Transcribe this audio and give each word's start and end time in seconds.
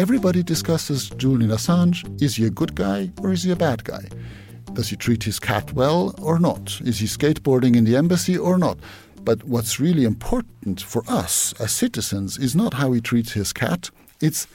Everybody 0.00 0.42
discusses 0.42 1.10
Julian 1.10 1.50
Assange. 1.50 2.22
Is 2.22 2.36
he 2.36 2.46
a 2.46 2.50
good 2.50 2.74
guy 2.74 3.10
or 3.20 3.32
is 3.32 3.42
he 3.42 3.50
a 3.50 3.54
bad 3.54 3.84
guy? 3.84 4.08
Does 4.72 4.88
he 4.88 4.96
treat 4.96 5.24
his 5.24 5.38
cat 5.38 5.74
well 5.74 6.14
or 6.22 6.38
not? 6.38 6.80
Is 6.82 7.00
he 7.00 7.06
skateboarding 7.06 7.76
in 7.76 7.84
the 7.84 7.96
embassy 7.96 8.38
or 8.38 8.56
not? 8.56 8.78
But 9.24 9.44
what's 9.44 9.78
really 9.78 10.04
important 10.06 10.80
for 10.80 11.02
us 11.06 11.52
as 11.60 11.72
citizens 11.72 12.38
is 12.38 12.56
not 12.56 12.72
how 12.72 12.92
he 12.92 13.02
treats 13.02 13.32
his 13.32 13.52
cat, 13.52 13.90
it's 14.22 14.46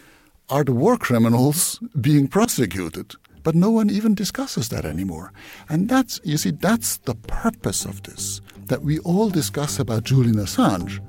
are 0.50 0.63
the 0.63 0.73
war 0.73 0.98
criminals 0.98 1.80
being 2.02 2.27
prosecuted? 2.27 3.14
But 3.44 3.53
no 3.53 3.70
one 3.70 3.91
even 3.91 4.16
discusses 4.16 4.70
that 4.70 4.84
anymore. 4.84 5.31
And 5.70 5.88
that's, 5.88 6.20
you 6.23 6.38
see, 6.38 6.53
that's 6.53 6.98
the 6.98 7.14
purpose 7.14 7.86
of 7.86 8.02
this 8.02 8.41
that 8.66 8.81
we 8.81 8.98
all 9.02 9.30
discuss 9.30 9.77
about 9.77 10.05
Julian 10.05 10.38
Assange 10.38 11.00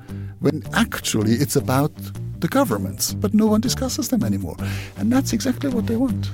when 0.41 0.63
actually 0.75 1.37
it's 1.37 1.57
about 1.57 1.93
the 2.41 2.49
governments, 2.49 3.15
but 3.15 3.35
no 3.35 3.47
one 3.47 3.61
discusses 3.61 4.09
them 4.09 4.25
anymore. 4.25 4.57
And 4.99 5.13
that's 5.13 5.33
exactly 5.33 5.71
what 5.71 5.87
they 5.87 5.97
want. 5.97 6.27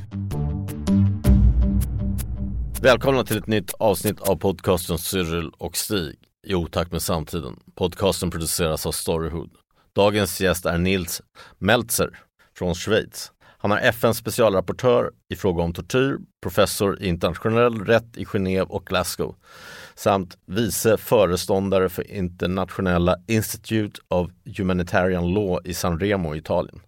Välkomna 2.82 3.24
till 3.24 3.38
ett 3.38 3.46
nytt 3.46 3.74
avsnitt 3.78 4.20
av 4.20 4.36
podcasten 4.36 4.98
Cyril 4.98 5.50
och 5.58 5.76
Stig 5.76 6.14
i 6.46 6.54
otakt 6.54 6.92
med 6.92 7.02
samtiden. 7.02 7.56
Podcasten 7.74 8.30
produceras 8.30 8.86
av 8.86 8.92
Storyhood. 8.92 9.50
Dagens 9.94 10.40
gäst 10.40 10.66
är 10.66 10.78
Nils 10.78 11.22
Meltzer 11.58 12.18
från 12.58 12.74
Schweiz. 12.74 13.32
Han 13.58 13.72
är 13.72 13.88
FNs 13.88 14.16
specialrapportör 14.16 15.10
i 15.28 15.36
fråga 15.36 15.62
om 15.62 15.72
tortyr, 15.72 16.18
professor 16.42 17.02
i 17.02 17.08
internationell 17.08 17.84
rätt 17.84 18.16
i 18.16 18.24
Genève 18.24 18.66
och 18.66 18.84
Glasgow 18.84 19.36
samt 19.94 20.38
vice 20.46 20.96
föreståndare 20.96 21.88
för 21.88 22.10
internationella 22.10 23.16
Institute 23.26 24.00
of 24.08 24.30
Humanitarian 24.56 25.34
Law 25.34 25.60
i 25.64 25.74
San 25.74 26.00
Remo 26.00 26.34
i 26.34 26.38
Italien. 26.38 26.80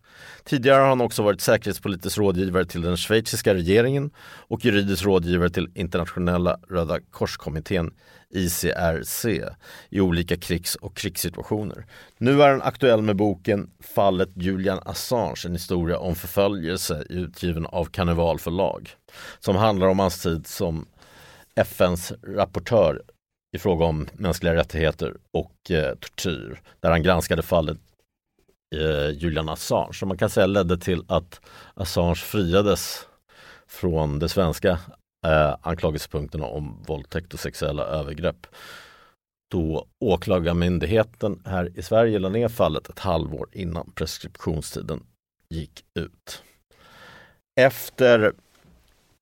Tidigare 0.44 0.80
har 0.80 0.88
han 0.88 1.00
också 1.00 1.22
varit 1.22 1.41
säkerhetspolitisk 1.41 2.19
rådgivare 2.19 2.64
till 2.64 2.83
den 2.83 2.96
schweiziska 2.96 3.55
regeringen 3.55 4.11
och 4.48 4.64
juridisk 4.64 5.05
rådgivare 5.05 5.50
till 5.50 5.70
internationella 5.74 6.58
Röda 6.69 7.00
korskommittén 7.11 7.91
ICRC 8.34 9.24
i 9.91 10.00
olika 10.00 10.36
krigs 10.36 10.74
och 10.74 10.96
krigssituationer. 10.96 11.86
Nu 12.18 12.42
är 12.42 12.48
han 12.48 12.62
aktuell 12.62 13.02
med 13.02 13.16
boken 13.16 13.70
Fallet 13.94 14.30
Julian 14.34 14.80
Assange, 14.84 15.42
en 15.46 15.52
historia 15.52 15.98
om 15.98 16.14
förföljelse 16.14 17.05
utgiven 17.08 17.66
av 17.66 17.84
Karneval 17.84 18.39
förlag 18.39 18.91
som 19.41 19.56
handlar 19.56 19.86
om 19.86 19.98
hans 19.98 20.22
tid 20.22 20.46
som 20.46 20.86
FNs 21.60 22.12
rapportör 22.22 23.02
i 23.56 23.58
fråga 23.58 23.84
om 23.84 24.08
mänskliga 24.12 24.55
rättigheter 24.55 25.16
och 25.30 25.70
eh, 25.70 25.94
tortyr 25.94 26.61
där 26.80 26.91
han 26.91 27.02
granskade 27.02 27.42
fallet 27.42 27.78
eh, 28.77 29.11
Julian 29.11 29.48
Assange 29.48 29.92
som 29.92 30.08
man 30.08 30.19
kan 30.19 30.30
säga 30.30 30.46
ledde 30.46 30.78
till 30.78 31.05
att 31.08 31.41
Assange 31.74 32.14
friades 32.14 33.06
från 33.66 34.18
det 34.18 34.29
svenska 34.29 34.70
eh, 35.27 35.56
anklagelsepunkterna 35.62 36.46
om 36.46 36.83
våldtäkt 36.86 37.34
och 37.34 37.40
sexuella 37.40 37.84
övergrepp. 37.84 38.46
Då 39.50 39.86
åklagarmyndigheten 40.00 41.42
här 41.45 41.79
i 41.79 41.83
Sverige 41.83 42.18
lade 42.18 42.39
ner 42.39 42.48
fallet 42.48 42.89
ett 42.89 42.98
halvår 42.98 43.48
innan 43.52 43.90
preskriptionstiden 43.90 45.06
gick 45.50 45.84
ut. 45.95 46.42
Efter 47.61 48.33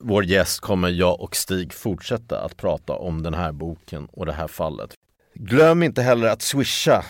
vår 0.03 0.25
gäst 0.25 0.61
kommer 0.61 0.89
jag 0.89 1.21
och 1.21 1.37
Stig 1.37 1.73
fortsätta 1.73 2.45
att 2.45 2.57
prata 2.57 2.93
om 2.93 3.23
den 3.23 3.35
här 3.35 3.53
boken 3.53 4.09
och 4.13 4.27
det 4.27 4.33
här 4.33 4.49
fallet. 4.49 4.91
Glöm 5.35 5.83
inte 5.83 6.03
heller 6.03 6.29
att 6.29 6.43
swisha, 6.43 7.05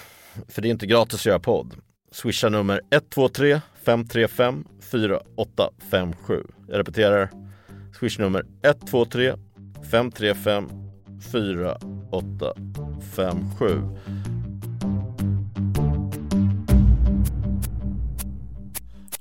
för 0.48 0.62
det 0.62 0.68
är 0.68 0.70
inte 0.70 0.86
gratis 0.86 1.20
att 1.20 1.26
göra 1.26 1.38
podd. 1.38 1.74
Swisha 2.12 2.48
nummer 2.48 2.80
123 2.90 3.60
535 3.84 4.64
4857. 4.80 6.42
Jag 6.68 6.78
repeterar. 6.78 7.30
Swish 7.98 8.18
nummer 8.18 8.46
123 8.62 9.34
535 9.90 10.68
4857. 11.32 13.82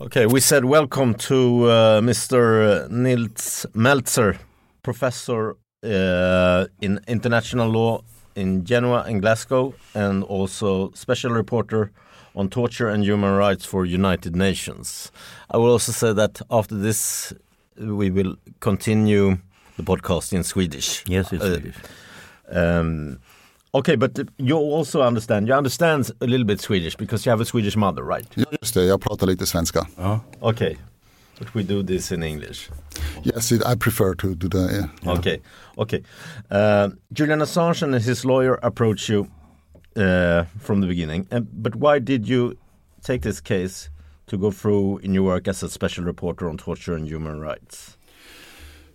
Okay, 0.02 0.26
we 0.26 0.40
said 0.40 0.66
welcome 0.66 1.14
to 1.14 1.66
uh, 1.66 2.02
Mr. 2.02 2.90
Nils 2.90 3.68
Melzer, 3.76 4.36
professor 4.82 5.56
uh, 5.84 6.66
in 6.82 7.00
international 7.08 7.70
law 7.70 8.02
in 8.36 8.66
Genoa 8.66 9.04
and 9.08 9.22
Glasgow, 9.22 9.76
and 9.94 10.24
also 10.24 10.90
special 10.94 11.30
reporter 11.30 11.92
on 12.36 12.50
torture 12.50 12.90
and 12.90 13.04
human 13.04 13.36
rights 13.36 13.64
for 13.64 13.86
United 13.86 14.36
Nations. 14.36 15.12
I 15.52 15.58
will 15.58 15.70
also 15.72 15.92
say 15.92 16.14
that 16.14 16.42
after 16.50 16.74
this, 16.76 17.32
we 17.78 18.10
will 18.10 18.38
continue 18.60 19.38
the 19.78 19.84
podcast 19.84 20.34
in 20.34 20.44
Swedish. 20.44 21.04
Yes, 21.08 21.32
it's 21.32 21.44
Uh, 21.44 21.54
Swedish. 21.60 21.76
Um, 22.50 23.20
okay, 23.74 23.96
but 23.96 24.20
you 24.38 24.58
also 24.58 25.02
understand. 25.02 25.48
You 25.48 25.54
understand 25.54 26.12
a 26.22 26.26
little 26.26 26.46
bit 26.46 26.62
Swedish 26.62 26.96
because 26.96 27.26
you 27.26 27.30
have 27.32 27.42
a 27.42 27.46
Swedish 27.46 27.76
mother, 27.76 28.04
right? 28.04 28.28
Ja, 28.36 28.46
just 28.62 28.74
det, 28.74 28.86
jag 28.86 29.02
pratar 29.02 29.28
lite 29.28 29.46
svenska. 29.46 29.88
Okay, 30.42 30.78
but 31.40 31.54
we 31.56 31.64
do 31.64 31.84
this 31.84 32.12
in 32.12 32.24
English. 32.24 32.70
Yes, 33.24 33.52
it, 33.52 33.62
I 33.66 33.76
prefer 33.76 34.16
to 34.16 34.36
do 34.36 34.48
the... 34.48 34.90
yeah. 35.04 35.14
Okay, 35.14 35.42
okay. 35.78 36.04
Uh, 36.50 36.90
Julian 37.14 37.42
Assange 37.42 37.84
and 37.84 37.96
his 37.96 38.26
lawyer 38.26 38.59
approached 38.64 39.09
you 39.09 39.28
uh, 39.96 40.46
from 40.59 40.82
the 40.82 40.88
beginning, 40.88 41.28
and, 41.32 41.48
but 41.52 41.76
why 41.76 42.00
did 42.00 42.28
you 42.28 42.58
take 43.03 43.22
this 43.22 43.42
case 43.42 43.90
to 44.28 44.38
go 44.38 44.52
through 44.52 45.00
in 45.00 45.14
your 45.14 45.24
work 45.24 45.48
as 45.48 45.64
a 45.64 45.70
special 45.70 46.03
reporter 46.06 46.50
on 46.50 46.58
torture 46.58 46.96
and 46.96 47.08
human 47.08 47.40
rights? 47.40 47.98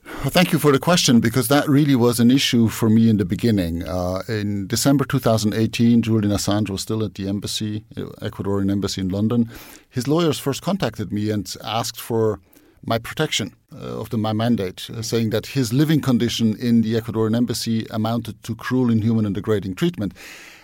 Well, 0.06 0.30
thank 0.30 0.52
you 0.52 0.60
for 0.60 0.70
the 0.70 0.78
question 0.78 1.18
because 1.18 1.48
that 1.48 1.68
really 1.68 1.96
was 1.96 2.20
an 2.20 2.30
issue 2.30 2.68
for 2.68 2.88
me 2.88 3.10
in 3.10 3.16
the 3.16 3.24
beginning. 3.24 3.82
Uh, 3.86 4.22
in 4.28 4.68
December 4.68 5.04
2018, 5.04 6.00
Julian 6.02 6.32
Assange 6.32 6.70
was 6.70 6.80
still 6.80 7.04
at 7.04 7.14
the 7.14 7.28
embassy, 7.28 7.84
uh, 7.96 8.02
Ecuadorian 8.22 8.70
embassy 8.70 9.00
in 9.00 9.08
London. 9.08 9.50
His 9.90 10.06
lawyers 10.06 10.38
first 10.38 10.62
contacted 10.62 11.12
me 11.12 11.30
and 11.30 11.52
asked 11.64 12.00
for 12.00 12.40
my 12.84 12.98
protection 12.98 13.52
uh, 13.74 14.00
of 14.00 14.10
the, 14.10 14.16
my 14.16 14.32
mandate, 14.32 14.88
uh, 14.90 15.02
saying 15.02 15.30
that 15.30 15.46
his 15.46 15.72
living 15.72 16.00
condition 16.00 16.56
in 16.56 16.82
the 16.82 16.94
Ecuadorian 16.94 17.36
embassy 17.36 17.84
amounted 17.90 18.40
to 18.44 18.54
cruel, 18.54 18.90
inhuman, 18.90 19.26
and 19.26 19.34
degrading 19.34 19.74
treatment. 19.74 20.14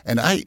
And 0.04 0.20
I 0.20 0.44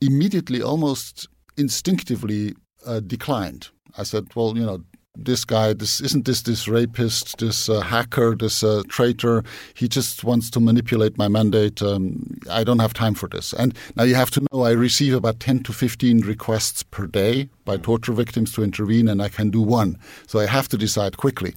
immediately, 0.00 0.62
almost 0.62 1.28
instinctively, 1.58 2.54
uh, 2.86 3.00
declined. 3.00 3.68
I 3.98 4.04
said, 4.04 4.28
"Well, 4.34 4.56
you 4.56 4.64
know, 4.64 4.82
this 5.14 5.44
guy, 5.44 5.74
this 5.74 6.00
isn't 6.00 6.24
this 6.24 6.42
this 6.42 6.66
rapist, 6.66 7.38
this 7.38 7.68
uh, 7.68 7.80
hacker, 7.80 8.34
this 8.34 8.62
uh, 8.62 8.82
traitor. 8.88 9.44
He 9.74 9.86
just 9.88 10.24
wants 10.24 10.50
to 10.50 10.60
manipulate 10.60 11.18
my 11.18 11.28
mandate. 11.28 11.82
Um, 11.82 12.40
I 12.50 12.64
don't 12.64 12.78
have 12.78 12.94
time 12.94 13.14
for 13.14 13.28
this." 13.28 13.52
And 13.52 13.76
now 13.96 14.04
you 14.04 14.14
have 14.14 14.30
to 14.32 14.46
know, 14.50 14.62
I 14.62 14.70
receive 14.70 15.14
about 15.14 15.40
ten 15.40 15.62
to 15.64 15.72
fifteen 15.72 16.20
requests 16.20 16.82
per 16.82 17.06
day 17.06 17.48
by 17.64 17.76
torture 17.76 18.12
victims 18.12 18.52
to 18.52 18.62
intervene, 18.62 19.08
and 19.08 19.22
I 19.22 19.28
can 19.28 19.50
do 19.50 19.60
one. 19.60 19.98
So 20.26 20.38
I 20.38 20.46
have 20.46 20.68
to 20.68 20.78
decide 20.78 21.16
quickly. 21.18 21.54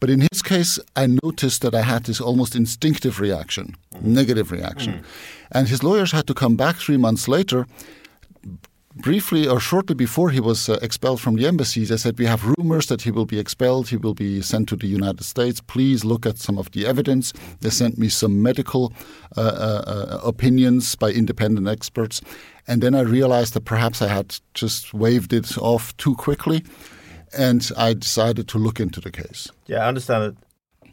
But 0.00 0.10
in 0.10 0.20
his 0.30 0.42
case, 0.42 0.78
I 0.94 1.06
noticed 1.22 1.62
that 1.62 1.74
I 1.74 1.82
had 1.82 2.04
this 2.04 2.20
almost 2.20 2.54
instinctive 2.54 3.20
reaction, 3.20 3.74
negative 4.02 4.52
reaction, 4.52 5.02
and 5.50 5.68
his 5.68 5.82
lawyers 5.82 6.12
had 6.12 6.26
to 6.26 6.34
come 6.34 6.56
back 6.56 6.76
three 6.76 6.98
months 6.98 7.26
later 7.26 7.66
briefly 9.02 9.48
or 9.48 9.60
shortly 9.60 9.94
before 9.94 10.30
he 10.30 10.40
was 10.40 10.68
uh, 10.68 10.78
expelled 10.82 11.20
from 11.20 11.36
the 11.36 11.46
embassy, 11.46 11.84
they 11.84 11.96
said, 11.96 12.18
We 12.18 12.26
have 12.26 12.44
rumors 12.58 12.86
that 12.86 13.02
he 13.02 13.10
will 13.10 13.26
be 13.26 13.38
expelled, 13.38 13.88
he 13.88 13.96
will 13.96 14.14
be 14.14 14.42
sent 14.42 14.68
to 14.68 14.76
the 14.76 14.86
United 14.86 15.24
States. 15.24 15.60
Please 15.60 16.04
look 16.04 16.26
at 16.26 16.38
some 16.38 16.58
of 16.58 16.70
the 16.72 16.86
evidence. 16.86 17.32
They 17.60 17.70
sent 17.70 17.98
me 17.98 18.08
some 18.08 18.42
medical 18.42 18.92
uh, 19.36 19.40
uh, 19.40 19.84
uh, 19.86 20.20
opinions 20.24 20.94
by 20.94 21.10
independent 21.10 21.68
experts. 21.68 22.20
And 22.66 22.82
then 22.82 22.94
I 22.94 23.00
realized 23.00 23.54
that 23.54 23.64
perhaps 23.64 24.02
I 24.02 24.08
had 24.08 24.38
just 24.54 24.92
waved 24.92 25.32
it 25.32 25.56
off 25.58 25.96
too 25.96 26.14
quickly. 26.14 26.64
And 27.36 27.70
I 27.76 27.94
decided 27.94 28.48
to 28.48 28.58
look 28.58 28.80
into 28.80 29.00
the 29.00 29.10
case. 29.10 29.48
Yeah, 29.66 29.84
I 29.84 29.88
understand 29.88 30.22
that 30.24 30.90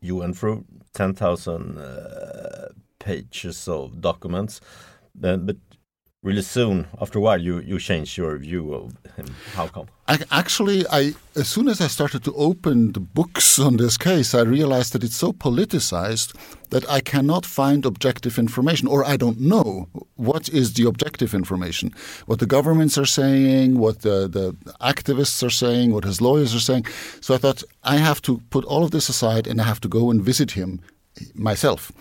you 0.00 0.16
went 0.16 0.36
through 0.36 0.64
10,000 0.94 1.78
uh, 1.78 2.68
pages 2.98 3.68
of 3.68 4.00
documents, 4.00 4.60
then, 5.14 5.46
but 5.46 5.56
really 6.26 6.42
soon 6.42 6.86
after 7.00 7.18
a 7.18 7.22
while 7.22 7.40
you 7.40 7.60
you 7.60 7.78
changed 7.78 8.18
your 8.18 8.36
view 8.36 8.74
of 8.74 8.84
him. 9.16 9.26
How 9.54 9.68
come? 9.68 9.86
I, 10.08 10.18
actually, 10.30 10.84
I 11.00 11.14
as 11.42 11.48
soon 11.54 11.68
as 11.68 11.80
I 11.80 11.88
started 11.88 12.22
to 12.24 12.32
open 12.34 12.92
the 12.92 13.00
books 13.00 13.58
on 13.58 13.76
this 13.76 13.96
case, 13.96 14.34
I 14.34 14.42
realized 14.58 14.92
that 14.92 15.04
it's 15.04 15.20
so 15.24 15.32
politicized 15.32 16.34
that 16.70 16.84
I 16.90 17.00
cannot 17.00 17.46
find 17.46 17.86
objective 17.86 18.38
information, 18.38 18.88
or 18.88 19.04
I 19.12 19.16
don't 19.16 19.40
know 19.40 19.88
what 20.16 20.48
is 20.48 20.74
the 20.74 20.86
objective 20.92 21.32
information. 21.32 21.92
What 22.26 22.40
the 22.40 22.52
governments 22.56 22.98
are 22.98 23.10
saying, 23.20 23.78
what 23.78 24.00
the, 24.00 24.18
the 24.36 24.46
activists 24.80 25.42
are 25.46 25.56
saying, 25.64 25.92
what 25.92 26.04
his 26.04 26.20
lawyers 26.20 26.52
are 26.54 26.66
saying. 26.70 26.86
So 27.20 27.34
I 27.34 27.38
thought 27.38 27.62
I 27.84 27.96
have 28.08 28.20
to 28.22 28.32
put 28.50 28.64
all 28.64 28.82
of 28.82 28.90
this 28.90 29.08
aside 29.08 29.46
and 29.46 29.60
I 29.60 29.64
have 29.64 29.80
to 29.80 29.88
go 29.88 30.10
and 30.10 30.20
visit 30.20 30.50
him 30.50 30.80
myself 31.34 31.92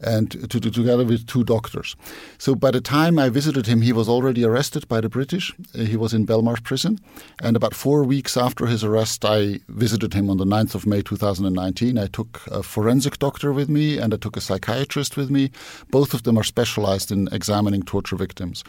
and 0.00 0.30
to, 0.30 0.60
to, 0.60 0.70
together 0.70 1.04
with 1.04 1.26
two 1.26 1.44
doctors. 1.44 1.96
So 2.38 2.54
by 2.54 2.70
the 2.70 2.80
time 2.80 3.18
I 3.18 3.28
visited 3.28 3.66
him, 3.66 3.82
he 3.82 3.92
was 3.92 4.08
already 4.08 4.44
arrested 4.44 4.86
by 4.88 5.00
the 5.00 5.08
British. 5.08 5.54
Uh, 5.74 5.82
he 5.82 5.96
was 5.96 6.14
in 6.14 6.26
Belmarsh 6.26 6.62
prison. 6.62 6.98
And 7.42 7.56
about 7.56 7.74
four 7.74 8.04
weeks 8.04 8.36
after 8.36 8.66
his 8.66 8.84
arrest, 8.84 9.24
I 9.24 9.60
visited 9.68 10.14
him 10.14 10.30
on 10.30 10.36
the 10.36 10.44
9th 10.44 10.74
of 10.74 10.86
May 10.86 11.02
2019. 11.02 11.98
I 11.98 12.06
took 12.06 12.42
a 12.48 12.62
forensic 12.62 13.18
doctor 13.18 13.52
with 13.52 13.68
me 13.68 13.98
and 13.98 14.14
I 14.14 14.16
took 14.16 14.36
a 14.36 14.40
psychiatrist 14.40 15.16
with 15.16 15.30
me. 15.30 15.50
Both 15.90 16.14
of 16.14 16.22
them 16.22 16.38
are 16.38 16.44
specialized 16.44 17.10
in 17.10 17.28
examining 17.32 17.82
torture 17.82 18.16
victims. 18.16 18.64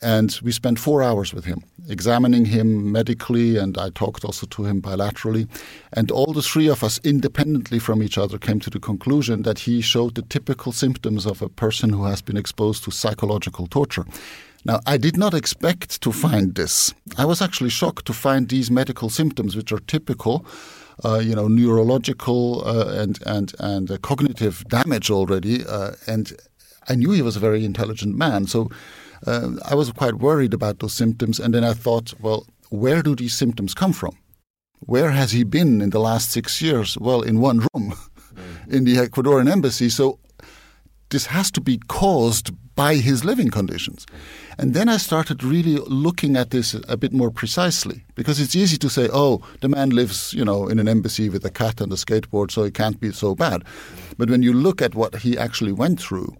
And 0.00 0.38
we 0.44 0.52
spent 0.52 0.78
four 0.78 1.02
hours 1.02 1.34
with 1.34 1.44
him, 1.44 1.64
examining 1.88 2.44
him 2.44 2.92
medically, 2.92 3.56
and 3.56 3.76
I 3.76 3.90
talked 3.90 4.24
also 4.24 4.46
to 4.46 4.64
him 4.64 4.80
bilaterally. 4.80 5.48
And 5.92 6.10
all 6.12 6.32
the 6.32 6.42
three 6.42 6.68
of 6.68 6.84
us, 6.84 7.00
independently 7.02 7.80
from 7.80 8.02
each 8.02 8.16
other, 8.16 8.38
came 8.38 8.60
to 8.60 8.70
the 8.70 8.78
conclusion 8.78 9.42
that 9.42 9.60
he 9.60 9.80
showed 9.80 10.14
the 10.14 10.22
typical 10.22 10.70
symptoms 10.70 11.26
of 11.26 11.42
a 11.42 11.48
person 11.48 11.90
who 11.90 12.04
has 12.04 12.22
been 12.22 12.36
exposed 12.36 12.84
to 12.84 12.92
psychological 12.92 13.66
torture. 13.66 14.04
Now, 14.64 14.80
I 14.86 14.98
did 14.98 15.16
not 15.16 15.34
expect 15.34 16.00
to 16.02 16.12
find 16.12 16.54
this. 16.54 16.94
I 17.16 17.24
was 17.24 17.42
actually 17.42 17.70
shocked 17.70 18.06
to 18.06 18.12
find 18.12 18.48
these 18.48 18.70
medical 18.70 19.08
symptoms, 19.08 19.56
which 19.56 19.72
are 19.72 19.80
typical. 19.80 20.46
Uh, 21.04 21.20
you 21.20 21.32
know, 21.32 21.46
neurological 21.46 22.66
uh, 22.66 23.00
and 23.00 23.20
and 23.24 23.54
and 23.60 23.88
uh, 23.88 23.98
cognitive 23.98 24.64
damage 24.66 25.12
already, 25.12 25.64
uh, 25.64 25.92
and 26.08 26.32
I 26.88 26.96
knew 26.96 27.12
he 27.12 27.22
was 27.22 27.36
a 27.36 27.40
very 27.40 27.64
intelligent 27.64 28.16
man. 28.16 28.48
So 28.48 28.68
uh, 29.26 29.50
I 29.64 29.74
was 29.74 29.92
quite 29.92 30.14
worried 30.14 30.54
about 30.54 30.78
those 30.78 30.94
symptoms. 30.94 31.38
And 31.40 31.54
then 31.54 31.64
I 31.64 31.72
thought, 31.74 32.14
well, 32.20 32.46
where 32.70 33.02
do 33.02 33.14
these 33.14 33.34
symptoms 33.34 33.74
come 33.74 33.92
from? 33.92 34.16
Where 34.80 35.10
has 35.10 35.32
he 35.32 35.44
been 35.44 35.80
in 35.80 35.90
the 35.90 35.98
last 35.98 36.30
six 36.30 36.62
years? 36.62 36.96
Well, 36.98 37.22
in 37.22 37.40
one 37.40 37.66
room 37.74 37.94
in 38.68 38.84
the 38.84 38.96
Ecuadorian 38.96 39.50
embassy. 39.50 39.88
So 39.88 40.18
this 41.10 41.26
has 41.26 41.50
to 41.52 41.60
be 41.60 41.78
caused 41.88 42.50
by 42.78 42.94
his 42.94 43.24
living 43.24 43.50
conditions. 43.50 44.06
And 44.56 44.72
then 44.72 44.88
I 44.88 44.98
started 44.98 45.42
really 45.42 45.78
looking 45.86 46.36
at 46.36 46.50
this 46.50 46.76
a 46.86 46.96
bit 46.96 47.12
more 47.12 47.30
precisely 47.30 48.04
because 48.14 48.40
it's 48.40 48.54
easy 48.54 48.76
to 48.76 48.88
say, 48.88 49.08
oh, 49.12 49.42
the 49.60 49.68
man 49.68 49.90
lives, 49.90 50.32
you 50.32 50.44
know, 50.44 50.68
in 50.68 50.78
an 50.78 50.86
embassy 50.86 51.28
with 51.28 51.44
a 51.44 51.50
cat 51.50 51.80
and 51.80 51.92
a 51.92 51.96
skateboard, 51.96 52.52
so 52.52 52.62
it 52.62 52.74
can't 52.74 53.00
be 53.00 53.10
so 53.10 53.34
bad. 53.34 53.64
But 54.16 54.30
when 54.30 54.44
you 54.44 54.52
look 54.52 54.80
at 54.80 54.94
what 54.94 55.16
he 55.16 55.36
actually 55.36 55.72
went 55.72 56.00
through, 56.00 56.36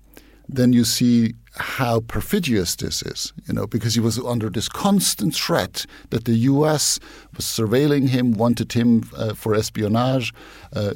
then 0.49 0.73
you 0.73 0.85
see 0.85 1.35
how 1.57 2.01
perfidious 2.01 2.77
this 2.77 3.03
is, 3.03 3.33
you 3.47 3.55
know, 3.55 3.67
because 3.67 3.95
he 3.95 4.01
was 4.01 4.19
under 4.19 4.49
this 4.49 4.69
constant 4.69 5.35
threat 5.35 5.85
that 6.11 6.25
the 6.25 6.37
U.S. 6.53 6.99
was 7.37 7.45
surveilling 7.45 8.09
him, 8.09 8.33
wanted 8.33 8.73
him 8.73 9.09
uh, 9.17 9.35
for 9.35 9.55
espionage. 9.55 10.33
Uh, 10.73 10.95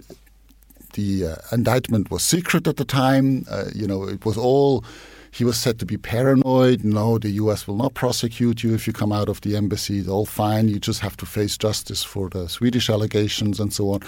the 0.95 1.27
uh, 1.27 1.37
indictment 1.51 2.11
was 2.11 2.23
secret 2.23 2.67
at 2.67 2.77
the 2.77 2.85
time. 2.85 3.45
Uh, 3.51 3.65
you 3.75 3.87
know, 3.87 4.05
it 4.05 4.25
was 4.25 4.37
all. 4.37 4.85
He 5.31 5.45
was 5.45 5.57
said 5.57 5.79
to 5.79 5.87
be 5.87 5.97
paranoid. 5.97 6.85
No, 6.85 7.19
the 7.19 7.31
U.S. 7.31 7.67
will 7.67 7.77
not 7.77 7.95
prosecute 7.95 8.63
you 8.63 8.75
if 8.75 8.87
you 8.87 8.93
come 8.93 9.13
out 9.13 9.31
of 9.31 9.41
the 9.41 9.57
embassy. 9.57 9.99
It's 9.99 10.09
all 10.09 10.27
fine. 10.27 10.69
You 10.69 10.79
just 10.79 11.01
have 11.01 11.17
to 11.19 11.27
face 11.27 11.57
justice 11.57 12.05
for 12.05 12.29
the 12.29 12.49
Swedish 12.49 12.91
allegations 12.91 13.59
and 13.59 13.73
so 13.73 13.93
on. 13.93 14.01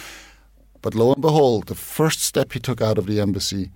But 0.83 0.95
lo 0.95 1.15
and 1.15 1.23
behold, 1.23 1.69
the 1.69 1.75
first 1.75 2.21
step 2.21 2.53
he 2.53 2.61
took 2.61 2.83
out 2.83 2.99
of 2.99 3.07
the 3.07 3.21
embassy 3.21 3.71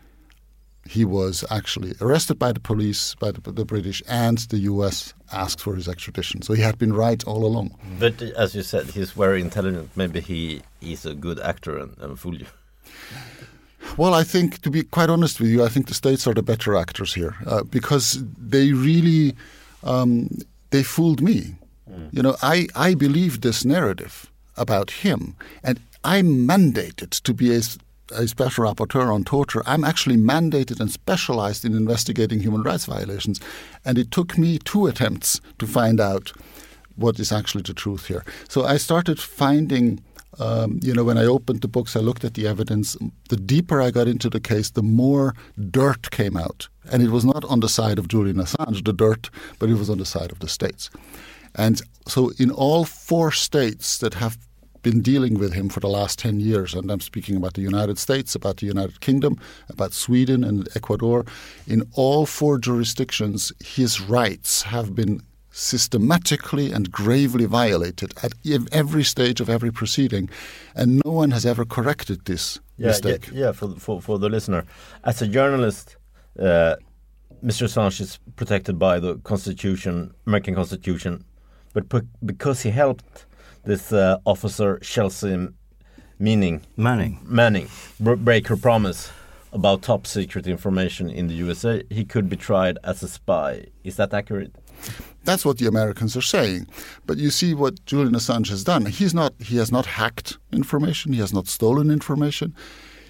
he 0.88 1.04
was 1.04 1.44
actually 1.50 1.92
arrested 2.00 2.38
by 2.38 2.50
the 2.50 2.60
police, 2.60 3.14
by 3.16 3.30
the, 3.30 3.40
the, 3.52 3.64
British, 3.64 4.02
and 4.08 4.38
the 4.48 4.58
US 4.72 5.12
asked 5.30 5.60
for 5.60 5.74
his 5.74 5.86
extradition. 5.86 6.40
So 6.40 6.54
he 6.54 6.62
had 6.62 6.78
been 6.78 6.94
right 6.94 7.22
all 7.24 7.44
along. 7.44 7.76
But 7.98 8.22
as 8.22 8.54
you 8.54 8.62
said, 8.62 8.86
he's 8.86 9.10
very 9.10 9.42
intelligent. 9.42 9.90
Maybe 9.96 10.20
he 10.20 10.62
is 10.80 11.04
a 11.04 11.14
good 11.14 11.38
actor 11.40 11.76
and, 11.76 11.94
and 11.98 12.18
fool 12.18 12.36
you. 12.36 12.46
Well, 13.98 14.14
I 14.14 14.24
think, 14.24 14.62
to 14.62 14.70
be 14.70 14.82
quite 14.82 15.10
honest 15.10 15.40
with 15.40 15.50
you, 15.50 15.62
I 15.62 15.68
think 15.68 15.88
the 15.88 15.94
states 15.94 16.26
are 16.26 16.34
the 16.34 16.42
better 16.42 16.74
actors 16.74 17.12
here 17.12 17.36
uh, 17.46 17.64
because 17.64 18.22
they 18.38 18.72
really 18.72 19.34
um, 19.82 20.30
they 20.70 20.82
fooled 20.82 21.20
me. 21.20 21.56
Mm. 21.90 22.08
You 22.12 22.22
know, 22.22 22.36
I 22.42 22.66
I 22.74 22.94
believed 22.94 23.42
this 23.42 23.64
narrative 23.64 24.30
about 24.56 24.90
him, 24.90 25.36
and 25.62 25.78
I'm 26.02 26.46
mandated 26.46 27.10
to 27.22 27.34
be 27.34 27.54
a 27.54 27.60
a 28.12 28.26
special 28.26 28.64
rapporteur 28.64 29.12
on 29.12 29.24
torture, 29.24 29.62
I'm 29.66 29.84
actually 29.84 30.16
mandated 30.16 30.80
and 30.80 30.90
specialized 30.90 31.64
in 31.64 31.74
investigating 31.74 32.40
human 32.40 32.62
rights 32.62 32.86
violations. 32.86 33.40
And 33.84 33.98
it 33.98 34.10
took 34.10 34.38
me 34.38 34.58
two 34.58 34.86
attempts 34.86 35.40
to 35.58 35.66
find 35.66 36.00
out 36.00 36.32
what 36.96 37.18
is 37.18 37.32
actually 37.32 37.62
the 37.62 37.74
truth 37.74 38.06
here. 38.06 38.24
So 38.48 38.64
I 38.64 38.76
started 38.76 39.18
finding. 39.20 40.00
Um, 40.40 40.78
you 40.84 40.94
know, 40.94 41.02
when 41.02 41.18
I 41.18 41.24
opened 41.24 41.62
the 41.62 41.68
books, 41.68 41.96
I 41.96 42.00
looked 42.00 42.22
at 42.24 42.34
the 42.34 42.46
evidence. 42.46 42.96
The 43.28 43.36
deeper 43.36 43.82
I 43.82 43.90
got 43.90 44.06
into 44.06 44.30
the 44.30 44.38
case, 44.38 44.70
the 44.70 44.84
more 44.84 45.34
dirt 45.70 46.12
came 46.12 46.36
out. 46.36 46.68
And 46.92 47.02
it 47.02 47.10
was 47.10 47.24
not 47.24 47.44
on 47.46 47.58
the 47.58 47.68
side 47.68 47.98
of 47.98 48.06
Julian 48.06 48.36
Assange, 48.36 48.84
the 48.84 48.92
dirt, 48.92 49.30
but 49.58 49.68
it 49.68 49.74
was 49.74 49.90
on 49.90 49.98
the 49.98 50.04
side 50.04 50.30
of 50.30 50.38
the 50.38 50.48
states. 50.48 50.90
And 51.56 51.82
so, 52.06 52.30
in 52.38 52.52
all 52.52 52.84
four 52.84 53.32
states 53.32 53.98
that 53.98 54.14
have 54.14 54.38
been 54.90 55.02
dealing 55.02 55.38
with 55.38 55.52
him 55.52 55.68
for 55.68 55.80
the 55.80 55.94
last 55.98 56.18
10 56.18 56.40
years. 56.40 56.72
And 56.72 56.90
I'm 56.90 57.00
speaking 57.00 57.36
about 57.36 57.54
the 57.54 57.60
United 57.60 57.98
States, 57.98 58.34
about 58.34 58.56
the 58.56 58.66
United 58.66 59.00
Kingdom, 59.00 59.36
about 59.68 59.92
Sweden 59.92 60.42
and 60.44 60.66
Ecuador. 60.74 61.26
In 61.66 61.80
all 61.92 62.24
four 62.24 62.56
jurisdictions, 62.58 63.52
his 63.62 64.00
rights 64.00 64.62
have 64.62 64.94
been 64.94 65.20
systematically 65.50 66.72
and 66.72 66.90
gravely 66.90 67.44
violated 67.44 68.14
at 68.22 68.32
every 68.72 69.04
stage 69.04 69.42
of 69.42 69.50
every 69.50 69.70
proceeding. 69.70 70.30
And 70.74 71.02
no 71.04 71.10
one 71.10 71.32
has 71.32 71.44
ever 71.44 71.66
corrected 71.66 72.24
this 72.24 72.58
yeah, 72.78 72.86
mistake. 72.86 73.28
Yeah, 73.30 73.40
yeah 73.40 73.52
for, 73.52 73.68
for, 73.84 74.00
for 74.00 74.18
the 74.18 74.30
listener. 74.30 74.64
As 75.04 75.20
a 75.20 75.28
journalist, 75.28 75.96
uh, 76.38 76.76
Mr. 77.44 77.64
Assange 77.68 78.00
is 78.00 78.18
protected 78.36 78.78
by 78.78 79.00
the 79.00 79.16
Constitution, 79.18 80.14
American 80.26 80.54
Constitution, 80.54 81.24
but 81.74 81.84
because 82.24 82.62
he 82.62 82.70
helped 82.70 83.26
this 83.68 83.92
uh, 83.92 84.16
officer 84.24 84.78
Chelsea 84.78 85.48
Manning 86.18 86.62
Manning 86.76 87.20
Manning 87.22 87.68
break 88.00 88.48
her 88.48 88.56
promise 88.56 89.12
about 89.52 89.82
top 89.82 90.06
secret 90.06 90.46
information 90.46 91.10
in 91.10 91.28
the 91.28 91.34
USA. 91.34 91.82
He 91.90 92.04
could 92.04 92.28
be 92.30 92.36
tried 92.36 92.78
as 92.82 93.02
a 93.02 93.08
spy. 93.08 93.66
Is 93.84 93.96
that 93.96 94.14
accurate? 94.14 94.54
That's 95.24 95.44
what 95.44 95.58
the 95.58 95.66
Americans 95.66 96.16
are 96.16 96.22
saying. 96.22 96.66
But 97.06 97.18
you 97.18 97.30
see 97.30 97.52
what 97.52 97.84
Julian 97.84 98.14
Assange 98.14 98.48
has 98.48 98.64
done. 98.64 98.86
He's 98.86 99.14
not 99.14 99.34
he 99.38 99.58
has 99.58 99.70
not 99.70 99.84
hacked 99.84 100.38
information, 100.50 101.12
he 101.12 101.20
has 101.20 101.34
not 101.34 101.46
stolen 101.46 101.90
information. 101.90 102.54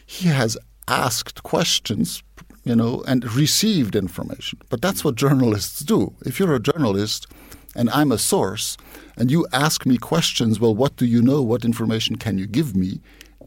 He 0.07 0.29
has 0.29 0.59
asked 0.89 1.45
questions, 1.45 2.25
you 2.65 2.75
know, 2.75 3.05
and 3.07 3.33
received 3.33 3.95
information. 3.95 4.59
But 4.71 4.83
that's 4.83 5.05
what 5.05 5.15
journalists 5.15 5.81
do. 5.81 6.15
If 6.27 6.41
you're 6.41 6.55
a 6.55 6.61
journalist 6.73 7.29
and 7.79 7.89
I'm 7.91 8.13
a 8.13 8.19
source, 8.19 8.77
and 9.17 9.31
you 9.31 9.47
ask 9.53 9.87
me 9.87 9.97
questions, 9.99 10.59
well, 10.59 10.75
what 10.75 10.97
do 10.97 11.07
you 11.07 11.23
know? 11.23 11.41
What 11.43 11.65
information 11.65 12.17
can 12.17 12.37
you 12.37 12.47
give 12.47 12.75
me? 12.75 13.01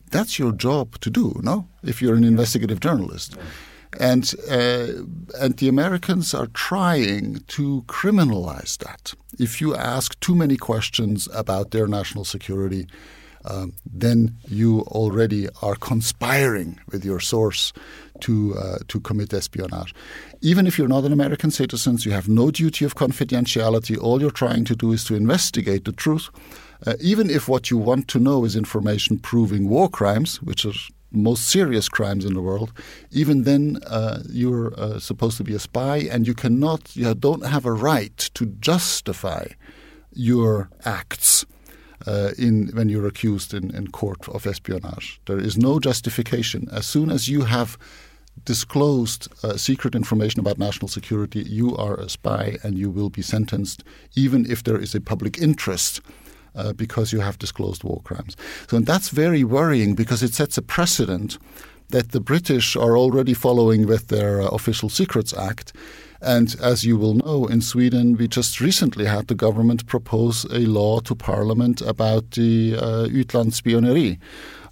That's 0.09 0.39
your 0.39 0.53
job 0.53 0.99
to 1.01 1.09
do, 1.09 1.39
no? 1.43 1.67
If 1.83 2.01
you're 2.01 2.15
an 2.15 2.23
investigative 2.23 2.79
journalist. 2.79 3.37
And, 3.99 4.33
uh, 4.49 4.87
and 5.41 5.57
the 5.57 5.67
Americans 5.67 6.33
are 6.33 6.47
trying 6.47 7.43
to 7.47 7.83
criminalize 7.87 8.77
that. 8.77 9.13
If 9.37 9.59
you 9.59 9.75
ask 9.75 10.17
too 10.21 10.33
many 10.33 10.55
questions 10.55 11.27
about 11.33 11.71
their 11.71 11.87
national 11.87 12.23
security, 12.23 12.87
um, 13.43 13.73
then 13.85 14.37
you 14.47 14.81
already 14.81 15.49
are 15.61 15.75
conspiring 15.75 16.79
with 16.91 17.03
your 17.03 17.19
source 17.19 17.73
to 18.21 18.55
uh, 18.55 18.77
to 18.87 18.99
commit 18.99 19.33
espionage. 19.33 19.93
Even 20.43 20.65
if 20.65 20.77
you're 20.77 20.87
not 20.87 21.03
an 21.03 21.13
American 21.13 21.51
citizen, 21.51 21.97
you 21.99 22.11
have 22.11 22.27
no 22.27 22.49
duty 22.49 22.83
of 22.83 22.95
confidentiality. 22.95 23.95
All 23.95 24.19
you're 24.19 24.31
trying 24.31 24.65
to 24.65 24.75
do 24.75 24.91
is 24.91 25.03
to 25.03 25.15
investigate 25.15 25.85
the 25.85 25.91
truth. 25.91 26.29
Uh, 26.85 26.95
even 26.99 27.29
if 27.29 27.47
what 27.47 27.69
you 27.69 27.77
want 27.77 28.07
to 28.07 28.19
know 28.19 28.43
is 28.43 28.55
information 28.55 29.19
proving 29.19 29.69
war 29.69 29.87
crimes, 29.87 30.41
which 30.41 30.65
are 30.65 30.73
most 31.11 31.47
serious 31.47 31.87
crimes 31.87 32.25
in 32.25 32.33
the 32.33 32.41
world, 32.41 32.73
even 33.11 33.43
then 33.43 33.77
uh, 33.85 34.23
you're 34.29 34.73
uh, 34.79 34.97
supposed 34.97 35.37
to 35.37 35.43
be 35.43 35.53
a 35.53 35.59
spy, 35.59 35.97
and 35.97 36.25
you 36.25 36.33
cannot, 36.33 36.95
you 36.95 37.13
don't 37.13 37.45
have 37.45 37.65
a 37.67 37.71
right 37.71 38.17
to 38.33 38.47
justify 38.47 39.45
your 40.11 40.71
acts 40.85 41.45
uh, 42.07 42.31
in 42.39 42.71
when 42.73 42.89
you're 42.89 43.05
accused 43.05 43.53
in, 43.53 43.69
in 43.75 43.91
court 43.91 44.27
of 44.29 44.47
espionage. 44.47 45.21
There 45.27 45.39
is 45.39 45.55
no 45.55 45.79
justification. 45.79 46.67
As 46.71 46.87
soon 46.87 47.11
as 47.11 47.27
you 47.27 47.41
have 47.43 47.77
disclosed 48.45 49.27
uh, 49.43 49.57
secret 49.57 49.95
information 49.95 50.39
about 50.39 50.57
national 50.57 50.87
security, 50.87 51.41
you 51.43 51.75
are 51.77 51.95
a 51.99 52.09
spy 52.09 52.57
and 52.63 52.77
you 52.77 52.89
will 52.89 53.09
be 53.09 53.21
sentenced, 53.21 53.83
even 54.15 54.49
if 54.49 54.63
there 54.63 54.77
is 54.77 54.95
a 54.95 55.01
public 55.01 55.37
interest. 55.37 56.01
Uh, 56.53 56.73
because 56.73 57.13
you 57.13 57.21
have 57.21 57.39
disclosed 57.39 57.81
war 57.85 58.01
crimes. 58.03 58.35
So, 58.67 58.75
and 58.75 58.85
that's 58.85 59.07
very 59.07 59.41
worrying 59.41 59.95
because 59.95 60.21
it 60.21 60.33
sets 60.33 60.57
a 60.57 60.61
precedent 60.61 61.37
that 61.91 62.11
the 62.11 62.19
British 62.19 62.75
are 62.75 62.97
already 62.97 63.33
following 63.33 63.87
with 63.87 64.09
their 64.09 64.41
uh, 64.41 64.47
Official 64.47 64.89
Secrets 64.89 65.33
Act. 65.33 65.73
And 66.21 66.55
as 66.61 66.83
you 66.83 66.97
will 66.97 67.13
know, 67.13 67.45
in 67.45 67.61
Sweden, 67.61 68.17
we 68.17 68.27
just 68.27 68.59
recently 68.59 69.05
had 69.05 69.27
the 69.27 69.35
government 69.35 69.87
propose 69.87 70.43
a 70.45 70.65
law 70.67 70.99
to 70.99 71.15
parliament 71.15 71.81
about 71.81 72.31
the 72.31 72.75
uh, 72.75 73.07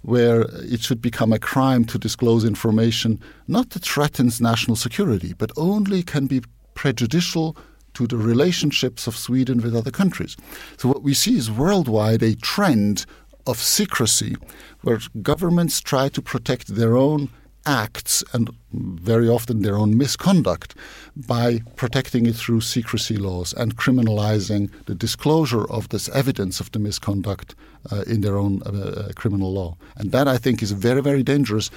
where 0.02 0.42
it 0.62 0.80
should 0.80 1.02
become 1.02 1.32
a 1.32 1.38
crime 1.38 1.84
to 1.84 1.98
disclose 1.98 2.44
information 2.44 3.20
not 3.48 3.70
that 3.70 3.82
threatens 3.82 4.40
national 4.40 4.76
security, 4.76 5.34
but 5.36 5.52
only 5.56 6.02
can 6.02 6.26
be 6.26 6.42
prejudicial 6.74 7.56
to 7.94 8.06
the 8.06 8.16
relationships 8.16 9.06
of 9.06 9.16
Sweden 9.16 9.60
with 9.60 9.74
other 9.74 9.90
countries. 9.90 10.36
So, 10.76 10.88
what 10.88 11.02
we 11.02 11.14
see 11.14 11.36
is 11.36 11.50
worldwide 11.50 12.22
a 12.22 12.36
trend 12.36 13.04
of 13.46 13.58
secrecy 13.58 14.36
where 14.82 15.00
governments 15.22 15.80
try 15.80 16.08
to 16.10 16.22
protect 16.22 16.68
their 16.68 16.96
own 16.96 17.28
acts 17.66 18.24
and 18.32 18.50
very 18.72 19.28
often 19.28 19.62
their 19.62 19.76
own 19.76 19.98
misconduct 19.98 20.74
by 21.16 21.60
protecting 21.76 22.26
it 22.26 22.34
through 22.34 22.60
secrecy 22.60 23.16
laws 23.16 23.52
and 23.54 23.76
criminalizing 23.76 24.70
the 24.86 24.94
disclosure 24.94 25.70
of 25.70 25.88
this 25.90 26.08
evidence 26.10 26.60
of 26.60 26.72
the 26.72 26.78
misconduct 26.78 27.54
uh, 27.90 28.02
in 28.06 28.20
their 28.20 28.36
own 28.36 28.62
uh, 28.64 28.70
uh, 28.70 29.12
criminal 29.14 29.52
law. 29.52 29.76
And 29.96 30.12
that 30.12 30.28
I 30.28 30.38
think 30.38 30.62
is 30.62 30.72
very, 30.72 31.02
very 31.02 31.22
dangerous 31.22 31.70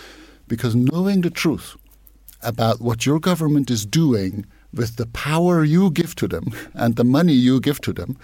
because 0.47 0.75
knowing 0.75 1.21
the 1.21 1.29
truth 1.29 1.75
about 2.41 2.81
what 2.81 3.05
your 3.05 3.19
government 3.19 3.71
is 3.71 3.85
doing 3.85 4.45
with 4.73 4.95
the 4.97 5.05
power 5.07 5.63
you 5.63 5.91
give 5.91 6.15
to 6.15 6.27
them 6.27 6.45
and 6.73 6.95
the 6.95 7.03
money 7.03 7.33
you 7.33 7.59
give 7.59 7.79
to 7.81 7.93
them, 7.93 8.17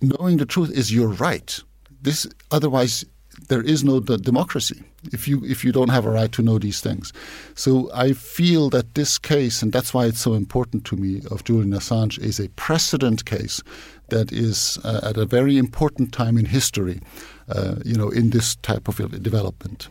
knowing 0.00 0.38
the 0.38 0.46
truth 0.46 0.70
is 0.70 0.92
your 0.92 1.08
right. 1.08 1.60
This 2.02 2.26
otherwise 2.50 3.04
there 3.48 3.62
is 3.62 3.84
no 3.84 4.00
democracy 4.00 4.82
if 5.12 5.26
you 5.26 5.42
if 5.44 5.64
you 5.64 5.72
don't 5.72 5.88
have 5.88 6.04
a 6.04 6.10
right 6.10 6.32
to 6.32 6.42
know 6.42 6.58
these 6.58 6.80
things. 6.80 7.12
So 7.54 7.90
I 7.94 8.12
feel 8.12 8.70
that 8.70 8.94
this 8.94 9.18
case, 9.18 9.62
and 9.62 9.72
that's 9.72 9.94
why 9.94 10.06
it's 10.06 10.20
so 10.20 10.34
important 10.34 10.84
to 10.86 10.96
me, 10.96 11.22
of 11.30 11.44
Julian 11.44 11.72
Assange, 11.72 12.18
is 12.18 12.38
a 12.40 12.48
precedent 12.50 13.24
case 13.24 13.62
that 14.10 14.32
is 14.32 14.78
uh, 14.84 15.00
at 15.02 15.16
a 15.16 15.26
very 15.26 15.56
important 15.56 16.12
time 16.12 16.38
in 16.38 16.46
history, 16.46 17.00
uh, 17.48 17.76
you 17.84 17.94
know, 17.94 18.10
in 18.10 18.30
this 18.30 18.56
type 18.56 18.88
of 18.88 19.22
development. 19.22 19.88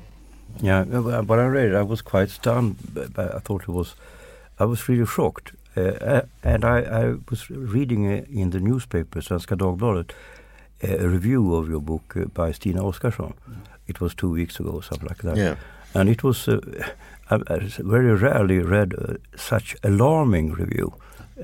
Yeah, 0.62 0.84
when 0.84 1.40
I 1.40 1.46
read 1.46 1.72
it, 1.72 1.76
I 1.76 1.84
was 1.84 2.02
quite 2.02 2.30
stunned. 2.30 2.76
I 3.18 3.40
thought 3.40 3.64
it 3.64 3.70
was, 3.70 3.96
I 4.60 4.66
was 4.66 4.90
really 4.90 5.06
shocked. 5.06 5.54
Uh, 5.78 5.82
uh, 5.82 6.22
and 6.44 6.66
I, 6.66 6.80
I, 6.80 7.16
was 7.30 7.50
reading 7.50 8.12
uh, 8.12 8.26
in 8.30 8.50
the 8.50 8.60
newspaper, 8.60 9.22
Svenska 9.22 9.56
Dagbladet, 9.56 10.12
a 10.82 11.08
review 11.08 11.56
of 11.56 11.70
your 11.70 11.80
book 11.80 12.16
uh, 12.18 12.26
by 12.26 12.52
Stina 12.52 12.82
Oskarsson. 12.82 13.34
It 13.88 14.02
was 14.02 14.16
two 14.16 14.32
weeks 14.32 14.60
ago, 14.60 14.82
something 14.82 15.08
like 15.08 15.22
that. 15.22 15.38
Yeah. 15.38 15.56
And 15.94 16.10
it 16.10 16.24
was, 16.24 16.48
uh, 16.48 16.60
I, 17.30 17.36
I, 17.48 17.60
very 17.80 18.14
rarely 18.14 18.60
read 18.60 18.94
uh, 18.94 19.14
such 19.38 19.76
alarming 19.84 20.54
review. 20.54 20.94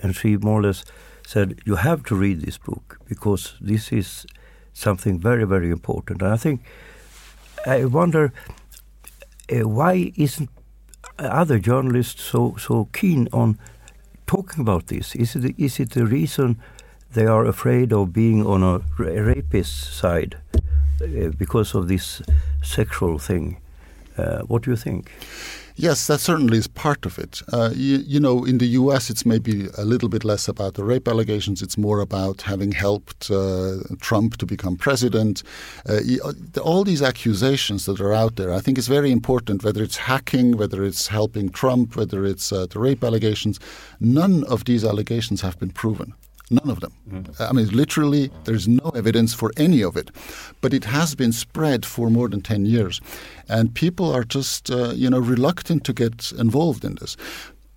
And 0.02 0.16
she 0.16 0.38
more 0.38 0.60
or 0.60 0.64
less 0.64 0.84
said, 1.26 1.60
you 1.66 1.76
have 1.76 2.04
to 2.04 2.16
read 2.16 2.42
this 2.42 2.58
book 2.58 3.00
because 3.08 3.56
this 3.60 3.92
is 3.92 4.26
something 4.74 5.20
very, 5.20 5.46
very 5.46 5.70
important. 5.72 6.22
And 6.22 6.32
I 6.32 6.38
think, 6.38 6.62
I 7.66 7.86
wonder, 7.86 8.32
uh, 9.52 9.68
why 9.68 10.12
isn't 10.16 10.50
other 11.18 11.60
journalists 11.60 12.22
so, 12.24 12.56
so 12.58 12.90
keen 12.94 13.28
on 13.32 13.58
talking 14.28 14.62
about 14.62 14.88
this? 14.88 15.16
Is 15.16 15.36
it, 15.36 15.56
is 15.58 15.80
it 15.80 15.92
the 15.92 16.06
reason 16.06 16.58
they 17.16 17.26
are 17.26 17.46
afraid 17.46 17.94
of 17.94 18.12
being 18.12 18.46
on 18.46 18.62
a 18.62 18.82
rapist 18.98 19.98
side 19.98 20.38
uh, 21.02 21.30
because 21.38 21.74
of 21.74 21.88
this 21.88 22.22
sexual 22.62 23.18
thing. 23.18 23.58
Uh, 24.18 24.40
what 24.42 24.64
do 24.64 24.72
you 24.72 24.78
think? 24.78 25.12
Yes, 25.78 26.08
that 26.08 26.22
certainly 26.22 26.58
is 26.58 26.68
part 26.68 27.06
of 27.06 27.20
it. 27.20 27.42
Uh, 27.52 27.72
you, 27.76 27.98
you, 27.98 28.18
know, 28.18 28.46
in 28.46 28.60
the 28.60 28.66
U.S., 28.80 29.10
it's 29.10 29.26
maybe 29.26 29.68
a 29.78 29.84
little 29.84 30.08
bit 30.08 30.24
less 30.24 30.48
about 30.48 30.76
the 30.76 30.86
rape 30.86 31.06
allegations. 31.06 31.62
It's 31.62 31.78
more 31.78 32.00
about 32.00 32.44
having 32.44 32.72
helped 32.72 33.30
uh, 33.30 33.80
Trump 34.00 34.38
to 34.38 34.46
become 34.46 34.78
president. 34.78 35.44
Uh, 35.88 36.00
uh 36.24 36.32
all 36.62 36.86
these 36.86 37.02
accusations 37.02 37.86
that 37.88 38.00
are 38.00 38.14
out 38.14 38.38
there, 38.38 38.54
I 38.54 38.62
think 38.62 38.78
it's 38.78 38.88
very 38.88 39.12
important, 39.12 39.66
whether 39.66 39.84
it's 39.84 39.98
hacking, 39.98 40.56
whether 40.56 40.82
it's 40.86 41.08
helping 41.08 41.50
Trump, 41.50 41.98
whether 41.98 42.26
it's 42.26 42.54
uh, 42.54 42.68
the 42.68 42.80
rape 42.80 43.04
allegations. 43.04 43.60
None 44.00 44.46
of 44.46 44.64
these 44.64 44.86
allegations 44.86 45.42
have 45.42 45.60
been 45.60 45.72
proven. 45.72 46.14
None 46.52 46.70
of 46.70 46.80
them. 46.80 46.94
Mm. 47.10 47.42
I 47.42 47.52
mean, 47.54 47.68
literally, 47.70 48.32
there's 48.44 48.68
no 48.68 48.90
evidence 48.96 49.34
for 49.34 49.52
any 49.58 49.84
of 49.84 49.98
it. 49.98 50.12
But 50.62 50.74
it 50.74 50.86
has 50.86 51.16
been 51.16 51.32
spread 51.32 51.86
for 51.86 52.10
more 52.10 52.30
than 52.30 52.42
10 52.42 52.66
years. 52.66 53.02
And 53.50 53.74
people 53.74 54.12
are 54.12 54.24
just, 54.24 54.70
uh, 54.70 54.92
you 54.92 55.10
know, 55.10 55.20
reluctant 55.20 55.84
to 55.86 55.94
get 55.94 56.32
involved 56.34 56.86
in 56.86 56.96
this. 56.96 57.18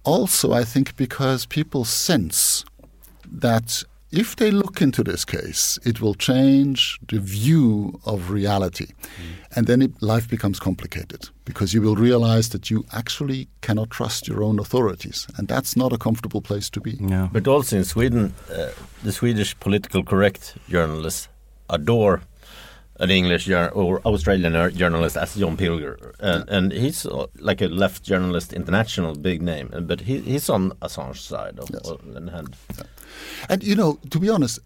Also, 0.04 0.52
I 0.52 0.64
think 0.64 0.96
because 0.96 1.46
people 1.46 1.84
sense 1.84 2.64
that 3.30 3.84
if 4.10 4.36
they 4.36 4.50
look 4.50 4.80
into 4.80 5.04
this 5.04 5.24
case, 5.24 5.78
it 5.84 6.00
will 6.00 6.14
change 6.14 6.98
the 7.08 7.20
view 7.20 8.00
of 8.04 8.30
reality. 8.30 8.86
Mm. 8.86 9.56
And 9.56 9.66
then 9.66 9.82
it, 9.82 10.02
life 10.02 10.28
becomes 10.28 10.58
complicated 10.58 11.28
because 11.44 11.74
you 11.74 11.82
will 11.82 11.96
realize 11.96 12.48
that 12.50 12.70
you 12.70 12.84
actually 12.92 13.48
cannot 13.60 13.90
trust 13.90 14.26
your 14.26 14.42
own 14.42 14.58
authorities. 14.58 15.26
And 15.36 15.48
that's 15.48 15.76
not 15.76 15.92
a 15.92 15.98
comfortable 15.98 16.40
place 16.40 16.70
to 16.70 16.80
be. 16.80 16.98
Yeah. 17.00 17.28
But 17.32 17.46
also 17.46 17.76
in 17.76 17.84
Sweden, 17.84 18.34
uh, 18.50 18.70
the 19.02 19.12
Swedish 19.12 19.58
political 19.60 20.02
correct 20.02 20.56
journalists 20.68 21.28
adore 21.68 22.22
an 22.98 23.10
English 23.10 23.48
or 23.48 24.00
Australian 24.04 24.52
journalist 24.74 25.16
as 25.16 25.34
John 25.34 25.56
Pilger, 25.56 26.12
and, 26.20 26.48
and 26.48 26.72
he's 26.72 27.06
uh, 27.06 27.26
like 27.38 27.60
a 27.60 27.68
left 27.68 28.02
journalist, 28.02 28.52
international 28.52 29.14
big 29.14 29.42
name, 29.42 29.70
but 29.82 30.00
he, 30.00 30.18
he's 30.20 30.48
on 30.48 30.72
Assange's 30.82 31.20
side 31.20 31.58
of, 31.58 31.70
yes. 31.70 31.88
hand. 32.32 32.56
Yeah. 32.76 32.84
And 33.48 33.62
you 33.62 33.76
know, 33.76 33.98
to 34.10 34.18
be 34.18 34.28
honest, 34.28 34.58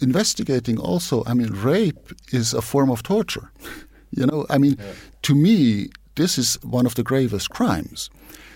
investigating 0.00 0.78
also, 0.78 1.24
I 1.26 1.34
mean, 1.34 1.50
rape 1.52 2.12
is 2.32 2.54
a 2.54 2.62
form 2.62 2.90
of 2.90 3.02
torture. 3.02 3.50
you 4.10 4.26
know, 4.26 4.46
I 4.50 4.58
mean, 4.58 4.76
yeah. 4.78 4.92
to 5.22 5.34
me, 5.34 5.88
this 6.14 6.38
is 6.38 6.58
one 6.62 6.86
of 6.86 6.94
the 6.94 7.02
gravest 7.02 7.50
crimes. 7.50 8.10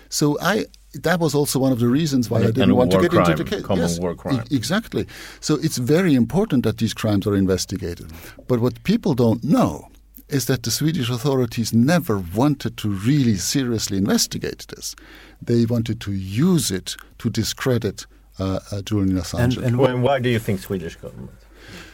So 0.09 0.37
I 0.41 0.65
that 0.93 1.19
was 1.19 1.35
also 1.35 1.59
one 1.59 1.71
of 1.71 1.79
the 1.79 1.87
reasons 1.87 2.29
why 2.29 2.39
and, 2.39 2.47
I 2.47 2.51
didn't 2.51 2.75
want 2.75 2.91
to 2.91 3.01
get 3.01 3.11
crime, 3.11 3.31
into 3.31 3.43
the 3.43 3.49
case. 3.49 3.63
Common 3.63 3.83
yes, 3.83 3.99
war 3.99 4.15
crime. 4.15 4.43
E 4.49 4.55
exactly. 4.55 5.05
So 5.39 5.55
it's 5.55 5.77
very 5.77 6.15
important 6.15 6.63
that 6.63 6.77
these 6.77 6.93
crimes 6.93 7.27
are 7.27 7.35
investigated. 7.35 8.11
But 8.47 8.59
what 8.59 8.83
people 8.83 9.13
don't 9.13 9.43
know 9.43 9.89
is 10.29 10.45
that 10.45 10.63
the 10.63 10.71
Swedish 10.71 11.09
authorities 11.09 11.73
never 11.73 12.23
wanted 12.35 12.77
to 12.77 12.89
really 12.89 13.35
seriously 13.35 13.97
investigate 13.97 14.67
this. 14.67 14.95
They 15.41 15.65
wanted 15.65 15.99
to 16.01 16.11
use 16.11 16.71
it 16.71 16.95
to 17.19 17.29
discredit 17.29 18.05
uh, 18.39 18.59
uh, 18.71 18.81
Julian 18.81 19.17
Assange. 19.17 19.57
And, 19.57 19.79
and 19.79 20.03
why 20.03 20.19
do 20.19 20.29
you 20.29 20.39
think 20.39 20.59
Swedish 20.59 20.95
government? 20.95 21.31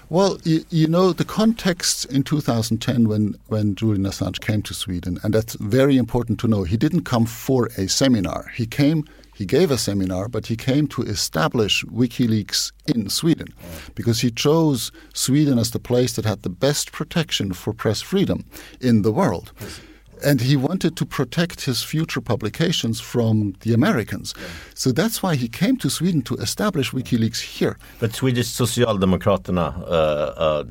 Well, 0.10 0.38
you, 0.44 0.64
you, 0.70 0.88
know, 0.88 1.14
the 1.14 1.26
context 1.26 2.06
in 2.06 2.22
2010 2.24 3.08
when, 3.08 3.36
when 3.48 3.74
Julian 3.74 4.04
Assange 4.04 4.40
came 4.40 4.62
to 4.64 4.74
Sweden, 4.74 5.20
and 5.24 5.34
that's 5.34 5.56
very 5.56 5.98
important 5.98 6.40
to 6.42 6.48
know, 6.48 6.64
he 6.64 6.78
didn't 6.78 7.06
come 7.06 7.26
for 7.26 7.70
a 7.78 7.88
seminar. 7.88 8.52
He 8.56 8.68
came, 8.68 9.06
he 9.34 9.48
gave 9.48 9.72
a 9.72 9.80
seminar, 9.80 10.28
but 10.28 10.46
he 10.46 10.56
came 10.56 10.88
to 10.90 11.02
establish 11.02 11.84
WikiLeaks 11.86 12.72
in 12.86 13.10
Sweden 13.10 13.48
because 13.96 14.22
he 14.22 14.30
chose 14.30 14.92
Sweden 15.16 15.58
as 15.58 15.72
the 15.72 15.80
place 15.80 16.14
that 16.14 16.26
had 16.26 16.44
the 16.44 16.50
best 16.50 16.92
protection 16.92 17.52
for 17.54 17.74
press 17.74 18.02
freedom 18.02 18.46
in 18.80 19.02
the 19.02 19.12
world. 19.12 19.54
Yes 19.60 19.80
and 20.26 20.42
he 20.42 20.56
wanted 20.58 20.96
to 20.98 21.06
protect 21.06 21.66
his 21.66 21.84
future 21.84 22.22
publications 22.22 23.00
from 23.00 23.54
the 23.62 23.74
Americans. 23.74 24.34
Yeah. 24.36 24.44
So 24.74 24.92
that's 24.92 25.22
why 25.24 25.36
he 25.36 25.48
came 25.48 25.78
to 25.78 25.90
Sweden 25.90 26.22
to 26.24 26.36
establish 26.36 26.92
WikiLeaks 26.92 27.42
here. 27.42 27.78
But 28.00 28.14
Swedish 28.14 28.48
Socialdemokraterna 28.48 29.82
uh, 29.82 29.86
uh, 29.86 30.64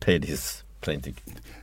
paid 0.00 0.24
his 0.24 0.64
ticket. 0.80 1.14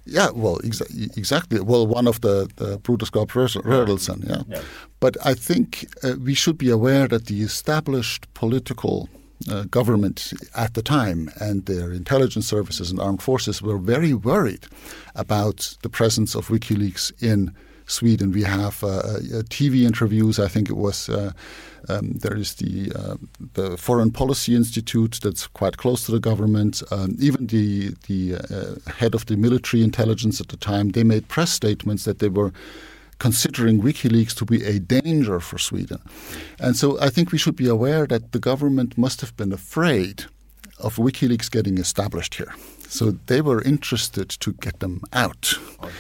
Yeah, 0.06 0.30
well, 0.36 0.60
exa 0.60 1.18
exactly. 1.18 1.60
Well, 1.60 1.88
one 1.88 2.08
of 2.08 2.22
the, 2.22 2.48
the 2.58 2.78
Broderskap 2.80 3.30
Rörelsen, 3.30 4.24
yeah. 4.30 4.44
yeah. 4.48 4.62
But 5.00 5.18
I 5.26 5.34
think 5.34 5.88
uh, 6.04 6.14
we 6.24 6.36
should 6.36 6.60
be 6.60 6.70
aware 6.70 7.08
that 7.08 7.26
the 7.26 7.42
established 7.42 8.32
political 8.36 9.10
uh, 9.50 9.64
government 9.64 10.34
at 10.56 10.74
the 10.74 10.82
time 10.82 11.30
and 11.40 11.66
their 11.66 11.92
intelligence 11.92 12.48
services 12.48 12.92
and 12.92 13.00
armed 13.00 13.22
forces 13.22 13.62
were 13.62 13.78
very 13.78 14.14
worried 14.14 14.66
about 15.16 15.78
the 15.82 15.90
presence 15.90 16.36
of 16.36 16.48
WikiLeaks 16.48 17.12
in 17.22 17.54
Sweden. 17.88 18.32
We 18.32 18.44
have 18.44 18.84
uh, 18.84 18.88
uh 18.88 19.44
TV 19.50 19.84
interviews. 19.84 20.40
I 20.40 20.48
think 20.48 20.70
it 20.70 20.78
was 20.78 21.10
uh, 21.10 21.32
um, 21.88 22.14
there 22.14 22.36
is 22.36 22.56
the 22.56 22.92
uh, 22.96 23.16
the 23.54 23.78
Foreign 23.78 24.12
Policy 24.12 24.56
Institute 24.56 25.20
that's 25.22 25.48
quite 25.48 25.78
close 25.78 26.06
to 26.06 26.12
the 26.12 26.20
government. 26.20 26.82
Um, 26.92 27.16
even 27.20 27.48
the 27.48 27.94
the 28.08 28.36
uh, 28.36 28.92
head 28.92 29.14
of 29.14 29.26
the 29.26 29.38
military 29.38 29.84
intelligence 29.84 30.42
at 30.42 30.48
the 30.48 30.58
time 30.58 30.90
they 30.90 31.04
made 31.04 31.28
press 31.28 31.52
statements 31.52 32.06
that 32.06 32.20
they 32.20 32.30
were 32.30 32.52
considering 33.20 33.82
WikiLeaks 33.82 34.36
to 34.36 34.46
be 34.46 34.64
a 34.64 34.80
danger 34.80 35.40
for 35.40 35.58
Sweden. 35.58 36.00
And 36.60 36.76
so 36.76 37.00
I 37.00 37.10
think 37.10 37.32
we 37.32 37.38
should 37.38 37.56
be 37.56 37.68
aware 37.68 38.06
that 38.08 38.32
the 38.32 38.40
government 38.40 38.98
must 38.98 39.22
have 39.22 39.36
been 39.38 39.54
afraid 39.54 40.26
of 40.80 40.98
WikiLeaks 40.98 41.50
getting 41.50 41.78
established 41.78 42.36
here. 42.36 42.54
So 42.88 43.12
they 43.28 43.42
were 43.42 43.62
interested 43.62 44.30
to 44.30 44.54
get 44.54 44.80
them 44.80 45.02
out. 45.14 45.54
Okay. 45.82 45.94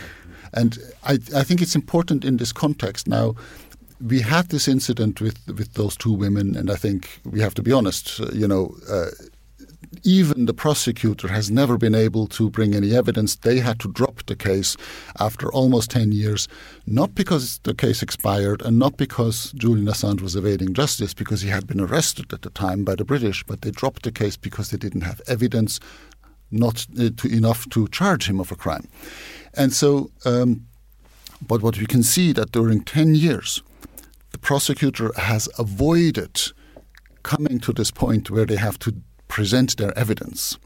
And 0.53 0.77
I, 1.03 1.13
I 1.36 1.43
think 1.43 1.62
it's 1.62 1.75
important 1.75 2.24
in 2.24 2.38
this 2.38 2.53
context 2.53 3.07
now 3.07 3.36
we 4.01 4.22
had 4.22 4.50
this 4.50 4.67
incident 4.67 5.22
with 5.22 5.39
with 5.48 5.74
those 5.74 5.95
two 5.95 6.12
women, 6.12 6.55
and 6.55 6.69
I 6.69 6.75
think 6.75 7.22
we 7.24 7.39
have 7.41 7.53
to 7.55 7.62
be 7.62 7.72
honest. 7.72 8.19
Uh, 8.19 8.29
you 8.34 8.48
know, 8.48 8.75
uh, 8.89 9.07
even 10.04 10.46
the 10.46 10.54
prosecutor 10.54 11.28
has 11.28 11.52
never 11.52 11.78
been 11.78 11.96
able 11.96 12.28
to 12.28 12.50
bring 12.50 12.74
any 12.74 12.96
evidence. 12.96 13.36
They 13.36 13.60
had 13.60 13.80
to 13.82 13.92
drop 13.92 14.25
the 14.25 14.36
case 14.36 14.75
after 15.20 15.52
almost 15.52 15.92
10 15.92 16.12
years, 16.12 16.48
not 16.86 17.16
because 17.16 17.60
the 17.64 17.74
case 17.74 18.02
expired 18.02 18.62
and 18.62 18.80
not 18.80 18.98
because 18.98 19.52
Julian 19.54 19.88
Assange 19.88 20.22
was 20.22 20.36
evading 20.36 20.74
justice, 20.74 21.14
because 21.14 21.42
he 21.42 21.50
had 21.50 21.68
been 21.68 21.82
arrested 21.82 22.34
at 22.34 22.42
the 22.42 22.50
time 22.50 22.84
by 22.84 22.96
the 22.96 23.06
British, 23.06 23.44
but 23.44 23.62
they 23.62 23.72
dropped 23.72 24.04
the 24.04 24.12
case 24.12 24.38
because 24.38 24.70
they 24.70 24.78
didn't 24.78 25.02
have 25.02 25.22
evidence 25.28 25.80
not 26.52 26.86
uh, 27.00 27.10
to, 27.18 27.28
enough 27.28 27.68
to 27.70 27.88
charge 27.90 28.30
him 28.30 28.40
of 28.40 28.52
a 28.52 28.56
crime. 28.56 28.88
And 29.54 29.74
so, 29.74 30.12
um, 30.25 30.68
but 31.46 31.62
what 31.62 31.78
we 31.78 31.86
can 31.86 32.04
see 32.04 32.34
that 32.34 32.52
during 32.52 32.84
10 32.84 33.16
years, 33.16 33.62
the 34.32 34.38
prosecutor 34.38 35.12
has 35.18 35.50
avoided 35.58 36.42
coming 37.24 37.60
to 37.60 37.74
this 37.74 37.90
point 37.92 38.30
where 38.30 38.46
they 38.46 38.58
have 38.58 38.78
to 38.80 38.94
present 39.27 39.77
their 39.77 39.98
evidence. 39.98 40.58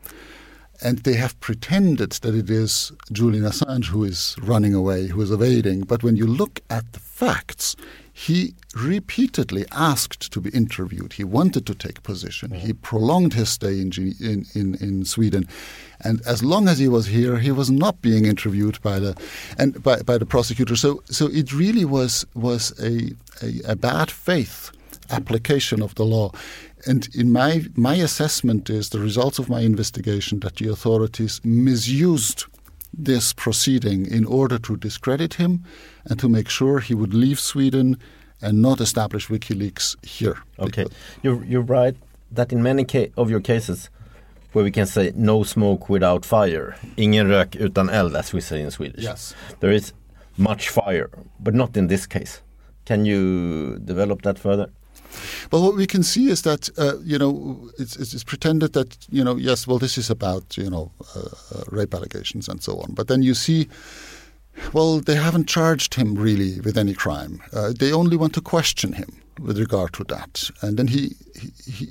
And 0.82 1.00
they 1.00 1.16
have 1.16 1.40
pretended 1.42 2.12
that 2.12 2.34
it 2.34 2.50
is 2.50 2.92
Julian 3.12 3.44
Assange 3.44 3.88
who 3.88 4.06
is 4.06 4.36
running 4.42 4.74
away, 4.74 5.08
who 5.08 5.22
is 5.22 5.32
evading. 5.32 5.82
But 5.82 6.04
when 6.04 6.16
you 6.16 6.26
look 6.26 6.62
at 6.70 6.94
the 6.94 7.00
facts, 7.00 7.76
he 8.14 8.54
repeatedly 8.76 9.66
asked 9.72 10.32
to 10.32 10.42
be 10.42 10.50
interviewed. 10.52 11.14
He 11.14 11.24
wanted 11.24 11.66
to 11.68 11.76
take 11.76 12.04
position. 12.04 12.52
He 12.52 12.74
prolonged 12.74 13.34
his 13.34 13.50
stay 13.50 13.80
in, 13.80 13.92
in, 14.20 14.46
in, 14.54 14.76
in, 14.76 15.06
Sweden. 15.06 15.48
And 16.02 16.22
as 16.26 16.44
long 16.44 16.68
as 16.68 16.80
he 16.80 16.88
was 16.88 17.08
here, 17.08 17.38
he 17.40 17.52
was 17.52 17.72
not 17.72 18.02
being 18.02 18.26
interviewed 18.26 18.82
by 18.82 19.00
the, 19.00 19.18
and 19.58 19.82
by, 19.82 20.02
by 20.02 20.18
the 20.18 20.26
prosecutor. 20.26 20.76
So, 20.76 21.02
so 21.06 21.28
it 21.28 21.54
really 21.54 21.86
was, 21.86 22.26
was 22.36 22.78
a, 22.82 23.12
a, 23.42 23.72
a 23.72 23.76
bad 23.76 24.12
faith 24.12 24.72
application 25.10 25.82
of 25.82 25.96
the 25.96 26.06
law. 26.06 26.32
And 26.86 27.08
in 27.16 27.32
my 27.32 27.66
my 27.76 27.96
assessment 27.96 28.70
is 28.70 28.90
the 28.90 29.00
results 29.00 29.40
of 29.40 29.50
my 29.50 29.62
investigation 29.62 30.40
that 30.40 30.56
the 30.56 30.70
authorities 30.70 31.42
misused 31.44 32.46
this 32.94 33.34
proceeding 33.34 34.06
in 34.06 34.26
order 34.26 34.58
to 34.60 34.76
discredit 34.76 35.36
him 35.36 35.64
and 36.06 36.20
to 36.20 36.30
make 36.30 36.50
sure 36.50 36.80
he 36.80 36.96
would 36.96 37.14
leave 37.14 37.40
Sweden 37.40 37.98
and 38.42 38.62
not 38.62 38.82
establish 38.82 39.28
WikiLeaks 39.28 39.96
here. 40.06 40.38
Okay, 40.58 40.86
you're 41.22 41.44
you're 41.46 41.62
right 41.62 41.96
that 42.32 42.52
in 42.52 42.64
many 42.64 42.86
of 43.18 43.30
your 43.30 43.42
cases 43.42 43.90
where 44.54 44.64
we 44.64 44.72
can 44.72 44.86
say 44.86 45.12
no 45.16 45.44
smoke 45.44 45.90
without 45.90 46.26
fire, 46.26 46.76
ingen 46.98 47.28
rök 47.28 47.56
utan 47.60 47.90
eld, 47.90 48.16
as 48.16 48.34
we 48.34 48.42
say 48.42 48.62
in 48.62 48.72
Swedish. 48.72 49.04
Yes, 49.04 49.36
there 49.60 49.72
is 49.72 49.94
much 50.38 50.70
fire, 50.70 51.10
but 51.40 51.54
not 51.54 51.78
in 51.78 51.88
this 51.88 52.08
case. 52.08 52.42
Can 52.86 53.06
you 53.06 53.78
develop 53.86 54.24
that 54.24 54.40
further? 54.40 54.72
Well, 55.52 55.64
what 55.64 55.76
we 55.76 55.88
can 55.88 56.04
see 56.04 56.30
is 56.30 56.42
that 56.44 56.70
uh, 56.78 56.98
you 57.04 57.18
know 57.18 57.70
it's, 57.78 57.96
it's, 57.96 58.24
pretended 58.24 58.74
that 58.74 58.98
you 59.10 59.24
know 59.24 59.36
yes, 59.36 59.68
well 59.68 59.80
this 59.80 59.98
is 59.98 60.10
about 60.10 60.58
you 60.58 60.70
know 60.70 60.92
uh, 61.16 61.20
uh, 61.56 61.64
rape 61.72 61.94
allegations 61.94 62.48
and 62.48 62.62
so 62.62 62.80
on, 62.80 62.94
but 62.94 63.08
then 63.08 63.24
you 63.24 63.34
see. 63.34 63.68
Well, 64.74 65.00
they 65.00 65.16
haven't 65.16 65.48
charged 65.48 65.94
him 65.94 66.16
really 66.16 66.60
with 66.60 66.78
any 66.78 66.94
crime. 66.94 67.42
Uh, 67.54 67.72
they 67.80 67.94
only 67.94 68.18
want 68.18 68.34
to 68.34 68.42
question 68.42 68.92
him 68.92 69.22
with 69.40 69.58
regard 69.58 69.94
to 69.94 70.04
that, 70.06 70.50
and 70.62 70.76
then 70.76 70.88
he, 70.88 71.16
he, 71.34 71.72
he 71.72 71.88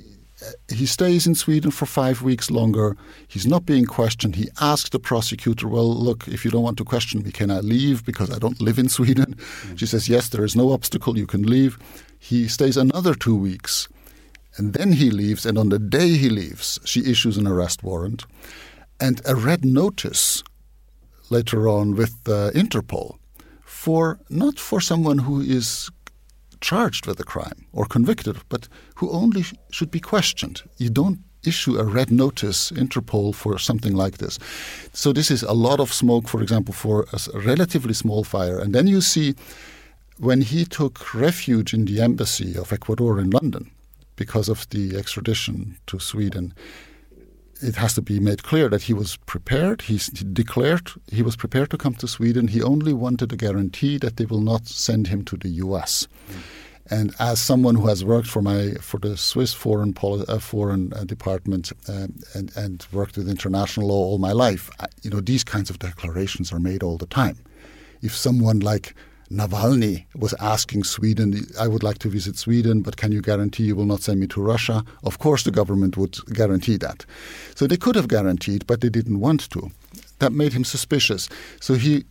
he 0.69 0.85
stays 0.85 1.27
in 1.27 1.35
Sweden 1.35 1.71
for 1.71 1.85
five 1.85 2.21
weeks 2.21 2.49
longer. 2.49 2.95
He's 3.27 3.45
not 3.45 3.65
being 3.65 3.85
questioned. 3.85 4.35
He 4.35 4.49
asks 4.61 4.89
the 4.89 4.99
prosecutor, 4.99 5.67
Well, 5.67 5.93
look, 5.93 6.27
if 6.27 6.45
you 6.45 6.51
don't 6.51 6.63
want 6.63 6.77
to 6.77 6.85
question 6.85 7.23
me, 7.23 7.31
can 7.31 7.51
I 7.51 7.59
leave 7.59 8.05
because 8.05 8.31
I 8.31 8.39
don't 8.39 8.61
live 8.61 8.79
in 8.79 8.89
Sweden? 8.97 9.35
Mm. 9.35 9.79
She 9.79 9.85
says, 9.85 10.07
Yes, 10.07 10.29
there 10.29 10.45
is 10.45 10.55
no 10.55 10.71
obstacle. 10.71 11.17
You 11.17 11.27
can 11.27 11.43
leave. 11.43 11.77
He 12.19 12.47
stays 12.47 12.77
another 12.77 13.15
two 13.15 13.35
weeks. 13.35 13.87
And 14.57 14.73
then 14.73 14.91
he 14.91 15.09
leaves. 15.09 15.45
And 15.45 15.57
on 15.57 15.69
the 15.69 15.79
day 15.79 16.09
he 16.09 16.29
leaves, 16.29 16.79
she 16.83 17.09
issues 17.09 17.37
an 17.37 17.47
arrest 17.47 17.81
warrant 17.81 18.25
and 18.99 19.21
a 19.25 19.35
red 19.35 19.63
notice 19.63 20.43
later 21.29 21.67
on 21.67 21.95
with 21.95 22.15
uh, 22.27 22.51
Interpol 22.51 23.17
for 23.63 24.19
not 24.29 24.59
for 24.59 24.81
someone 24.81 25.19
who 25.19 25.39
is 25.39 25.89
charged 26.59 27.07
with 27.07 27.19
a 27.19 27.23
crime 27.23 27.65
or 27.71 27.85
convicted, 27.85 28.37
but 28.49 28.67
who 28.95 29.09
only 29.11 29.43
sh- 29.43 29.53
should 29.71 29.89
be 29.89 29.99
questioned. 29.99 30.61
You 30.77 30.89
don't 30.89 31.19
issue 31.45 31.77
a 31.77 31.85
red 31.85 32.11
notice 32.11 32.71
Interpol 32.71 33.33
for 33.33 33.57
something 33.57 33.95
like 33.95 34.17
this. 34.17 34.37
So 34.91 35.13
this 35.13 35.31
is 35.31 35.43
a 35.43 35.53
lot 35.53 35.79
of 35.79 35.93
smoke, 35.93 36.27
for 36.27 36.41
example, 36.41 36.73
for 36.73 37.05
a 37.13 37.39
relatively 37.39 37.93
small 37.93 38.25
fire. 38.25 38.59
And 38.59 38.75
then 38.75 38.87
you 38.87 38.99
see 38.99 39.35
when 40.19 40.41
he 40.41 40.65
took 40.65 41.13
refuge 41.13 41.73
in 41.73 41.85
the 41.85 42.01
embassy 42.01 42.57
of 42.57 42.73
Ecuador 42.73 43.19
in 43.19 43.29
London 43.29 43.71
because 44.17 44.49
of 44.49 44.69
the 44.69 44.97
extradition 44.97 45.77
to 45.87 45.97
Sweden, 45.97 46.53
it 47.61 47.77
has 47.77 47.93
to 47.93 48.01
be 48.01 48.19
made 48.19 48.43
clear 48.43 48.67
that 48.69 48.83
he 48.83 48.93
was 48.93 49.15
prepared. 49.25 49.83
He 49.83 49.97
declared 50.33 50.91
he 51.07 51.21
was 51.21 51.37
prepared 51.37 51.69
to 51.71 51.77
come 51.77 51.95
to 51.95 52.07
Sweden. 52.07 52.49
He 52.49 52.61
only 52.61 52.93
wanted 52.93 53.31
a 53.31 53.37
guarantee 53.37 53.97
that 53.99 54.17
they 54.17 54.25
will 54.25 54.41
not 54.41 54.67
send 54.67 55.07
him 55.07 55.23
to 55.25 55.37
the 55.37 55.49
U.S. 55.49 56.07
Mm. 56.29 56.35
And 56.91 57.15
as 57.19 57.39
someone 57.39 57.75
who 57.75 57.87
has 57.87 58.03
worked 58.03 58.27
for 58.27 58.41
my 58.41 58.71
for 58.81 58.99
the 58.99 59.15
Swiss 59.15 59.53
foreign 59.53 59.93
poli- 59.93 60.25
uh, 60.27 60.39
foreign 60.39 60.91
uh, 60.93 61.03
department 61.03 61.71
um, 61.87 62.15
and 62.33 62.51
and 62.57 62.85
worked 62.91 63.15
with 63.15 63.29
international 63.29 63.87
law 63.87 64.03
all 64.05 64.17
my 64.17 64.31
life, 64.31 64.69
I, 64.79 64.87
you 65.01 65.11
know 65.11 65.21
these 65.21 65.43
kinds 65.43 65.69
of 65.69 65.79
declarations 65.79 66.51
are 66.51 66.59
made 66.59 66.81
all 66.81 66.97
the 66.97 67.05
time. 67.05 67.37
If 68.01 68.15
someone 68.15 68.59
like 68.59 68.95
Navalny 69.31 70.05
was 70.15 70.33
asking 70.39 70.83
Sweden, 70.83 71.45
I 71.59 71.67
would 71.67 71.83
like 71.83 71.99
to 71.99 72.09
visit 72.09 72.35
Sweden, 72.37 72.81
but 72.81 72.97
can 72.97 73.11
you 73.11 73.21
guarantee 73.21 73.63
you 73.63 73.75
will 73.75 73.85
not 73.85 74.01
send 74.01 74.19
me 74.19 74.27
to 74.27 74.41
Russia? 74.41 74.83
Of 75.03 75.19
course, 75.19 75.43
the 75.43 75.51
government 75.51 75.97
would 75.97 76.17
guarantee 76.33 76.77
that. 76.77 77.05
So 77.53 77.67
they 77.67 77.77
could 77.77 77.95
have 77.95 78.07
guaranteed, 78.07 78.65
but 78.65 78.81
they 78.81 78.89
didn't 78.89 79.19
want 79.19 79.49
to. 79.51 79.71
That 80.17 80.31
made 80.31 80.53
him 80.53 80.63
suspicious. 80.63 81.29
So 81.61 81.75
he 81.75 82.05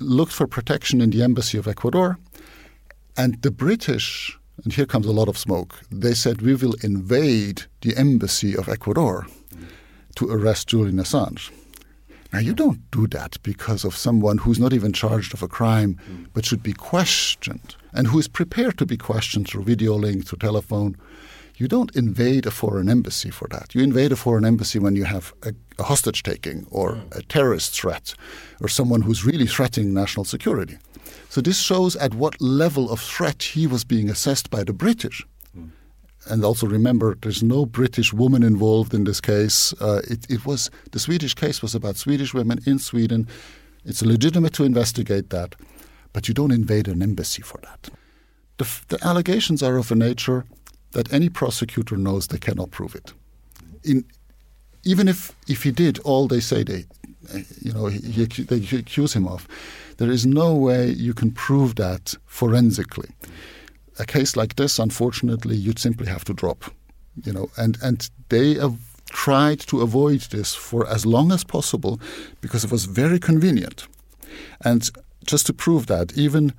looked 0.00 0.32
for 0.32 0.46
protection 0.46 1.00
in 1.00 1.10
the 1.10 1.22
embassy 1.22 1.58
of 1.58 1.68
Ecuador. 1.68 2.18
And 3.16 3.40
the 3.42 3.50
British, 3.50 4.36
and 4.64 4.72
here 4.72 4.86
comes 4.86 5.06
a 5.06 5.12
lot 5.12 5.28
of 5.28 5.36
smoke, 5.36 5.78
they 5.90 6.14
said, 6.14 6.40
we 6.40 6.54
will 6.54 6.74
invade 6.82 7.64
the 7.82 7.96
embassy 7.96 8.56
of 8.56 8.68
Ecuador 8.68 9.26
to 10.16 10.30
arrest 10.30 10.68
Julian 10.68 10.96
Assange. 10.96 11.50
Now, 12.34 12.40
you 12.40 12.52
don't 12.52 12.90
do 12.90 13.06
that 13.18 13.40
because 13.44 13.84
of 13.84 13.96
someone 13.96 14.38
who's 14.38 14.58
not 14.58 14.72
even 14.72 14.92
charged 14.92 15.34
of 15.34 15.42
a 15.44 15.46
crime, 15.46 16.00
mm. 16.10 16.26
but 16.34 16.44
should 16.44 16.64
be 16.64 16.72
questioned 16.72 17.76
and 17.92 18.08
who 18.08 18.18
is 18.18 18.26
prepared 18.26 18.76
to 18.78 18.86
be 18.86 18.96
questioned 18.96 19.46
through 19.46 19.62
video 19.62 19.94
link, 19.94 20.26
through 20.26 20.38
telephone. 20.38 20.96
You 21.54 21.68
don't 21.68 21.94
invade 21.94 22.44
a 22.44 22.50
foreign 22.50 22.88
embassy 22.88 23.30
for 23.30 23.46
that. 23.52 23.72
You 23.72 23.84
invade 23.84 24.10
a 24.10 24.16
foreign 24.16 24.44
embassy 24.44 24.80
when 24.80 24.96
you 24.96 25.04
have 25.04 25.32
a, 25.44 25.54
a 25.78 25.84
hostage 25.84 26.24
taking 26.24 26.66
or 26.72 26.94
mm. 26.94 27.16
a 27.16 27.22
terrorist 27.22 27.72
threat 27.80 28.16
or 28.60 28.66
someone 28.66 29.02
who's 29.02 29.24
really 29.24 29.46
threatening 29.46 29.94
national 29.94 30.24
security. 30.24 30.78
So 31.28 31.40
this 31.40 31.60
shows 31.60 31.94
at 31.94 32.16
what 32.16 32.40
level 32.40 32.90
of 32.90 32.98
threat 32.98 33.44
he 33.44 33.68
was 33.68 33.84
being 33.84 34.10
assessed 34.10 34.50
by 34.50 34.64
the 34.64 34.72
British 34.72 35.24
and 36.26 36.44
also 36.44 36.66
remember 36.66 37.16
there's 37.20 37.42
no 37.42 37.66
British 37.66 38.12
woman 38.12 38.42
involved 38.42 38.94
in 38.94 39.04
this 39.04 39.20
case. 39.20 39.72
Uh, 39.80 40.00
it, 40.10 40.26
it, 40.30 40.46
was 40.46 40.70
the 40.92 40.98
Swedish 40.98 41.34
case 41.34 41.62
was 41.62 41.74
about 41.74 41.96
Swedish 41.96 42.34
women 42.34 42.60
in 42.66 42.78
Sweden. 42.78 43.28
It's 43.84 44.02
legitimate 44.02 44.52
to 44.54 44.64
investigate 44.64 45.30
that, 45.30 45.54
but 46.12 46.28
you 46.28 46.34
don't 46.34 46.52
invade 46.52 46.88
an 46.88 47.02
embassy 47.02 47.42
for 47.42 47.60
that. 47.62 47.90
The, 48.56 48.80
the 48.88 49.06
allegations 49.06 49.62
are 49.62 49.76
of 49.76 49.90
a 49.90 49.94
nature 49.94 50.46
that 50.92 51.12
any 51.12 51.28
prosecutor 51.28 51.96
knows 51.96 52.28
they 52.28 52.38
cannot 52.38 52.70
prove 52.70 52.94
it. 52.94 53.12
In, 53.82 54.04
even 54.84 55.08
if, 55.08 55.34
if 55.48 55.62
he 55.62 55.70
did 55.70 55.98
all 56.00 56.28
they 56.28 56.40
say 56.40 56.62
they, 56.62 56.84
you 57.60 57.72
know, 57.72 57.86
he, 57.86 57.98
he, 57.98 58.24
they 58.24 58.78
accuse 58.78 59.14
him 59.14 59.26
of, 59.26 59.48
there 59.96 60.10
is 60.10 60.24
no 60.24 60.54
way 60.54 60.90
you 60.90 61.14
can 61.14 61.30
prove 61.30 61.74
that 61.76 62.14
forensically 62.26 63.08
a 63.98 64.04
case 64.04 64.36
like 64.36 64.56
this, 64.56 64.78
unfortunately, 64.78 65.56
you'd 65.56 65.78
simply 65.78 66.06
have 66.06 66.24
to 66.24 66.34
drop. 66.34 66.64
You 67.22 67.32
know, 67.32 67.50
and 67.56 67.78
and 67.82 68.10
they 68.28 68.54
have 68.54 68.76
tried 69.10 69.60
to 69.60 69.80
avoid 69.80 70.20
this 70.30 70.54
for 70.54 70.86
as 70.88 71.06
long 71.06 71.30
as 71.30 71.44
possible 71.44 72.00
because 72.40 72.64
it 72.64 72.72
was 72.72 72.86
very 72.86 73.18
convenient. 73.20 73.86
And 74.64 74.90
just 75.24 75.46
to 75.46 75.52
prove 75.52 75.86
that, 75.86 76.18
even 76.18 76.52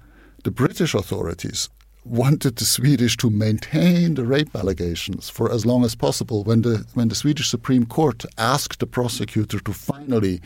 the 0.44 0.52
British 0.52 0.94
authorities 0.94 1.70
wanted 2.06 2.56
the 2.56 2.66
Swedish 2.66 3.18
to 3.18 3.30
maintain 3.30 4.14
the 4.14 4.24
rape 4.24 4.56
allegations 4.56 5.30
for 5.30 5.52
as 5.52 5.66
long 5.66 5.84
as 5.84 5.96
possible. 5.96 6.44
When 6.44 6.62
the 6.62 6.86
when 6.94 7.10
the 7.10 7.16
Swedish 7.16 7.50
Supreme 7.50 7.86
Court 7.86 8.24
asked 8.38 8.80
the 8.80 8.88
prosecutor 8.88 9.60
to 9.60 9.74
finally 9.74 10.40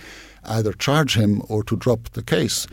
either 0.43 0.73
charge 0.73 1.15
him 1.15 1.41
or 1.49 1.63
to 1.63 1.75
drop 1.75 2.09
the 2.13 2.23
case, 2.23 2.65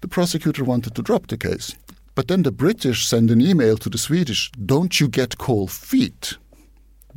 the 0.00 0.08
prosecutor 0.08 0.64
wanted 0.64 0.94
to 0.96 1.02
drop 1.02 1.28
the 1.28 1.38
case. 1.38 1.76
But 2.14 2.28
then 2.28 2.42
the 2.42 2.52
British 2.52 3.06
send 3.06 3.30
an 3.30 3.40
email 3.40 3.76
to 3.78 3.90
the 3.90 3.98
Swedish, 3.98 4.50
don't 4.52 5.00
you 5.00 5.08
get 5.08 5.38
cold 5.38 5.70
feet? 5.70 6.36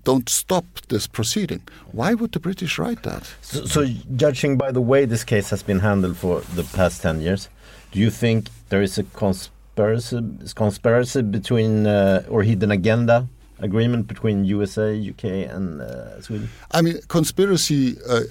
Don't 0.03 0.29
stop 0.29 0.65
this 0.89 1.05
proceeding. 1.05 1.61
Why 1.91 2.13
would 2.13 2.31
the 2.31 2.39
British 2.39 2.79
write 2.79 3.03
that? 3.03 3.29
So, 3.41 3.65
so, 3.65 3.85
judging 4.15 4.57
by 4.57 4.71
the 4.71 4.81
way 4.81 5.05
this 5.05 5.23
case 5.23 5.49
has 5.49 5.61
been 5.61 5.79
handled 5.79 6.17
for 6.17 6.41
the 6.55 6.63
past 6.63 7.01
10 7.01 7.21
years, 7.21 7.49
do 7.91 7.99
you 7.99 8.09
think 8.09 8.49
there 8.69 8.81
is 8.81 8.97
a 8.97 9.03
conspiracy, 9.03 10.19
conspiracy 10.55 11.21
between 11.21 11.85
uh, 11.85 12.23
or 12.29 12.43
hidden 12.43 12.71
agenda 12.71 13.27
agreement 13.59 14.07
between 14.07 14.45
USA, 14.45 15.09
UK, 15.09 15.23
and 15.53 15.81
uh, 15.81 16.21
Sweden? 16.21 16.49
I 16.71 16.81
mean, 16.81 16.99
conspiracy. 17.07 17.97
Uh, 18.07 18.21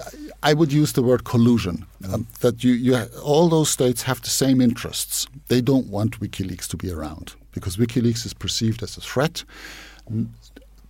I 0.43 0.55
would 0.55 0.73
use 0.73 0.93
the 0.93 1.03
word 1.03 1.25
collusion. 1.25 1.87
Um, 2.13 2.27
that 2.41 2.63
you, 2.63 2.73
you, 2.73 2.97
all 3.23 3.49
those 3.49 3.71
states 3.71 4.03
have 4.03 4.21
the 4.23 4.31
same 4.31 4.61
interests. 4.61 5.27
They 5.49 5.61
don't 5.61 5.89
want 5.89 6.21
WikiLeaks 6.21 6.69
to 6.69 6.77
be 6.77 6.93
around 6.93 7.35
because 7.53 7.77
WikiLeaks 7.77 8.25
is 8.27 8.35
perceived 8.35 8.83
as 8.83 8.97
a 8.97 9.01
threat 9.01 9.45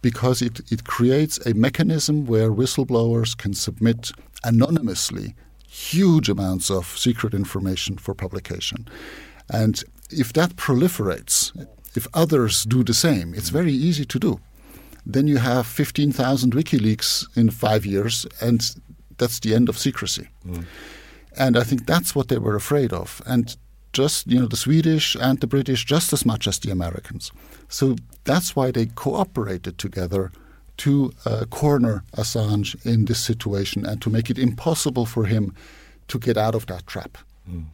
because 0.02 0.42
it, 0.42 0.60
it 0.70 0.84
creates 0.84 1.44
a 1.46 1.54
mechanism 1.54 2.26
where 2.26 2.50
whistleblowers 2.50 3.36
can 3.36 3.54
submit 3.54 4.12
anonymously 4.44 5.34
huge 5.68 6.28
amounts 6.28 6.70
of 6.70 6.86
secret 6.98 7.34
information 7.34 7.98
for 7.98 8.14
publication. 8.14 8.86
And 9.48 9.82
if 10.10 10.32
that 10.34 10.56
proliferates, 10.56 11.66
if 11.96 12.06
others 12.14 12.64
do 12.64 12.84
the 12.84 12.94
same, 12.94 13.34
it's 13.34 13.48
very 13.48 13.72
easy 13.72 14.04
to 14.04 14.18
do. 14.18 14.40
Then 15.04 15.28
you 15.28 15.38
have 15.38 15.66
15,000 15.66 16.52
WikiLeaks 16.52 17.36
in 17.36 17.50
five 17.50 17.86
years, 17.86 18.26
and 18.40 18.60
that's 19.18 19.40
the 19.40 19.54
end 19.54 19.68
of 19.68 19.78
secrecy. 19.78 20.28
Mm. 20.46 20.64
And 21.38 21.56
I 21.56 21.62
think 21.62 21.86
that's 21.86 22.14
what 22.14 22.28
they 22.28 22.38
were 22.38 22.56
afraid 22.56 22.92
of. 22.92 23.22
And 23.26 23.56
just, 23.92 24.26
you 24.26 24.40
know, 24.40 24.46
the 24.46 24.56
Swedish 24.56 25.16
and 25.16 25.40
the 25.40 25.46
British 25.46 25.84
just 25.84 26.12
as 26.12 26.26
much 26.26 26.46
as 26.46 26.58
the 26.58 26.70
Americans. 26.70 27.32
So 27.68 27.96
that's 28.24 28.56
why 28.56 28.70
they 28.70 28.86
cooperated 28.86 29.78
together 29.78 30.32
to 30.78 31.12
uh, 31.24 31.44
corner 31.46 32.02
Assange 32.16 32.76
in 32.84 33.06
this 33.06 33.24
situation 33.24 33.86
and 33.86 34.02
to 34.02 34.10
make 34.10 34.28
it 34.28 34.38
impossible 34.38 35.06
for 35.06 35.24
him 35.24 35.54
to 36.08 36.18
get 36.18 36.36
out 36.36 36.54
of 36.54 36.66
that 36.66 36.86
trap. 36.86 37.16
Mm. 37.50 37.66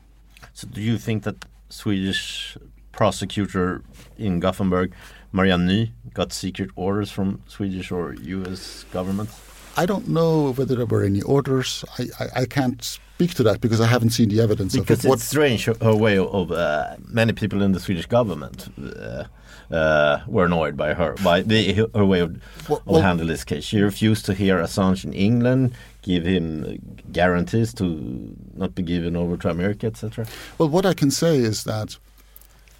So, 0.53 0.69
do 0.69 0.81
you 0.81 0.99
think 0.99 1.25
that 1.25 1.45
Swedish 1.69 2.57
prosecutor 2.93 3.83
in 4.19 4.41
Gothenburg, 4.41 4.93
Marianne 5.33 5.67
Ny, 5.67 5.93
got 6.15 6.33
secret 6.33 6.71
orders 6.77 7.11
from 7.11 7.43
Swedish 7.47 7.91
or 7.91 8.15
U.S. 8.15 8.85
government? 8.93 9.31
I 9.77 9.87
don't 9.87 10.09
know 10.09 10.53
whether 10.53 10.75
there 10.75 10.87
were 10.87 11.03
any 11.03 11.23
orders. 11.23 11.85
I, 11.99 12.09
I, 12.21 12.27
I 12.43 12.45
can't 12.45 12.83
speak 12.85 13.35
to 13.35 13.43
that 13.45 13.61
because 13.61 13.81
I 13.81 13.87
haven't 13.87 14.11
seen 14.11 14.29
the 14.29 14.41
evidence 14.41 14.77
because 14.77 15.05
of 15.05 15.11
it. 15.11 15.15
It's 15.15 15.25
strange 15.25 15.65
her 15.65 15.97
way 15.97 16.19
of 16.19 16.53
uh, 16.53 16.97
many 17.09 17.33
people 17.33 17.63
in 17.63 17.73
the 17.73 17.81
Swedish 17.81 18.07
government 18.07 18.69
uh, 18.79 19.25
uh, 19.71 20.21
were 20.27 20.45
annoyed 20.45 20.77
by 20.77 20.93
her 20.93 21.15
by 21.25 21.41
the, 21.41 21.89
her 21.95 22.05
way 22.05 22.21
of, 22.21 22.43
well, 22.69 22.83
of 22.87 23.03
handle 23.03 23.27
this 23.27 23.45
case. 23.45 23.65
She 23.65 23.81
refused 23.81 24.27
to 24.27 24.35
hear 24.35 24.59
Assange 24.59 25.05
in 25.05 25.15
England, 25.15 25.75
give 26.03 26.25
him 26.25 26.79
guarantees 27.11 27.73
to 27.75 28.37
not 28.55 28.75
be 28.75 28.83
given 28.83 29.17
over 29.17 29.37
to 29.39 29.49
America, 29.49 29.87
etc. 29.87 30.27
Well, 30.59 30.69
what 30.69 30.85
I 30.85 30.93
can 30.93 31.11
say 31.11 31.39
is 31.39 31.65
that 31.65 31.97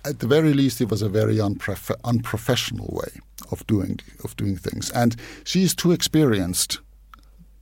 at 0.05 0.19
the 0.19 0.27
very 0.27 0.53
least, 0.53 0.81
it 0.81 0.91
was 0.91 1.03
a 1.03 1.09
very 1.09 1.37
unprof- 1.37 1.95
unprofessional 2.05 2.89
way 2.93 3.21
of 3.51 3.67
doing 3.67 4.01
of 4.25 4.37
doing 4.37 4.57
things, 4.57 4.91
and 4.91 5.17
she 5.45 5.63
is 5.63 5.75
too 5.75 5.93
experienced 5.93 6.81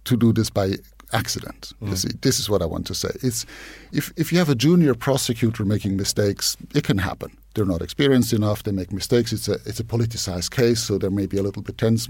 to 0.04 0.16
do 0.16 0.32
this 0.32 0.50
by 0.50 0.74
accident. 1.12 1.72
Mm. 1.82 1.90
You 1.90 1.96
see, 1.96 2.08
this 2.22 2.38
is 2.38 2.48
what 2.48 2.62
I 2.62 2.66
want 2.66 2.86
to 2.86 2.94
say. 2.94 3.10
It's 3.22 3.46
if 3.92 4.12
if 4.16 4.32
you 4.32 4.38
have 4.38 4.48
a 4.48 4.54
junior 4.54 4.94
prosecutor 4.94 5.64
making 5.64 5.96
mistakes, 5.96 6.56
it 6.74 6.84
can 6.84 6.98
happen. 6.98 7.36
They're 7.54 7.64
not 7.64 7.82
experienced 7.82 8.32
enough. 8.32 8.62
They 8.62 8.72
make 8.72 8.92
mistakes. 8.92 9.32
It's 9.32 9.48
a 9.48 9.54
it's 9.66 9.80
a 9.80 9.84
politicized 9.84 10.50
case, 10.50 10.80
so 10.80 10.98
there 10.98 11.10
may 11.10 11.26
be 11.26 11.38
a 11.38 11.42
little 11.42 11.62
bit 11.62 11.78
tense. 11.78 12.08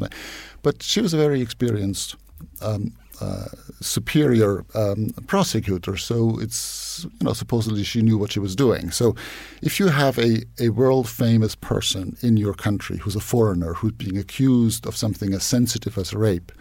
But 0.62 0.83
she 0.83 1.01
was 1.01 1.14
a 1.14 1.16
very 1.16 1.40
experienced 1.40 2.16
um, 2.62 2.93
uh, 3.20 3.48
superior 3.80 4.64
um, 4.74 5.11
prosecutor, 5.26 5.96
so 5.96 6.38
it's 6.40 7.06
you 7.20 7.26
know 7.26 7.33
supposedly 7.33 7.85
she 7.85 8.02
knew 8.02 8.18
what 8.18 8.33
she 8.33 8.40
was 8.40 8.56
doing. 8.56 8.90
So, 8.90 9.14
if 9.62 9.78
you 9.78 9.88
have 9.88 10.18
a, 10.18 10.42
a 10.59 10.70
world 10.70 11.09
famous 11.09 11.54
person 11.54 12.16
in 12.22 12.37
your 12.37 12.54
country 12.54 12.98
who's 12.98 13.16
a 13.16 13.20
foreigner 13.20 13.74
who's 13.74 13.92
being 13.92 14.18
accused 14.18 14.87
of 14.87 14.96
something 14.96 15.35
as 15.35 15.44
sensitive 15.44 15.98
as 15.98 16.14
rape, 16.14 16.52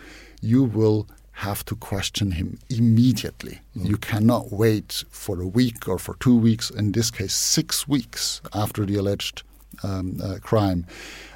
you 0.41 0.63
will 0.63 1.08
have 1.32 1.63
to 1.63 1.76
question 1.76 2.32
him 2.32 2.60
immediately. 2.69 3.62
Mm. 3.78 3.88
You 3.88 3.98
cannot 3.98 4.52
wait 4.52 5.06
for 5.10 5.41
a 5.41 5.48
week 5.48 5.88
or 5.88 5.98
for 5.98 6.15
two 6.19 6.38
weeks. 6.38 6.69
In 6.69 6.91
this 6.91 7.10
case, 7.10 7.34
six 7.34 7.88
weeks 7.88 8.41
after 8.54 8.86
the 8.86 8.95
alleged 8.95 9.43
um, 9.84 10.20
uh, 10.24 10.38
crime 10.42 10.86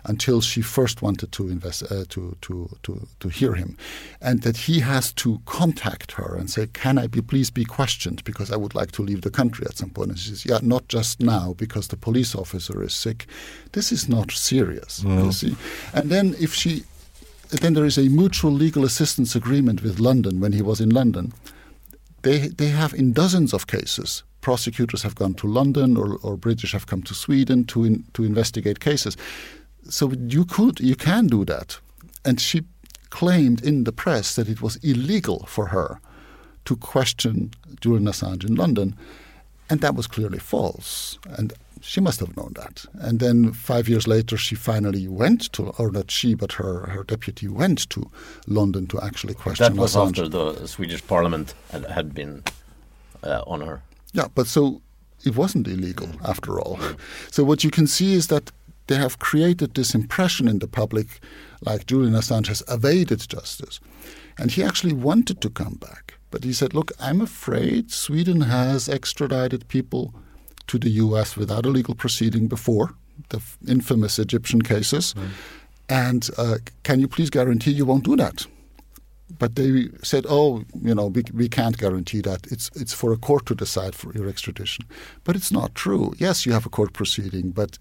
until 0.05 0.41
she 0.41 0.61
first 0.61 1.01
wanted 1.01 1.31
to 1.31 1.47
invest 1.47 1.83
uh, 1.83 2.03
to, 2.09 2.35
to 2.41 2.69
to 2.83 3.07
to 3.19 3.29
hear 3.29 3.53
him, 3.53 3.77
and 4.21 4.41
that 4.41 4.57
he 4.57 4.81
has 4.81 5.13
to 5.13 5.41
contact 5.45 6.13
her 6.13 6.35
and 6.35 6.49
say, 6.49 6.67
"Can 6.67 6.97
I 6.97 7.07
be 7.07 7.21
please 7.21 7.49
be 7.49 7.65
questioned 7.65 8.23
because 8.23 8.51
I 8.51 8.57
would 8.57 8.75
like 8.75 8.91
to 8.93 9.01
leave 9.01 9.21
the 9.21 9.31
country 9.31 9.65
at 9.65 9.77
some 9.77 9.89
point?" 9.89 10.09
And 10.09 10.19
she 10.19 10.29
says, 10.29 10.45
"Yeah, 10.45 10.59
not 10.61 10.87
just 10.87 11.19
now 11.19 11.53
because 11.53 11.87
the 11.87 11.97
police 11.97 12.35
officer 12.35 12.83
is 12.83 12.93
sick. 12.93 13.27
This 13.71 13.91
is 13.91 14.09
not 14.09 14.31
serious." 14.31 15.01
Mm. 15.01 15.25
You 15.25 15.31
see, 15.31 15.55
and 15.93 16.09
then 16.09 16.35
if 16.39 16.53
she 16.53 16.83
then 17.49 17.73
there 17.73 17.85
is 17.85 17.97
a 17.97 18.09
mutual 18.09 18.51
legal 18.51 18.83
assistance 18.83 19.35
agreement 19.35 19.83
with 19.83 19.99
London 19.99 20.39
when 20.39 20.53
he 20.53 20.61
was 20.61 20.81
in 20.81 20.89
London. 20.89 21.33
They 22.23 22.47
they 22.47 22.69
have 22.69 22.93
in 22.93 23.13
dozens 23.13 23.53
of 23.53 23.67
cases 23.67 24.23
prosecutors 24.43 25.03
have 25.03 25.15
gone 25.15 25.33
to 25.33 25.47
London 25.47 25.97
or, 25.97 26.17
or 26.21 26.37
British 26.37 26.73
have 26.73 26.85
come 26.85 27.01
to 27.03 27.13
Sweden 27.13 27.65
to 27.65 27.85
in, 27.85 28.03
to 28.13 28.23
investigate 28.23 28.79
cases. 28.79 29.17
So 29.89 30.11
you 30.11 30.45
could 30.45 30.79
you 30.79 30.95
can 30.95 31.27
do 31.27 31.45
that. 31.45 31.79
And 32.25 32.39
she 32.39 32.61
claimed 33.09 33.63
in 33.63 33.83
the 33.83 33.91
press 33.91 34.35
that 34.35 34.47
it 34.47 34.61
was 34.61 34.75
illegal 34.83 35.45
for 35.47 35.67
her 35.67 35.99
to 36.65 36.75
question 36.75 37.51
Julian 37.81 38.07
Assange 38.07 38.45
in 38.49 38.55
London, 38.55 38.95
and 39.69 39.81
that 39.81 39.95
was 39.95 40.07
clearly 40.07 40.39
false. 40.39 41.19
And 41.37 41.53
she 41.81 42.01
must 42.01 42.19
have 42.19 42.35
known 42.37 42.53
that. 42.55 42.85
And 42.93 43.19
then 43.19 43.51
five 43.51 43.89
years 43.89 44.07
later, 44.07 44.37
she 44.37 44.55
finally 44.55 45.07
went 45.07 45.51
to, 45.53 45.73
or 45.77 45.91
not 45.91 46.11
she, 46.11 46.35
but 46.35 46.53
her, 46.53 46.87
her 46.87 47.03
deputy 47.03 47.47
went 47.47 47.89
to 47.89 48.09
London 48.47 48.87
to 48.87 49.01
actually 49.01 49.33
question 49.33 49.65
That 49.65 49.81
was 49.81 49.95
Assange. 49.95 50.09
after 50.09 50.29
the 50.29 50.67
Swedish 50.67 51.05
parliament 51.05 51.53
had, 51.71 51.85
had 51.85 52.13
been 52.13 52.43
uh, 53.23 53.43
on 53.45 53.61
her. 53.61 53.81
Yeah, 54.13 54.27
but 54.33 54.47
so 54.47 54.81
it 55.25 55.35
wasn't 55.35 55.67
illegal 55.67 56.09
after 56.23 56.59
all. 56.59 56.79
So 57.31 57.43
what 57.43 57.63
you 57.63 57.71
can 57.71 57.87
see 57.87 58.13
is 58.13 58.27
that 58.27 58.51
they 58.87 58.95
have 58.95 59.19
created 59.19 59.73
this 59.73 59.95
impression 59.95 60.47
in 60.47 60.59
the 60.59 60.67
public 60.67 61.19
like 61.61 61.85
Julian 61.85 62.13
Assange 62.13 62.47
has 62.47 62.63
evaded 62.67 63.27
justice. 63.27 63.79
And 64.37 64.51
he 64.51 64.63
actually 64.63 64.93
wanted 64.93 65.41
to 65.41 65.49
come 65.49 65.75
back. 65.75 66.15
But 66.31 66.43
he 66.43 66.53
said, 66.53 66.73
look, 66.73 66.91
I'm 66.99 67.21
afraid 67.21 67.91
Sweden 67.91 68.41
has 68.41 68.89
extradited 68.89 69.67
people 69.67 70.13
to 70.67 70.79
the 70.79 70.89
US 70.89 71.37
without 71.37 71.65
a 71.65 71.69
legal 71.69 71.95
proceeding 71.95 72.47
before, 72.47 72.95
the 73.29 73.41
infamous 73.67 74.19
Egyptian 74.19 74.61
cases. 74.61 75.13
Mm. 75.13 75.29
And 75.89 76.29
uh, 76.37 76.57
can 76.83 76.99
you 76.99 77.07
please 77.07 77.29
guarantee 77.29 77.71
you 77.71 77.85
won't 77.85 78.05
do 78.05 78.15
that? 78.15 78.47
But 79.39 79.55
they 79.55 79.89
said, 80.03 80.25
"Oh, 80.29 80.63
you 80.81 80.95
know, 80.95 81.07
we, 81.07 81.23
we 81.33 81.49
can't 81.49 81.77
guarantee 81.77 82.21
that. 82.21 82.47
It's 82.51 82.69
it's 82.75 82.93
for 82.93 83.11
a 83.13 83.17
court 83.17 83.45
to 83.47 83.55
decide 83.55 83.95
for 83.95 84.13
your 84.13 84.27
extradition." 84.27 84.85
But 85.23 85.35
it's 85.35 85.51
not 85.51 85.75
true. 85.75 86.13
Yes, 86.17 86.45
you 86.45 86.53
have 86.53 86.65
a 86.65 86.69
court 86.69 86.93
proceeding, 86.93 87.51
but 87.51 87.79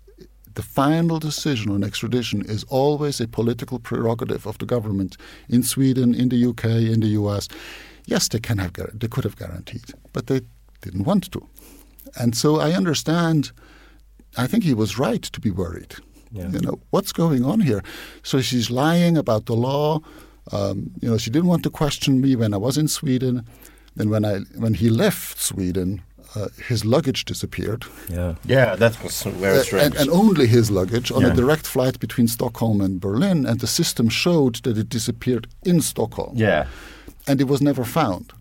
the 0.54 0.62
final 0.62 1.18
decision 1.18 1.72
on 1.72 1.82
extradition 1.82 2.42
is 2.42 2.64
always 2.64 3.20
a 3.20 3.28
political 3.28 3.78
prerogative 3.78 4.46
of 4.46 4.58
the 4.58 4.66
government 4.66 5.16
in 5.48 5.62
Sweden, 5.62 6.14
in 6.14 6.28
the 6.28 6.44
UK, 6.44 6.64
in 6.64 7.00
the 7.00 7.08
US. 7.20 7.48
Yes, 8.04 8.28
they 8.28 8.40
can 8.40 8.58
have 8.58 8.72
they 8.72 9.08
could 9.08 9.24
have 9.24 9.36
guaranteed, 9.36 9.92
but 10.12 10.26
they 10.26 10.40
didn't 10.80 11.04
want 11.04 11.30
to, 11.32 11.48
and 12.18 12.36
so 12.36 12.60
I 12.60 12.72
understand. 12.72 13.52
I 14.38 14.46
think 14.46 14.64
he 14.64 14.74
was 14.74 14.98
right 14.98 15.22
to 15.22 15.40
be 15.40 15.50
worried. 15.50 15.94
Yeah. 16.32 16.48
You 16.48 16.60
know 16.60 16.80
what's 16.90 17.12
going 17.12 17.44
on 17.44 17.60
here. 17.60 17.82
So 18.22 18.40
she's 18.40 18.70
lying 18.70 19.18
about 19.18 19.44
the 19.44 19.54
law 19.54 20.00
um, 20.50 20.90
you 21.00 21.08
know, 21.08 21.18
she 21.18 21.30
didn't 21.30 21.48
want 21.48 21.62
to 21.62 21.70
question 21.70 22.20
me 22.20 22.36
when 22.36 22.52
I 22.52 22.56
was 22.56 22.76
in 22.76 22.88
Sweden. 22.88 23.46
Then 23.94 24.10
when 24.10 24.24
I 24.24 24.38
when 24.56 24.74
he 24.74 24.88
left 24.88 25.38
Sweden, 25.38 26.02
uh, 26.34 26.48
his 26.66 26.84
luggage 26.84 27.24
disappeared. 27.24 27.84
Yeah, 28.08 28.34
yeah, 28.44 28.74
that 28.76 29.02
was 29.02 29.22
very 29.22 29.58
uh, 29.58 29.62
strange. 29.62 29.84
And, 29.84 29.94
and, 29.96 30.10
only 30.10 30.46
his 30.46 30.70
luggage 30.70 31.12
on 31.12 31.22
yeah. 31.22 31.32
a 31.32 31.34
direct 31.34 31.66
flight 31.66 32.00
between 32.00 32.26
Stockholm 32.26 32.80
and 32.80 33.00
Berlin, 33.00 33.46
and 33.46 33.60
the 33.60 33.66
system 33.66 34.08
showed 34.08 34.56
that 34.62 34.78
it 34.78 34.88
disappeared 34.88 35.46
in 35.64 35.80
Stockholm. 35.80 36.32
Yeah, 36.36 36.66
and 37.26 37.40
it 37.40 37.48
was 37.48 37.60
never 37.60 37.84
found. 37.84 38.32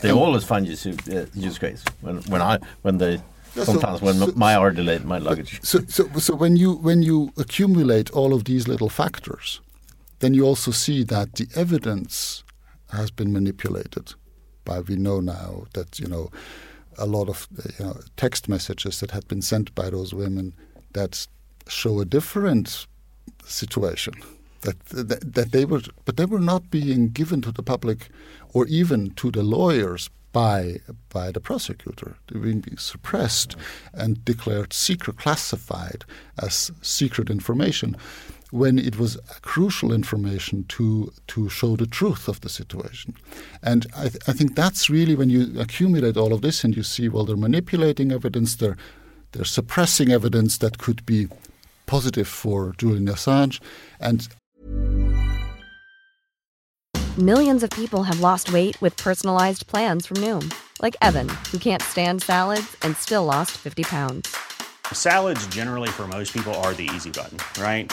They 0.00 0.10
and 0.10 0.18
always 0.18 0.44
find 0.44 0.66
you 0.66 0.96
uh, 1.12 1.26
use 1.34 1.58
case 1.58 1.84
when 2.00 2.16
when 2.22 2.42
I 2.42 2.58
when 2.82 2.98
they 2.98 3.20
sometimes 3.54 4.00
so, 4.00 4.06
when 4.06 4.14
so, 4.16 4.32
my 4.36 4.54
are 4.54 4.70
delayed 4.70 5.04
my 5.04 5.18
luggage. 5.18 5.60
So, 5.62 5.80
so 5.88 6.08
so 6.18 6.34
when 6.34 6.56
you 6.56 6.74
when 6.74 7.02
you 7.02 7.32
accumulate 7.36 8.10
all 8.10 8.32
of 8.32 8.44
these 8.44 8.68
little 8.68 8.88
factors, 8.88 9.60
then 10.20 10.34
you 10.34 10.46
also 10.46 10.70
see 10.70 11.02
that 11.04 11.34
the 11.34 11.48
evidence 11.54 12.44
has 12.92 13.10
been 13.10 13.32
manipulated. 13.32 14.14
By 14.64 14.80
we 14.80 14.96
know 14.96 15.20
now 15.20 15.64
that 15.74 15.98
you 15.98 16.06
know 16.06 16.30
a 16.98 17.06
lot 17.06 17.28
of 17.28 17.48
you 17.78 17.84
know, 17.84 18.00
text 18.16 18.48
messages 18.48 19.00
that 19.00 19.10
had 19.10 19.26
been 19.26 19.42
sent 19.42 19.74
by 19.74 19.90
those 19.90 20.14
women 20.14 20.54
that 20.92 21.26
show 21.66 22.00
a 22.00 22.04
different 22.04 22.86
situation. 23.44 24.14
That, 24.62 24.78
that, 24.86 25.34
that 25.34 25.52
they 25.52 25.64
were, 25.64 25.80
but 26.04 26.18
they 26.18 26.26
were 26.26 26.40
not 26.40 26.70
being 26.70 27.08
given 27.08 27.40
to 27.42 27.52
the 27.52 27.62
public 27.62 28.10
or 28.52 28.66
even 28.66 29.10
to 29.14 29.30
the 29.30 29.42
lawyers 29.42 30.10
by 30.32 30.80
by 31.08 31.32
the 31.32 31.40
prosecutor. 31.40 32.16
They 32.28 32.38
were 32.38 32.44
being 32.44 32.76
suppressed 32.76 33.56
and 33.94 34.22
declared 34.24 34.74
secret, 34.74 35.16
classified 35.16 36.04
as 36.38 36.70
secret 36.82 37.30
information, 37.30 37.96
when 38.50 38.78
it 38.78 38.98
was 38.98 39.18
crucial 39.42 39.92
information 39.92 40.64
to 40.68 41.12
to 41.28 41.48
show 41.48 41.76
the 41.76 41.86
truth 41.86 42.28
of 42.28 42.40
the 42.40 42.48
situation. 42.48 43.14
And 43.62 43.86
I, 43.96 44.08
th- 44.08 44.22
I 44.26 44.32
think 44.32 44.54
that's 44.54 44.90
really 44.90 45.14
when 45.14 45.30
you 45.30 45.60
accumulate 45.60 46.16
all 46.16 46.32
of 46.32 46.42
this 46.42 46.64
and 46.64 46.76
you 46.76 46.82
see 46.82 47.08
well 47.08 47.24
they're 47.24 47.36
manipulating 47.36 48.12
evidence, 48.12 48.56
they're 48.56 48.76
they're 49.32 49.44
suppressing 49.44 50.10
evidence 50.10 50.58
that 50.58 50.78
could 50.78 51.06
be 51.06 51.28
positive 51.86 52.28
for 52.28 52.74
Julian 52.78 53.06
Assange, 53.06 53.60
and 54.00 54.28
Millions 57.18 57.64
of 57.64 57.70
people 57.70 58.04
have 58.04 58.20
lost 58.20 58.52
weight 58.52 58.80
with 58.80 58.96
personalized 58.96 59.66
plans 59.66 60.06
from 60.06 60.18
Noom, 60.18 60.54
like 60.80 60.96
Evan, 61.02 61.28
who 61.50 61.58
can't 61.58 61.82
stand 61.82 62.22
salads 62.22 62.76
and 62.82 62.96
still 62.96 63.24
lost 63.24 63.50
50 63.58 63.82
pounds. 63.82 64.34
Salads, 64.92 65.44
generally, 65.48 65.88
for 65.88 66.06
most 66.06 66.32
people, 66.32 66.54
are 66.62 66.72
the 66.72 66.88
easy 66.94 67.10
button, 67.10 67.38
right? 67.60 67.92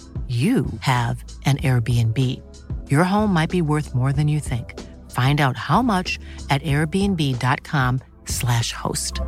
you 0.31 0.65
have 0.79 1.25
an 1.45 1.57
Airbnb. 1.57 2.17
Your 2.89 3.03
home 3.03 3.33
might 3.33 3.49
be 3.49 3.61
worth 3.61 3.93
more 3.93 4.13
than 4.13 4.29
you 4.29 4.39
think. 4.39 4.79
Find 5.11 5.41
out 5.41 5.57
how 5.57 5.81
much 5.81 6.17
at 6.49 6.63
airbnb.com/slash 6.63 8.71
host. 8.71 9.19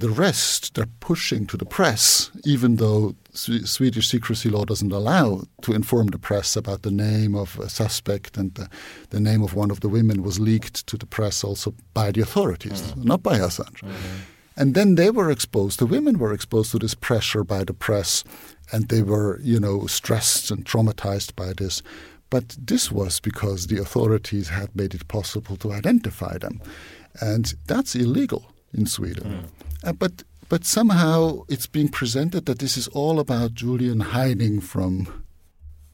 the 0.00 0.08
rest 0.08 0.74
they're 0.74 0.86
pushing 1.00 1.46
to 1.46 1.56
the 1.56 1.64
press, 1.64 2.30
even 2.44 2.76
though 2.76 3.14
Swedish 3.32 4.08
secrecy 4.08 4.48
law 4.48 4.64
doesn't 4.64 4.92
allow 4.92 5.42
to 5.62 5.72
inform 5.72 6.08
the 6.08 6.18
press 6.18 6.56
about 6.56 6.82
the 6.82 6.90
name 6.90 7.34
of 7.34 7.58
a 7.58 7.68
suspect 7.68 8.36
and 8.36 8.54
the, 8.54 8.68
the 9.10 9.20
name 9.20 9.42
of 9.42 9.54
one 9.54 9.70
of 9.70 9.80
the 9.80 9.88
women 9.88 10.22
was 10.22 10.38
leaked 10.38 10.86
to 10.86 10.96
the 10.96 11.06
press 11.06 11.44
also 11.44 11.74
by 11.92 12.12
the 12.12 12.20
authorities, 12.20 12.82
mm-hmm. 12.82 13.02
not 13.02 13.22
by 13.22 13.38
Assange. 13.38 13.82
Mm-hmm. 13.82 14.16
And 14.56 14.74
then 14.74 14.96
they 14.96 15.10
were 15.10 15.30
exposed, 15.30 15.78
the 15.78 15.86
women 15.86 16.18
were 16.18 16.32
exposed 16.32 16.72
to 16.72 16.78
this 16.78 16.94
pressure 16.94 17.44
by 17.44 17.64
the 17.64 17.72
press, 17.72 18.24
and 18.72 18.88
they 18.88 19.02
were, 19.02 19.40
you 19.42 19.58
know, 19.58 19.86
stressed 19.86 20.50
and 20.50 20.64
traumatized 20.64 21.34
by 21.34 21.52
this. 21.52 21.82
But 22.30 22.56
this 22.58 22.92
was 22.92 23.20
because 23.20 23.66
the 23.66 23.80
authorities 23.80 24.48
had 24.48 24.74
made 24.76 24.94
it 24.94 25.08
possible 25.08 25.56
to 25.56 25.72
identify 25.72 26.38
them. 26.38 26.60
And 27.20 27.54
that's 27.66 27.94
illegal 27.94 28.52
in 28.72 28.86
Sweden. 28.86 29.44
Mm. 29.84 29.88
Uh, 29.88 29.92
but 29.92 30.22
but 30.48 30.64
somehow 30.64 31.44
it's 31.48 31.66
being 31.68 31.88
presented 31.88 32.46
that 32.46 32.58
this 32.58 32.76
is 32.76 32.88
all 32.88 33.20
about 33.20 33.54
Julian 33.54 34.00
hiding 34.00 34.60
from 34.60 35.24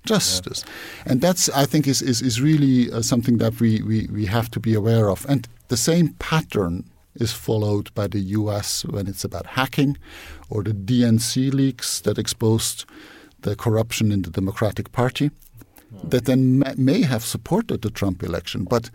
justice, 0.07 0.65
yeah. 0.65 1.13
and 1.13 1.21
that's 1.21 1.49
I 1.51 1.67
think 1.67 1.87
is 1.87 2.03
is, 2.03 2.23
is 2.23 2.41
really 2.41 2.91
uh, 2.91 3.03
something 3.03 3.39
that 3.39 3.61
we, 3.61 3.83
we 3.83 4.09
we 4.11 4.27
have 4.27 4.51
to 4.53 4.61
be 4.61 4.75
aware 4.75 5.11
of. 5.11 5.27
And 5.29 5.47
the 5.69 5.77
same 5.77 6.15
pattern 6.19 6.85
is 7.17 7.33
followed 7.33 7.93
by 7.95 8.07
the 8.07 8.21
U.S. 8.21 8.85
when 8.85 9.07
it's 9.07 9.25
about 9.25 9.47
hacking, 9.47 9.97
or 10.49 10.63
the 10.63 10.73
DNC 10.73 11.53
leaks 11.53 12.01
that 12.01 12.19
exposed 12.19 12.85
the 13.41 13.57
corruption 13.57 14.13
in 14.13 14.23
the 14.23 14.31
Democratic 14.31 14.93
Party, 14.93 15.31
mm. 15.31 16.11
that 16.11 16.25
then 16.25 16.63
may 16.77 17.03
have 17.03 17.25
supported 17.25 17.83
the 17.83 17.91
Trump 17.91 18.23
election, 18.23 18.65
but. 18.65 18.91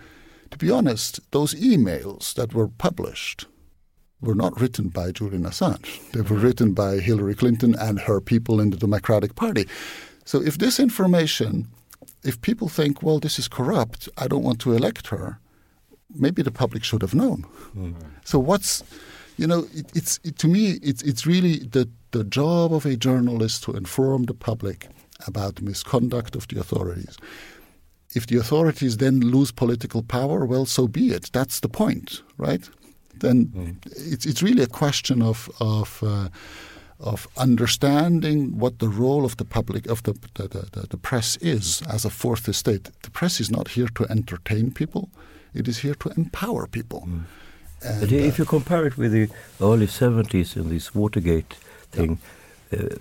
To 0.51 0.57
be 0.57 0.69
honest, 0.69 1.21
those 1.31 1.55
emails 1.55 2.33
that 2.33 2.53
were 2.53 2.67
published 2.67 3.45
were 4.21 4.35
not 4.35 4.59
written 4.59 4.89
by 4.89 5.11
Julian 5.11 5.43
Assange. 5.43 6.11
They 6.11 6.21
were 6.21 6.37
written 6.37 6.73
by 6.73 6.99
Hillary 6.99 7.35
Clinton 7.35 7.75
and 7.79 7.99
her 8.01 8.21
people 8.21 8.61
in 8.61 8.69
the 8.69 8.77
Democratic 8.77 9.35
Party. 9.35 9.67
So 10.25 10.41
if 10.41 10.57
this 10.57 10.79
information, 10.79 11.67
if 12.23 12.39
people 12.41 12.69
think, 12.69 13.01
well, 13.01 13.19
this 13.19 13.39
is 13.39 13.47
corrupt, 13.47 14.07
I 14.17 14.27
don't 14.27 14.43
want 14.43 14.59
to 14.61 14.73
elect 14.73 15.07
her, 15.07 15.39
maybe 16.15 16.41
the 16.41 16.51
public 16.51 16.83
should 16.83 17.01
have 17.01 17.13
known. 17.13 17.45
Mm-hmm. 17.75 17.93
So 18.23 18.39
what's, 18.39 18.83
you 19.37 19.47
know, 19.47 19.67
it, 19.73 19.91
it's 19.95 20.19
it, 20.23 20.37
to 20.39 20.47
me, 20.47 20.79
it's 20.81 21.01
it's 21.03 21.25
really 21.25 21.59
the 21.59 21.89
the 22.11 22.23
job 22.23 22.73
of 22.73 22.85
a 22.85 22.95
journalist 22.95 23.63
to 23.63 23.73
inform 23.73 24.25
the 24.25 24.33
public 24.33 24.87
about 25.27 25.61
misconduct 25.61 26.35
of 26.35 26.47
the 26.47 26.59
authorities. 26.59 27.17
If 28.13 28.27
the 28.27 28.37
authorities 28.37 28.97
then 28.97 29.21
lose 29.21 29.51
political 29.51 30.03
power, 30.03 30.45
well, 30.45 30.65
so 30.65 30.87
be 30.87 31.11
it. 31.13 31.31
That's 31.31 31.61
the 31.61 31.69
point, 31.69 32.21
right? 32.37 32.69
then 33.21 33.45
mm. 33.45 33.75
it's 33.85 34.25
it's 34.25 34.43
really 34.43 34.63
a 34.63 34.67
question 34.67 35.21
of 35.21 35.49
of 35.59 36.03
uh, 36.03 36.27
of 36.99 37.27
understanding 37.37 38.59
what 38.59 38.79
the 38.79 38.89
role 38.89 39.25
of 39.25 39.37
the 39.37 39.45
public 39.45 39.87
of 39.87 40.03
the 40.03 40.13
the, 40.33 40.47
the 40.47 40.87
the, 40.89 40.97
press 40.97 41.37
is 41.37 41.81
as 41.89 42.05
a 42.05 42.09
fourth 42.09 42.47
estate. 42.47 42.89
The 43.01 43.11
press 43.11 43.39
is 43.39 43.49
not 43.49 43.69
here 43.69 43.87
to 43.95 44.05
entertain 44.09 44.71
people; 44.71 45.09
it 45.53 45.67
is 45.67 45.79
here 45.79 45.95
to 45.95 46.09
empower 46.17 46.67
people. 46.67 47.07
Mm. 47.07 47.23
And, 47.83 48.01
but 48.01 48.11
if 48.11 48.39
uh, 48.39 48.43
you 48.43 48.45
compare 48.45 48.85
it 48.85 48.97
with 48.97 49.11
the 49.11 49.29
early 49.59 49.87
'70s 49.87 50.55
and 50.55 50.69
this 50.69 50.93
Watergate 50.93 51.55
thing, 51.91 52.19
yeah. 52.71 52.79
uh, 52.79 52.95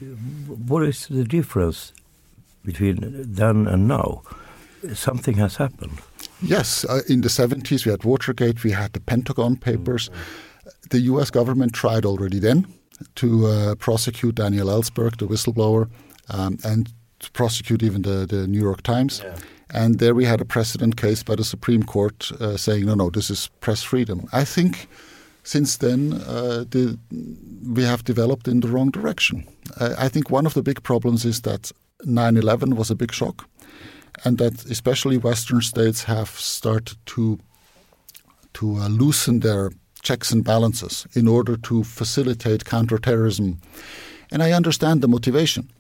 what 0.68 0.82
is 0.82 1.06
the 1.06 1.24
difference 1.24 1.92
between 2.64 2.98
then 3.34 3.66
and 3.66 3.86
now? 3.86 4.22
Something 4.94 5.36
has 5.36 5.56
happened. 5.56 6.00
Yes, 6.42 6.86
uh, 6.86 7.02
in 7.06 7.20
the 7.20 7.28
70s 7.28 7.84
we 7.84 7.90
had 7.90 8.04
Watergate, 8.04 8.64
we 8.64 8.70
had 8.70 8.94
the 8.94 9.00
Pentagon 9.00 9.56
Papers. 9.56 10.08
Mm-hmm. 10.08 10.88
The 10.88 11.00
U.S. 11.00 11.30
government 11.30 11.74
tried 11.74 12.06
already 12.06 12.38
then 12.38 12.66
to 13.16 13.46
uh, 13.46 13.74
prosecute 13.74 14.36
Daniel 14.36 14.68
Ellsberg, 14.68 15.18
the 15.18 15.26
whistleblower, 15.26 15.90
um, 16.30 16.58
and 16.64 16.90
to 17.20 17.30
prosecute 17.32 17.82
even 17.82 18.02
the, 18.02 18.26
the 18.26 18.46
New 18.46 18.60
York 18.60 18.82
Times. 18.82 19.20
Yeah. 19.22 19.36
And 19.72 19.98
there 19.98 20.14
we 20.14 20.24
had 20.24 20.40
a 20.40 20.44
precedent 20.44 20.96
case 20.96 21.22
by 21.22 21.36
the 21.36 21.44
Supreme 21.44 21.82
Court 21.82 22.30
uh, 22.40 22.56
saying, 22.56 22.86
no, 22.86 22.94
no, 22.94 23.10
this 23.10 23.30
is 23.30 23.48
press 23.60 23.82
freedom. 23.82 24.28
I 24.32 24.44
think 24.44 24.88
since 25.42 25.76
then 25.76 26.12
uh, 26.12 26.64
the, 26.68 26.98
we 27.64 27.84
have 27.84 28.04
developed 28.04 28.48
in 28.48 28.60
the 28.60 28.68
wrong 28.68 28.90
direction. 28.90 29.46
I 29.78 30.08
think 30.08 30.30
one 30.30 30.46
of 30.46 30.54
the 30.54 30.62
big 30.62 30.82
problems 30.82 31.24
is 31.24 31.42
that 31.42 31.70
9 32.04 32.36
11 32.36 32.76
was 32.76 32.90
a 32.90 32.94
big 32.94 33.12
shock 33.12 33.48
and 34.24 34.38
that 34.38 34.64
especially 34.66 35.18
Western 35.18 35.60
states 35.60 36.04
have 36.04 36.30
started 36.30 36.98
to 37.06 37.38
to 38.52 38.76
uh, 38.76 38.88
loosen 38.88 39.40
their 39.40 39.70
checks 40.02 40.32
and 40.32 40.44
balances 40.44 41.06
in 41.14 41.28
order 41.28 41.56
to 41.56 41.84
facilitate 41.84 42.64
counterterrorism. 42.64 43.60
And 44.32 44.42
I 44.42 44.52
understand 44.52 45.02
the 45.02 45.08
motivation, 45.08 45.70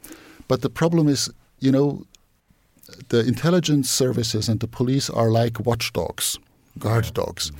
but 0.46 0.60
the 0.62 0.70
problem 0.70 1.08
is, 1.08 1.30
you 1.58 1.72
know, 1.72 2.04
the 3.08 3.26
intelligence 3.26 3.90
services 3.90 4.48
and 4.48 4.60
the 4.60 4.66
police 4.68 5.10
are 5.10 5.30
like 5.30 5.60
watchdogs, 5.60 6.38
guard 6.78 7.12
dogs. 7.14 7.52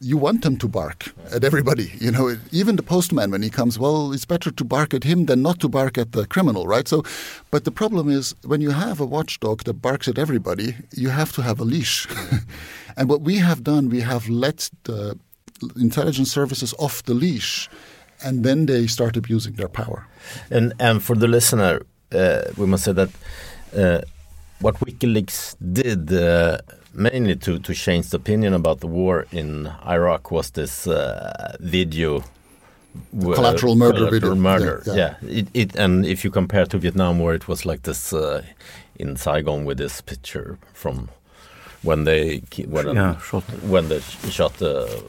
You 0.00 0.18
want 0.18 0.42
them 0.42 0.58
to 0.58 0.68
bark 0.68 1.14
at 1.32 1.42
everybody. 1.42 1.90
You 1.98 2.10
know, 2.10 2.36
even 2.52 2.76
the 2.76 2.82
postman 2.82 3.30
when 3.30 3.42
he 3.42 3.48
comes, 3.48 3.78
well, 3.78 4.12
it's 4.12 4.26
better 4.26 4.50
to 4.50 4.64
bark 4.64 4.92
at 4.92 5.04
him 5.04 5.24
than 5.24 5.40
not 5.40 5.58
to 5.60 5.68
bark 5.68 5.96
at 5.96 6.12
the 6.12 6.26
criminal, 6.26 6.66
right? 6.66 6.86
So, 6.86 7.02
but 7.50 7.64
the 7.64 7.70
problem 7.70 8.10
is 8.10 8.34
when 8.44 8.60
you 8.60 8.70
have 8.70 9.00
a 9.00 9.06
watchdog 9.06 9.64
that 9.64 9.80
barks 9.80 10.06
at 10.06 10.18
everybody, 10.18 10.74
you 10.92 11.08
have 11.08 11.32
to 11.32 11.42
have 11.42 11.60
a 11.60 11.64
leash. 11.64 12.06
and 12.96 13.08
what 13.08 13.22
we 13.22 13.38
have 13.38 13.62
done, 13.62 13.88
we 13.88 14.00
have 14.00 14.28
let 14.28 14.70
the 14.84 15.18
intelligence 15.80 16.30
services 16.30 16.74
off 16.78 17.02
the 17.04 17.14
leash, 17.14 17.70
and 18.22 18.44
then 18.44 18.66
they 18.66 18.86
start 18.86 19.16
abusing 19.16 19.54
their 19.54 19.68
power. 19.68 20.06
And 20.50 20.74
and 20.78 21.02
for 21.02 21.16
the 21.16 21.28
listener, 21.28 21.80
uh, 22.12 22.42
we 22.56 22.66
must 22.66 22.84
say 22.84 22.92
that. 22.92 23.10
Uh, 23.74 24.00
what 24.60 24.74
WikiLeaks 24.80 25.56
did 25.72 26.12
uh, 26.12 26.58
mainly 26.94 27.36
to, 27.36 27.58
to 27.58 27.74
change 27.74 28.10
the 28.10 28.16
opinion 28.16 28.54
about 28.54 28.80
the 28.80 28.86
war 28.86 29.26
in 29.32 29.66
Iraq 29.86 30.30
was 30.30 30.50
this 30.50 30.86
uh, 30.86 31.56
video. 31.60 32.22
w- 33.14 33.34
collateral 33.34 33.74
murder 33.76 33.98
collateral 34.06 34.34
video. 34.34 34.34
murder. 34.34 34.82
Yeah, 34.86 34.94
Yeah, 34.94 35.14
yeah. 35.28 35.38
It, 35.38 35.46
it, 35.54 35.76
and 35.76 36.06
if 36.06 36.24
you 36.24 36.30
compare 36.30 36.66
to 36.66 36.78
Vietnam, 36.78 37.18
where 37.18 37.34
it 37.34 37.48
was 37.48 37.66
like 37.66 37.82
this 37.82 38.12
uh, 38.12 38.42
in 38.98 39.16
Saigon 39.16 39.64
with 39.66 39.78
this 39.78 40.00
picture 40.00 40.58
from 40.72 41.08
when 41.82 42.04
they 42.04 42.42
when 42.66 42.94
Yeah, 42.94 43.18
shot. 43.20 43.44
when 43.62 43.88
they 43.88 44.00
sh- 44.00 44.30
shot 44.32 44.60
a, 44.62 45.02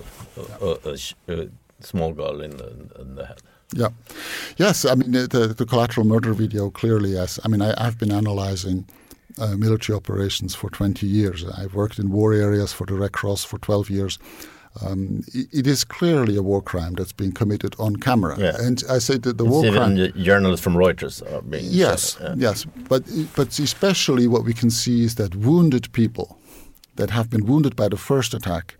a, 0.62 0.90
a, 0.92 0.98
sh- 0.98 1.16
a 1.30 1.48
small 1.80 2.14
girl 2.14 2.42
in 2.42 2.52
the, 2.58 2.70
in 3.00 3.16
the 3.16 3.26
head. 3.26 3.38
Yeah. 3.74 3.90
Yes, 4.58 4.86
I 4.86 4.96
mean, 4.96 5.12
the, 5.12 5.28
the, 5.28 5.48
the 5.54 5.66
collateral 5.66 6.06
murder 6.06 6.34
video 6.34 6.70
clearly, 6.70 7.12
yes. 7.12 7.40
I 7.44 7.48
mean, 7.50 7.62
I, 7.62 7.74
I've 7.78 7.98
been 7.98 8.12
analyzing 8.12 8.86
uh, 9.40 9.56
military 9.58 9.96
operations 9.96 10.56
for 10.56 10.70
20 10.70 11.06
years. 11.08 11.46
I've 11.46 11.74
worked 11.76 12.00
in 12.00 12.10
war 12.12 12.34
areas 12.34 12.74
for 12.74 12.86
the 12.86 12.94
Red 12.96 13.12
Cross 13.12 13.46
for 13.46 13.58
12 13.60 13.90
years. 13.90 14.20
Um, 14.86 15.24
it, 15.34 15.48
it 15.52 15.68
is 15.68 15.84
clearly 15.84 16.36
a 16.38 16.44
war 16.44 16.62
crime 16.62 16.94
that's 16.94 17.12
being 17.14 17.32
committed 17.32 17.76
on 17.80 17.96
camera. 17.96 18.36
Yeah. 18.38 18.56
And 18.60 18.84
I 18.90 19.00
say 19.00 19.18
that 19.18 19.38
the 19.38 19.44
It's 19.46 19.52
war 19.52 19.72
crime. 19.72 19.96
journalists 20.24 20.64
from 20.64 20.76
Reuters 20.76 21.22
are 21.34 21.42
being 21.42 21.66
Yes, 21.70 22.14
shot. 22.14 22.22
Yeah. 22.38 22.50
yes, 22.50 22.66
but 22.90 23.04
but 23.36 23.58
especially 23.60 24.28
what 24.28 24.44
we 24.46 24.54
can 24.54 24.70
see 24.70 25.04
is 25.04 25.16
that 25.16 25.36
wounded 25.36 25.92
people 25.94 26.38
that 26.96 27.10
have 27.10 27.30
been 27.30 27.46
wounded 27.46 27.76
by 27.76 27.88
the 27.90 27.98
first 27.98 28.34
attack 28.34 28.76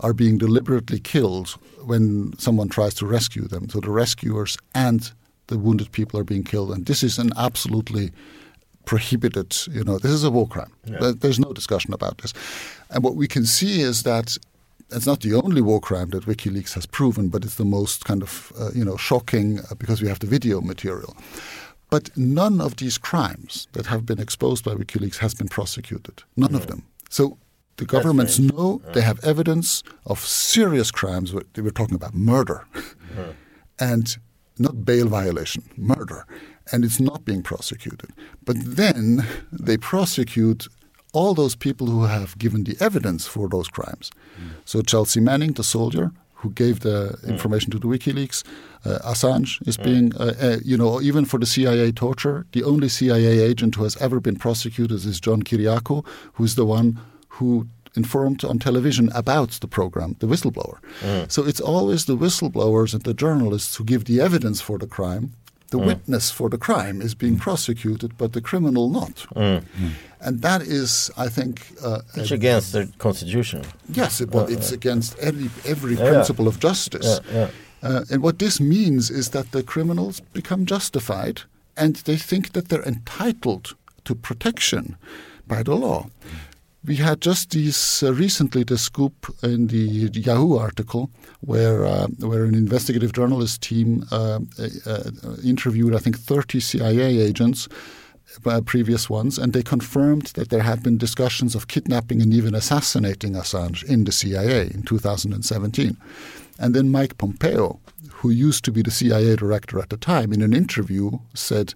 are 0.00 0.14
being 0.14 0.38
deliberately 0.38 0.98
killed 1.00 1.48
when 1.86 2.32
someone 2.38 2.68
tries 2.68 2.94
to 2.94 3.06
rescue 3.06 3.46
them. 3.48 3.68
So 3.68 3.80
the 3.80 3.90
rescuers 3.90 4.56
and 4.74 5.12
the 5.48 5.58
wounded 5.58 5.90
people 5.92 6.18
are 6.20 6.24
being 6.24 6.44
killed, 6.44 6.70
and 6.72 6.86
this 6.86 7.02
is 7.02 7.18
an 7.18 7.30
absolutely 7.36 8.10
prohibited. 8.84 9.56
You 9.70 9.84
know, 9.84 9.98
this 9.98 10.12
is 10.12 10.24
a 10.24 10.30
war 10.30 10.48
crime. 10.48 10.72
There- 11.00 11.12
There's 11.12 11.38
no 11.38 11.52
discussion 11.52 11.92
about 11.94 12.18
this. 12.18 12.32
And 12.90 13.02
what 13.04 13.14
we 13.16 13.26
can 13.26 13.46
see 13.46 13.80
is 13.80 14.02
that 14.02 14.36
it's 14.90 15.06
not 15.06 15.20
the 15.20 15.34
only 15.34 15.62
war 15.62 15.80
crime 15.80 16.10
that 16.10 16.26
WikiLeaks 16.26 16.74
has 16.74 16.86
proven, 16.86 17.28
but 17.30 17.44
it's 17.44 17.54
the 17.56 17.64
most 17.64 18.04
kind 18.04 18.22
of 18.22 18.52
uh, 18.58 18.70
you 18.74 18.84
know 18.84 18.96
shocking 18.98 19.58
uh, 19.60 19.74
because 19.78 20.02
we 20.02 20.08
have 20.08 20.18
the 20.18 20.26
video 20.26 20.60
material. 20.60 21.16
But 21.90 22.10
none 22.16 22.60
of 22.64 22.74
these 22.76 22.98
crimes 22.98 23.68
that 23.72 23.86
have 23.86 24.02
been 24.06 24.18
exposed 24.20 24.64
by 24.64 24.74
WikiLeaks 24.74 25.18
has 25.18 25.34
been 25.34 25.48
prosecuted. 25.48 26.22
None 26.36 26.54
of 26.54 26.66
them. 26.66 26.82
So 27.10 27.36
the 27.76 27.84
governments 27.86 28.38
know 28.38 28.80
they 28.92 29.02
have 29.02 29.18
evidence 29.24 29.82
of 30.04 30.18
serious 30.20 30.90
crimes. 30.90 31.32
We're 31.32 31.46
we're 31.64 31.70
talking 31.80 31.96
about 31.96 32.14
murder, 32.14 32.64
and 33.78 34.16
not 34.58 34.84
bail 34.84 35.08
violation, 35.08 35.62
murder, 35.76 36.26
and 36.70 36.84
it's 36.84 37.00
not 37.00 37.24
being 37.24 37.42
prosecuted. 37.42 38.10
But 38.44 38.56
then 38.60 39.26
they 39.50 39.76
prosecute 39.76 40.68
all 41.12 41.34
those 41.34 41.54
people 41.54 41.86
who 41.88 42.04
have 42.04 42.38
given 42.38 42.64
the 42.64 42.76
evidence 42.80 43.26
for 43.26 43.48
those 43.48 43.68
crimes. 43.68 44.10
So 44.64 44.80
Chelsea 44.82 45.20
Manning, 45.20 45.52
the 45.52 45.64
soldier 45.64 46.12
who 46.34 46.50
gave 46.50 46.80
the 46.80 47.16
information 47.26 47.70
to 47.70 47.78
the 47.78 47.86
WikiLeaks, 47.86 48.42
uh, 48.84 48.98
Assange 49.04 49.66
is 49.68 49.76
being, 49.76 50.12
uh, 50.16 50.34
uh, 50.42 50.56
you 50.64 50.76
know, 50.76 51.00
even 51.00 51.24
for 51.24 51.38
the 51.38 51.46
CIA 51.46 51.92
torture, 51.92 52.46
the 52.52 52.64
only 52.64 52.88
CIA 52.88 53.38
agent 53.38 53.76
who 53.76 53.84
has 53.84 53.96
ever 53.98 54.18
been 54.20 54.36
prosecuted 54.36 55.04
is 55.04 55.20
John 55.20 55.42
Kiriakou, 55.42 56.04
who's 56.34 56.54
the 56.56 56.64
one 56.66 56.98
who 57.28 57.68
informed 57.94 58.42
on 58.44 58.58
television 58.58 59.10
about 59.14 59.50
the 59.60 59.68
program, 59.68 60.16
the 60.18 60.26
whistleblower. 60.26 60.78
So 61.30 61.44
it's 61.44 61.60
always 61.60 62.06
the 62.06 62.16
whistleblowers 62.16 62.94
and 62.94 63.02
the 63.04 63.14
journalists 63.14 63.76
who 63.76 63.84
give 63.84 64.04
the 64.06 64.20
evidence 64.20 64.60
for 64.60 64.78
the 64.78 64.86
crime. 64.86 65.34
The 65.72 65.78
mm. 65.78 65.86
witness 65.86 66.30
for 66.30 66.50
the 66.50 66.58
crime 66.58 67.00
is 67.00 67.14
being 67.14 67.36
mm. 67.36 67.40
prosecuted, 67.40 68.10
but 68.18 68.34
the 68.34 68.42
criminal 68.42 68.90
not. 68.90 69.16
Mm. 69.34 69.62
And 70.20 70.42
that 70.42 70.60
is, 70.60 71.10
I 71.16 71.28
think, 71.28 71.54
uh, 71.82 72.00
It's 72.14 72.30
a- 72.30 72.34
against 72.34 72.72
the 72.72 72.88
constitution. 72.98 73.62
Yes, 73.88 74.20
it, 74.20 74.30
well, 74.32 74.46
it's 74.54 74.70
uh, 74.70 74.74
uh. 74.74 74.80
against 74.80 75.18
every, 75.18 75.48
every 75.64 75.94
Yeah. 75.94 76.10
principle 76.10 76.46
of 76.46 76.56
justice. 76.60 77.20
Yeah, 77.32 77.48
Uh, 77.82 78.04
and 78.10 78.22
what 78.22 78.38
this 78.38 78.60
means 78.60 79.10
is 79.10 79.30
that 79.30 79.50
the 79.50 79.62
criminals 79.62 80.20
become 80.32 80.62
justified 80.66 81.36
and 81.74 81.96
they 82.04 82.18
think 82.18 82.52
that 82.52 82.68
they're 82.68 82.88
entitled 82.94 83.74
to 84.04 84.14
protection 84.14 84.84
by 85.46 85.62
the 85.62 85.74
law. 85.74 86.06
We 86.84 86.96
had 86.96 87.20
just 87.20 87.50
these 87.50 88.02
uh, 88.02 88.12
recently 88.12 88.64
the 88.64 88.76
scoop 88.76 89.32
in 89.42 89.68
the 89.68 90.10
Yahoo 90.12 90.56
article 90.56 91.10
where 91.40 91.84
uh, 91.84 92.08
where 92.18 92.44
an 92.44 92.54
investigative 92.54 93.12
journalist 93.12 93.62
team 93.62 94.04
uh, 94.10 94.40
uh, 94.86 95.10
interviewed 95.44 95.94
I 95.94 95.98
think 95.98 96.18
30 96.18 96.58
CIA 96.60 97.18
agents 97.18 97.68
uh, 98.46 98.60
previous 98.62 99.10
ones, 99.10 99.38
and 99.38 99.52
they 99.52 99.62
confirmed 99.62 100.26
that 100.34 100.48
there 100.48 100.62
had 100.62 100.82
been 100.82 100.98
discussions 100.98 101.54
of 101.54 101.68
kidnapping 101.68 102.22
and 102.22 102.32
even 102.32 102.54
assassinating 102.54 103.34
Assange 103.34 103.84
in 103.84 104.04
the 104.04 104.12
CIA 104.12 104.70
in 104.72 104.82
2017. 104.82 105.96
And 106.58 106.74
then 106.74 106.90
Mike 106.90 107.18
Pompeo, 107.18 107.80
who 108.10 108.30
used 108.30 108.64
to 108.64 108.72
be 108.72 108.82
the 108.82 108.90
CIA 108.90 109.36
director 109.36 109.78
at 109.78 109.90
the 109.90 109.96
time, 109.96 110.32
in 110.32 110.42
an 110.42 110.54
interview 110.54 111.18
said 111.34 111.74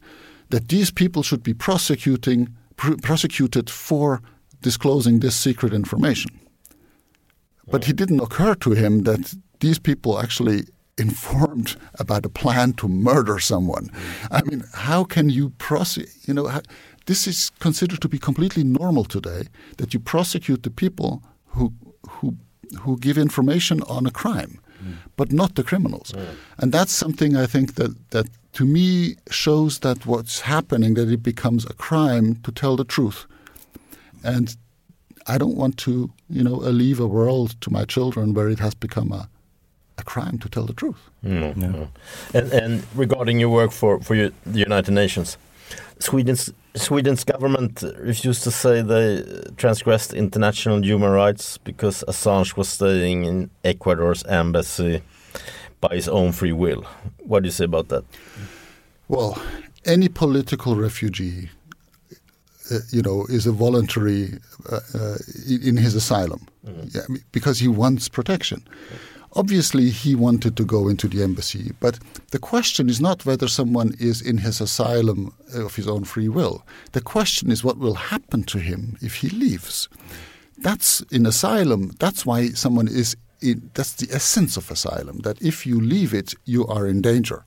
that 0.51 0.69
these 0.69 0.91
people 0.91 1.23
should 1.23 1.43
be 1.43 1.55
prosecuting 1.55 2.55
pr- 2.77 2.97
prosecuted 3.03 3.69
for 3.69 4.23
disclosing 4.71 5.21
this 5.21 5.37
secret 5.49 5.73
information. 5.73 6.31
But 7.73 7.89
it 7.89 7.97
didn't 7.97 8.25
occur 8.27 8.55
to 8.57 8.71
him 8.83 8.93
that 9.05 9.23
these 9.61 9.79
people 9.79 10.13
actually 10.25 10.61
informed 10.99 11.77
about 12.03 12.27
a 12.27 12.29
plan 12.43 12.73
to 12.73 12.89
murder 12.89 13.39
someone. 13.53 13.91
I 14.39 14.41
mean, 14.49 14.63
how 14.89 15.05
can 15.05 15.31
you 15.31 15.51
prosecute? 15.69 16.29
You 16.29 16.35
know, 16.35 16.47
how, 16.55 16.61
this 17.07 17.27
is 17.27 17.51
considered 17.67 18.01
to 18.01 18.09
be 18.09 18.19
completely 18.19 18.65
normal 18.65 19.05
today 19.05 19.43
that 19.79 19.93
you 19.95 20.01
prosecute 20.01 20.63
the 20.63 20.75
people 20.85 21.11
who 21.55 21.73
who 22.15 22.29
who 22.83 22.93
give 23.07 23.19
information 23.21 23.83
on 23.97 24.07
a 24.07 24.11
crime, 24.23 24.53
but 25.17 25.29
not 25.33 25.55
the 25.55 25.65
criminals. 25.71 26.13
Mm. 26.13 26.35
And 26.61 26.73
that's 26.73 26.93
something 27.03 27.37
I 27.45 27.47
think 27.47 27.75
that 27.75 27.93
that 28.11 28.27
to 28.53 28.65
me 28.65 29.17
shows 29.31 29.79
that 29.79 30.07
what's 30.07 30.41
happening 30.41 30.95
that 30.95 31.09
it 31.17 31.23
becomes 31.23 31.65
a 31.65 31.75
crime 31.75 32.27
to 32.45 32.51
tell 32.53 32.77
the 32.77 32.89
truth. 32.97 33.27
And 34.27 34.57
I 35.27 35.39
don't 35.39 35.57
want 35.57 35.77
to, 35.79 36.11
you 36.29 36.43
know, 36.43 36.57
uh, 36.57 36.71
leave 36.71 37.01
a 37.01 37.07
world 37.07 37.61
to 37.61 37.73
my 37.73 37.85
children 37.85 38.35
where 38.35 38.49
it 38.49 38.59
has 38.59 38.75
become 38.75 39.13
a, 39.13 39.29
a 39.99 40.05
crime 40.05 40.39
to 40.39 40.49
tell 40.49 40.67
the 40.67 40.73
truth. 40.73 41.11
No, 41.23 41.53
no. 41.57 41.89
And, 42.35 42.53
and 42.53 42.87
regarding 42.95 43.41
your 43.41 43.51
work 43.51 43.73
for, 43.73 44.01
for 44.01 44.15
you, 44.15 44.33
the 44.45 44.59
United 44.59 44.93
Nations, 44.93 45.39
Sweden's 45.99 46.53
Sweden's 46.75 47.25
government 47.25 47.83
refused 47.99 48.43
to 48.45 48.51
say 48.51 48.83
they 48.83 49.25
transgressed 49.57 50.13
international 50.13 50.85
human 50.85 51.11
rights 51.11 51.59
because 51.59 52.05
Assange 52.07 52.57
was 52.57 52.69
staying 52.69 53.25
in 53.25 53.51
Ecuador's 53.65 54.23
embassy 54.25 55.03
by 55.81 55.95
his 55.95 56.09
own 56.09 56.33
free 56.33 56.53
will. 56.53 56.85
What 57.19 57.43
do 57.43 57.47
you 57.47 57.53
say 57.53 57.65
about 57.65 57.89
that? 57.89 58.05
Well, 59.09 59.41
any 59.87 60.09
political 60.09 60.77
refugee, 60.77 61.49
uh, 62.71 62.79
you 62.91 63.03
know, 63.03 63.27
is 63.29 63.47
a 63.47 63.53
voluntary 63.53 64.39
uh, 64.71 64.81
uh, 64.95 65.17
in 65.49 65.77
his 65.77 65.95
asylum 65.95 66.47
yeah, 66.67 67.03
I 67.09 67.13
mean, 67.13 67.25
because 67.33 67.59
he 67.59 67.69
wants 67.69 68.09
protection. 68.09 68.67
Obviously, 69.35 69.91
he 69.91 70.15
wanted 70.15 70.57
to 70.57 70.65
go 70.65 70.89
into 70.89 71.09
the 71.09 71.23
embassy, 71.23 71.73
but 71.79 71.99
the 72.31 72.39
question 72.39 72.89
is 72.89 73.01
not 73.01 73.27
whether 73.27 73.49
someone 73.49 73.95
is 73.99 74.23
in 74.23 74.39
his 74.39 74.61
asylum 74.61 75.35
of 75.53 75.77
his 75.77 75.87
own 75.87 76.05
free 76.05 76.29
will. 76.29 76.65
The 76.93 77.03
question 77.03 77.51
is 77.51 77.63
what 77.63 77.77
will 77.77 77.95
happen 77.95 78.45
to 78.45 78.59
him 78.59 78.97
if 79.03 79.17
he 79.17 79.29
leaves. 79.29 79.89
That's 80.57 81.03
in 81.13 81.27
asylum. 81.27 81.93
That's 81.99 82.25
why 82.25 82.49
someone 82.51 82.89
is 82.89 83.15
in. 83.43 83.71
That's 83.75 83.93
the 83.95 84.09
essence 84.11 84.57
of 84.57 84.71
asylum. 84.71 85.19
That 85.19 85.41
if 85.43 85.67
you 85.67 85.81
leave 85.81 86.15
it, 86.15 86.33
you 86.47 86.67
are 86.67 86.87
in 86.87 87.03
danger. 87.03 87.45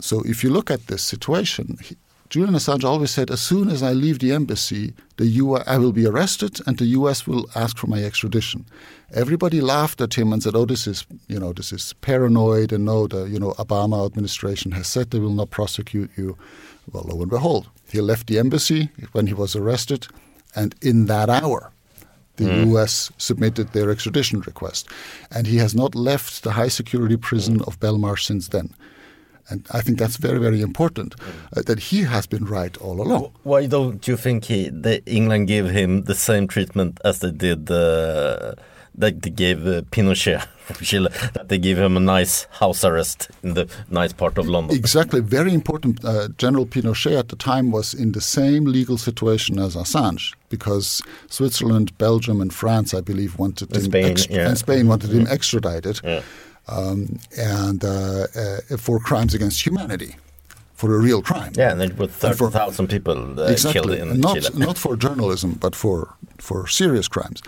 So 0.00 0.22
if 0.22 0.44
you 0.44 0.50
look 0.50 0.70
at 0.70 0.86
this 0.86 1.02
situation, 1.02 1.78
he, 1.82 1.96
Julian 2.34 2.54
Assange 2.54 2.82
always 2.82 3.12
said, 3.12 3.30
as 3.30 3.40
soon 3.40 3.70
as 3.70 3.80
I 3.80 3.92
leave 3.92 4.18
the 4.18 4.32
embassy, 4.32 4.92
the 5.18 5.26
U- 5.26 5.54
I 5.54 5.78
will 5.78 5.92
be 5.92 6.04
arrested 6.04 6.58
and 6.66 6.76
the 6.76 6.86
U.S. 6.98 7.28
will 7.28 7.48
ask 7.54 7.78
for 7.78 7.86
my 7.86 8.02
extradition. 8.02 8.66
Everybody 9.12 9.60
laughed 9.60 10.00
at 10.00 10.14
him 10.14 10.32
and 10.32 10.42
said, 10.42 10.56
"Oh, 10.56 10.64
this 10.64 10.88
is, 10.88 11.06
you 11.28 11.38
know, 11.38 11.52
this 11.52 11.72
is 11.72 11.92
paranoid." 12.00 12.72
And 12.72 12.86
no, 12.86 13.06
the, 13.06 13.26
you 13.26 13.38
know, 13.38 13.52
Obama 13.52 14.04
administration 14.04 14.72
has 14.72 14.88
said 14.88 15.12
they 15.12 15.20
will 15.20 15.40
not 15.40 15.50
prosecute 15.50 16.10
you. 16.16 16.36
Well, 16.90 17.04
lo 17.06 17.22
and 17.22 17.30
behold, 17.30 17.68
he 17.88 18.00
left 18.00 18.26
the 18.26 18.40
embassy 18.40 18.90
when 19.12 19.28
he 19.28 19.34
was 19.34 19.54
arrested, 19.54 20.08
and 20.56 20.74
in 20.82 21.06
that 21.06 21.30
hour, 21.30 21.70
the 22.34 22.46
hmm. 22.46 22.70
U.S. 22.70 23.12
submitted 23.16 23.68
their 23.68 23.92
extradition 23.92 24.40
request, 24.40 24.88
and 25.30 25.46
he 25.46 25.58
has 25.58 25.72
not 25.72 25.94
left 25.94 26.42
the 26.42 26.54
high 26.58 26.72
security 26.80 27.16
prison 27.16 27.62
of 27.68 27.78
Belmarsh 27.78 28.24
since 28.24 28.48
then. 28.48 28.74
And 29.48 29.66
I 29.72 29.80
think 29.80 29.98
that's 29.98 30.16
very, 30.16 30.38
very 30.38 30.60
important 30.60 31.14
uh, 31.56 31.62
that 31.62 31.78
he 31.78 32.02
has 32.02 32.26
been 32.26 32.44
right 32.44 32.76
all 32.78 33.00
along. 33.00 33.32
Why 33.42 33.66
don't 33.66 34.06
you 34.08 34.16
think 34.16 34.44
he, 34.44 34.68
the 34.70 35.04
England 35.06 35.48
gave 35.48 35.70
him 35.70 36.04
the 36.04 36.14
same 36.14 36.48
treatment 36.48 36.98
as 37.04 37.18
they 37.20 37.30
did 37.30 37.70
uh, 37.70 38.54
that 38.96 39.22
they 39.22 39.30
gave 39.30 39.66
uh, 39.66 39.82
Pinochet 39.90 40.46
from 40.64 40.76
Chile 40.76 41.10
that 41.34 41.48
they 41.48 41.58
gave 41.58 41.78
him 41.78 41.96
a 41.96 42.00
nice 42.00 42.44
house 42.52 42.84
arrest 42.84 43.30
in 43.42 43.54
the 43.54 43.68
nice 43.90 44.12
part 44.12 44.38
of 44.38 44.48
London. 44.48 44.76
Exactly, 44.76 45.20
very 45.20 45.52
important. 45.52 46.04
Uh, 46.04 46.28
General 46.38 46.64
Pinochet 46.66 47.18
at 47.18 47.28
the 47.28 47.36
time 47.36 47.70
was 47.70 47.92
in 47.92 48.12
the 48.12 48.20
same 48.20 48.64
legal 48.64 48.96
situation 48.96 49.58
as 49.58 49.76
Assange 49.76 50.34
because 50.48 51.02
Switzerland, 51.28 51.96
Belgium, 51.98 52.40
and 52.40 52.52
France, 52.52 52.94
I 52.94 53.00
believe, 53.00 53.38
wanted 53.38 53.68
And 53.74 53.84
him 53.84 53.90
Spain, 53.90 54.16
yeah. 54.30 54.48
and 54.48 54.58
Spain 54.58 54.88
wanted 54.88 55.10
him 55.10 55.26
extradited, 55.26 56.00
Yeah. 56.04 56.22
Um, 56.68 57.18
and 57.38 57.84
uh, 57.84 58.26
uh, 58.36 58.76
for 58.78 58.98
crimes 58.98 59.34
against 59.34 59.64
humanity, 59.66 60.16
for 60.74 60.94
a 60.94 60.98
real 60.98 61.22
crime. 61.22 61.52
Yeah, 61.56 61.72
and 61.72 61.80
there 61.80 61.88
were 61.96 62.04
And 62.04 62.36
for- 62.38 62.50
30,000 62.50 62.88
people 62.88 63.12
uh, 63.12 63.34
killed 63.36 63.50
exactly, 63.50 63.98
in 64.00 64.20
not 64.20 64.36
Chile. 64.40 64.58
not 64.66 64.78
for 64.78 64.96
journalism, 64.96 65.52
but 65.60 65.74
for 65.76 66.14
for 66.38 66.66
serious 66.68 67.08
crimes. 67.08 67.42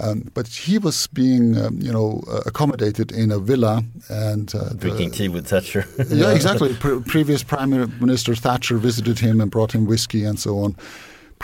Um, 0.00 0.28
but 0.34 0.48
he 0.48 0.76
was 0.78 1.06
being, 1.06 1.56
um, 1.56 1.78
you 1.80 1.92
know, 1.92 2.20
uh, 2.28 2.40
accommodated 2.46 3.12
in 3.12 3.30
a 3.30 3.38
villa 3.38 3.84
and 4.08 4.52
uh, 4.52 4.70
the- 4.70 4.74
Drinking 4.74 5.12
tea 5.12 5.28
with 5.28 5.46
Thatcher. 5.46 5.84
yeah, 6.08 6.32
exactly. 6.34 6.74
Pre- 6.74 7.00
previous 7.02 7.44
Prime 7.44 7.70
Minister 8.00 8.34
Thatcher 8.34 8.76
visited 8.78 9.20
him 9.20 9.40
and 9.40 9.50
brought 9.52 9.72
him 9.72 9.86
whiskey 9.86 10.24
and 10.24 10.38
so 10.40 10.58
on. 10.58 10.74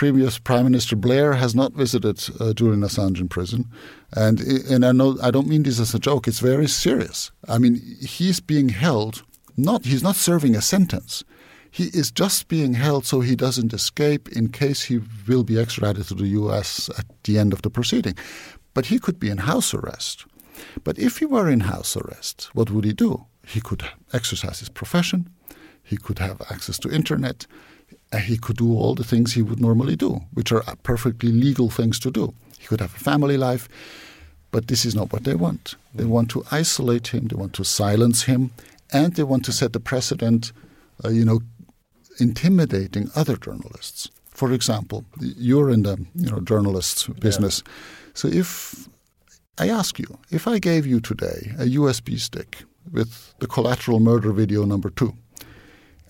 Previous 0.00 0.38
Prime 0.38 0.64
Minister 0.64 0.96
Blair 0.96 1.34
has 1.34 1.54
not 1.54 1.74
visited 1.74 2.24
uh, 2.40 2.54
Julian 2.54 2.80
Assange 2.80 3.20
in 3.20 3.28
prison, 3.28 3.66
and 4.16 4.40
and 4.40 4.82
I 4.82 4.92
know 4.92 5.18
I 5.22 5.30
don't 5.30 5.46
mean 5.46 5.62
this 5.64 5.78
as 5.78 5.94
a 5.94 5.98
joke. 5.98 6.26
It's 6.26 6.40
very 6.40 6.68
serious. 6.68 7.30
I 7.46 7.58
mean, 7.58 7.74
he's 8.00 8.40
being 8.40 8.70
held. 8.70 9.24
Not 9.58 9.84
he's 9.84 10.02
not 10.02 10.16
serving 10.16 10.56
a 10.56 10.62
sentence. 10.62 11.22
He 11.70 11.90
is 11.92 12.10
just 12.10 12.48
being 12.48 12.72
held 12.72 13.04
so 13.04 13.20
he 13.20 13.36
doesn't 13.36 13.74
escape 13.74 14.30
in 14.30 14.48
case 14.48 14.84
he 14.84 15.02
will 15.28 15.44
be 15.44 15.60
extradited 15.60 16.08
to 16.08 16.14
the 16.14 16.28
U.S. 16.28 16.88
at 16.98 17.04
the 17.24 17.38
end 17.38 17.52
of 17.52 17.60
the 17.60 17.68
proceeding. 17.68 18.14
But 18.72 18.86
he 18.86 18.98
could 18.98 19.20
be 19.20 19.28
in 19.28 19.36
house 19.36 19.74
arrest. 19.74 20.24
But 20.82 20.98
if 20.98 21.18
he 21.18 21.26
were 21.26 21.50
in 21.50 21.60
house 21.60 21.94
arrest, 21.94 22.48
what 22.54 22.70
would 22.70 22.86
he 22.86 22.94
do? 22.94 23.26
He 23.46 23.60
could 23.60 23.84
exercise 24.14 24.60
his 24.60 24.70
profession. 24.70 25.28
He 25.82 25.98
could 25.98 26.20
have 26.20 26.40
access 26.50 26.78
to 26.78 26.90
internet. 26.90 27.46
He 28.18 28.36
could 28.36 28.56
do 28.56 28.74
all 28.74 28.94
the 28.94 29.04
things 29.04 29.32
he 29.32 29.42
would 29.42 29.60
normally 29.60 29.96
do, 29.96 30.20
which 30.34 30.50
are 30.50 30.64
perfectly 30.82 31.30
legal 31.30 31.70
things 31.70 31.98
to 32.00 32.10
do. 32.10 32.34
He 32.58 32.66
could 32.66 32.80
have 32.80 32.94
a 32.94 32.98
family 32.98 33.36
life. 33.36 33.68
But 34.50 34.66
this 34.66 34.84
is 34.84 34.94
not 34.96 35.12
what 35.12 35.22
they 35.22 35.36
want. 35.36 35.76
They 35.94 36.04
want 36.04 36.28
to 36.30 36.44
isolate 36.50 37.08
him. 37.08 37.28
They 37.28 37.36
want 37.36 37.52
to 37.54 37.64
silence 37.64 38.24
him, 38.24 38.50
and 38.92 39.14
they 39.14 39.22
want 39.22 39.44
to 39.44 39.52
set 39.52 39.72
the 39.72 39.80
precedent. 39.80 40.52
Uh, 41.04 41.10
you 41.10 41.24
know, 41.24 41.40
intimidating 42.18 43.10
other 43.14 43.36
journalists. 43.36 44.10
For 44.30 44.52
example, 44.52 45.04
you're 45.20 45.70
in 45.70 45.82
the 45.82 46.04
you 46.14 46.30
know 46.30 46.40
journalist 46.40 47.08
business. 47.20 47.62
So 48.14 48.28
if 48.28 48.88
I 49.58 49.68
ask 49.68 49.98
you, 49.98 50.18
if 50.30 50.48
I 50.48 50.58
gave 50.58 50.84
you 50.84 51.00
today 51.00 51.52
a 51.58 51.66
USB 51.76 52.18
stick 52.18 52.64
with 52.90 53.34
the 53.38 53.46
collateral 53.46 54.00
murder 54.00 54.32
video 54.32 54.64
number 54.64 54.90
two 54.90 55.14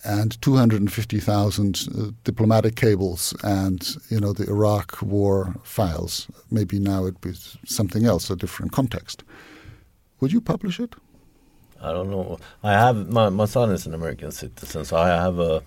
and 0.03 0.41
250,000 0.41 1.87
uh, 1.97 2.11
diplomatic 2.23 2.75
cables 2.75 3.35
and 3.43 3.95
you 4.09 4.19
know 4.19 4.33
the 4.33 4.47
Iraq 4.49 5.01
war 5.01 5.55
files, 5.63 6.27
maybe 6.49 6.79
now 6.79 7.03
it'd 7.03 7.21
be 7.21 7.33
something 7.65 8.05
else, 8.05 8.29
a 8.29 8.35
different 8.35 8.71
context. 8.71 9.23
Would 10.19 10.31
you 10.31 10.41
publish 10.41 10.79
it? 10.79 10.95
I 11.81 11.91
don't 11.91 12.11
know. 12.11 12.39
I 12.63 12.73
have 12.73 13.09
my 13.09 13.29
my 13.29 13.45
son 13.45 13.71
is 13.71 13.85
an 13.85 13.93
American 13.93 14.31
citizen, 14.31 14.85
so 14.85 14.97
I 14.97 15.07
have 15.07 15.39
a 15.39 15.63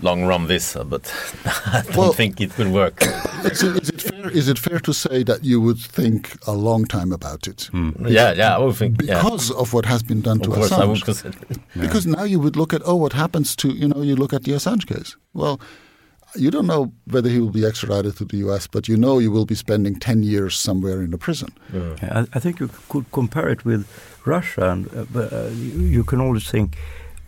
long 0.00 0.24
run 0.24 0.46
visa, 0.46 0.84
but 0.84 1.12
I 1.66 1.82
don't 1.82 1.96
Well- 1.96 2.12
think 2.12 2.40
it 2.40 2.56
will 2.58 2.70
work. 2.70 3.02
Is 3.44 3.62
it, 3.62 3.82
is 3.82 3.88
it 3.90 4.02
fair? 4.02 4.30
Is 4.30 4.48
it 4.48 4.58
fair 4.58 4.78
to 4.80 4.92
say 4.92 5.22
that 5.24 5.44
you 5.44 5.60
would 5.60 5.78
think 5.78 6.36
a 6.46 6.52
long 6.52 6.84
time 6.86 7.12
about 7.12 7.46
it 7.48 7.68
yeah, 8.06 8.32
yeah, 8.32 8.54
I 8.56 8.58
would 8.58 8.76
think. 8.76 9.02
Yeah. 9.02 9.14
because 9.22 9.50
of 9.50 9.72
what 9.72 9.84
has 9.86 10.02
been 10.02 10.20
done 10.22 10.36
Of 10.38 10.42
to 10.44 10.50
course, 10.50 10.72
I 10.72 10.84
would 10.84 10.98
Assange? 10.98 11.04
consider. 11.04 11.38
Because 11.76 12.06
now 12.06 12.22
you 12.24 12.38
would 12.40 12.56
look 12.56 12.72
at 12.72 12.82
oh, 12.84 12.94
what 12.96 13.12
happens 13.12 13.56
to 13.56 13.68
you 13.68 13.88
know 13.88 14.00
you 14.02 14.16
look 14.16 14.32
at 14.32 14.44
the 14.44 14.52
Assange 14.52 14.86
case. 14.86 15.16
Well, 15.34 15.60
you 16.34 16.50
don't 16.50 16.66
know 16.66 16.92
whether 17.10 17.28
he 17.28 17.40
will 17.40 17.50
be 17.50 17.66
extradited 17.66 18.16
to 18.16 18.24
the 18.24 18.38
U.S., 18.38 18.66
but 18.66 18.88
you 18.88 18.96
know 18.96 19.18
you 19.18 19.30
will 19.30 19.44
be 19.44 19.54
spending 19.54 19.98
ten 19.98 20.22
years 20.22 20.56
somewhere 20.56 21.02
in 21.02 21.12
a 21.12 21.18
prison. 21.18 21.48
I, 22.02 22.26
I 22.32 22.38
think 22.40 22.58
you 22.60 22.70
could 22.88 23.04
compare 23.12 23.48
it 23.50 23.64
with 23.64 23.86
Russia, 24.24 24.70
and 24.70 24.86
uh, 24.96 25.04
but, 25.12 25.32
uh, 25.32 25.48
you, 25.48 25.82
you 25.96 26.04
can 26.04 26.20
always 26.20 26.48
think 26.50 26.76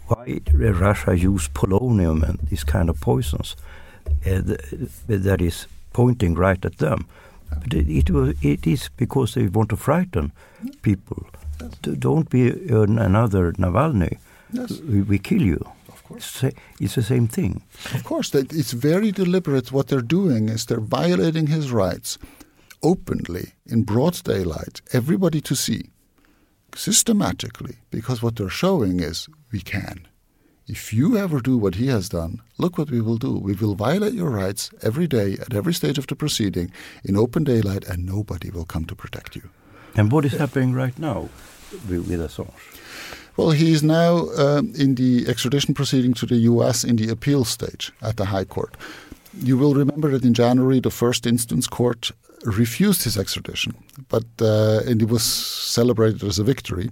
why 0.06 0.40
Russia 0.52 1.16
use 1.16 1.48
polonium 1.48 2.22
and 2.28 2.38
these 2.50 2.64
kind 2.64 2.88
of 2.90 3.00
poisons 3.00 3.56
uh, 4.26 4.40
that 5.06 5.40
is 5.40 5.66
pointing 5.92 6.34
right 6.34 6.64
at 6.64 6.78
them. 6.78 7.06
But 7.62 7.72
it, 7.74 7.88
it, 7.88 8.10
was, 8.10 8.34
it 8.42 8.66
is 8.66 8.90
because 8.96 9.34
they 9.34 9.46
want 9.46 9.70
to 9.70 9.76
frighten 9.76 10.32
people. 10.82 11.26
D- 11.82 11.94
Don't 11.96 12.28
be 12.28 12.48
an- 12.68 12.98
another 12.98 13.52
Navalny. 13.52 14.18
Yes. 14.52 14.80
We, 14.80 15.02
we 15.02 15.18
kill 15.18 15.42
you. 15.42 15.64
Of 15.88 16.02
course. 16.04 16.42
It's, 16.44 16.56
it's 16.80 16.94
the 16.96 17.02
same 17.02 17.28
thing. 17.28 17.62
Of 17.94 18.04
course, 18.04 18.30
that 18.30 18.52
it's 18.52 18.72
very 18.72 19.12
deliberate. 19.12 19.72
What 19.72 19.86
they're 19.88 20.00
doing 20.02 20.48
is 20.48 20.66
they're 20.66 20.80
violating 20.80 21.46
his 21.46 21.70
rights 21.70 22.18
openly 22.82 23.52
in 23.66 23.84
broad 23.84 24.22
daylight, 24.24 24.82
everybody 24.92 25.40
to 25.40 25.54
see, 25.54 25.90
systematically, 26.74 27.76
because 27.90 28.22
what 28.22 28.36
they're 28.36 28.50
showing 28.50 29.00
is 29.00 29.28
we 29.54 29.60
can. 29.60 29.96
If 30.66 30.92
you 30.98 31.16
ever 31.24 31.38
do 31.50 31.54
what 31.64 31.74
he 31.80 31.86
has 31.96 32.08
done, 32.08 32.32
look 32.62 32.76
what 32.78 32.90
we 32.90 33.00
will 33.06 33.20
do. 33.26 33.32
We 33.48 33.54
will 33.60 33.76
violate 33.88 34.14
your 34.20 34.30
rights 34.42 34.62
every 34.88 35.06
day 35.18 35.28
at 35.44 35.54
every 35.54 35.74
stage 35.80 35.98
of 35.98 36.06
the 36.06 36.16
proceeding 36.16 36.68
in 37.08 37.16
open 37.24 37.44
daylight, 37.44 37.84
and 37.90 38.04
nobody 38.16 38.50
will 38.50 38.64
come 38.64 38.84
to 38.86 38.96
protect 39.02 39.36
you. 39.36 39.44
And 39.98 40.10
what 40.10 40.24
is 40.24 40.32
happening 40.32 40.72
right 40.82 40.98
now 40.98 41.28
with, 41.88 42.08
with 42.08 42.20
Assange? 42.28 42.62
Well, 43.36 43.50
he 43.50 43.72
is 43.76 43.82
now 43.82 44.12
um, 44.44 44.72
in 44.84 44.94
the 44.94 45.12
extradition 45.28 45.74
proceeding 45.74 46.14
to 46.14 46.26
the 46.26 46.40
U.S. 46.52 46.84
in 46.90 46.96
the 46.96 47.08
appeal 47.10 47.44
stage 47.44 47.92
at 48.00 48.16
the 48.16 48.26
High 48.34 48.48
Court. 48.54 48.76
You 49.48 49.58
will 49.60 49.74
remember 49.74 50.08
that 50.12 50.24
in 50.24 50.34
January, 50.34 50.80
the 50.80 50.96
first 51.02 51.26
instance 51.26 51.66
court 51.66 52.12
refused 52.44 53.04
his 53.04 53.16
extradition, 53.16 53.72
but 54.08 54.26
uh, 54.40 54.80
and 54.88 55.02
it 55.02 55.08
was 55.08 55.24
celebrated 55.78 56.22
as 56.22 56.38
a 56.38 56.44
victory. 56.44 56.88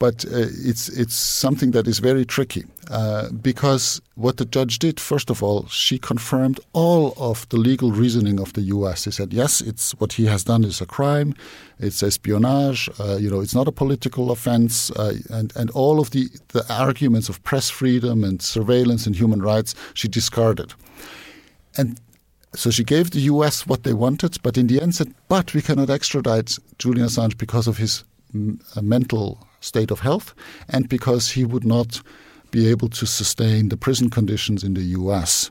But 0.00 0.24
uh, 0.24 0.48
it's 0.70 0.88
it's 0.88 1.14
something 1.14 1.72
that 1.72 1.86
is 1.86 2.00
very 2.00 2.24
tricky 2.24 2.64
uh, 2.90 3.28
because 3.30 4.00
what 4.14 4.38
the 4.38 4.46
judge 4.46 4.78
did, 4.78 4.98
first 4.98 5.30
of 5.30 5.42
all, 5.42 5.66
she 5.68 5.98
confirmed 5.98 6.58
all 6.72 7.12
of 7.18 7.46
the 7.50 7.58
legal 7.58 7.92
reasoning 7.92 8.40
of 8.40 8.54
the 8.54 8.62
U.S. 8.62 9.02
She 9.02 9.10
said, 9.10 9.32
yes, 9.34 9.60
it's 9.60 9.92
what 10.00 10.14
he 10.14 10.24
has 10.24 10.42
done 10.42 10.64
is 10.64 10.80
a 10.80 10.86
crime, 10.86 11.34
it's 11.78 12.02
espionage, 12.02 12.88
uh, 12.98 13.18
you 13.20 13.30
know, 13.30 13.40
it's 13.42 13.54
not 13.54 13.68
a 13.68 13.72
political 13.72 14.30
offense, 14.30 14.90
uh, 14.92 15.16
and 15.28 15.52
and 15.54 15.70
all 15.70 16.00
of 16.00 16.10
the 16.10 16.28
the 16.48 16.64
arguments 16.72 17.28
of 17.28 17.42
press 17.44 17.68
freedom 17.68 18.24
and 18.24 18.40
surveillance 18.40 19.06
and 19.06 19.14
human 19.14 19.42
rights 19.42 19.74
she 19.92 20.08
discarded, 20.08 20.72
and 21.76 22.00
so 22.54 22.70
she 22.70 22.84
gave 22.84 23.10
the 23.10 23.20
U.S. 23.32 23.66
what 23.66 23.82
they 23.84 23.92
wanted, 23.92 24.42
but 24.42 24.56
in 24.56 24.66
the 24.66 24.80
end 24.80 24.94
said, 24.94 25.14
but 25.28 25.54
we 25.54 25.62
cannot 25.62 25.90
extradite 25.90 26.58
Julian 26.78 27.06
Assange 27.06 27.36
because 27.36 27.68
of 27.68 27.76
his 27.76 28.04
mental 28.80 29.46
state 29.60 29.90
of 29.90 30.00
health 30.00 30.34
and 30.68 30.88
because 30.88 31.30
he 31.32 31.44
would 31.44 31.64
not 31.64 32.02
be 32.50 32.68
able 32.68 32.88
to 32.88 33.06
sustain 33.06 33.68
the 33.68 33.76
prison 33.76 34.10
conditions 34.10 34.64
in 34.64 34.74
the 34.74 34.82
U.S. 34.82 35.50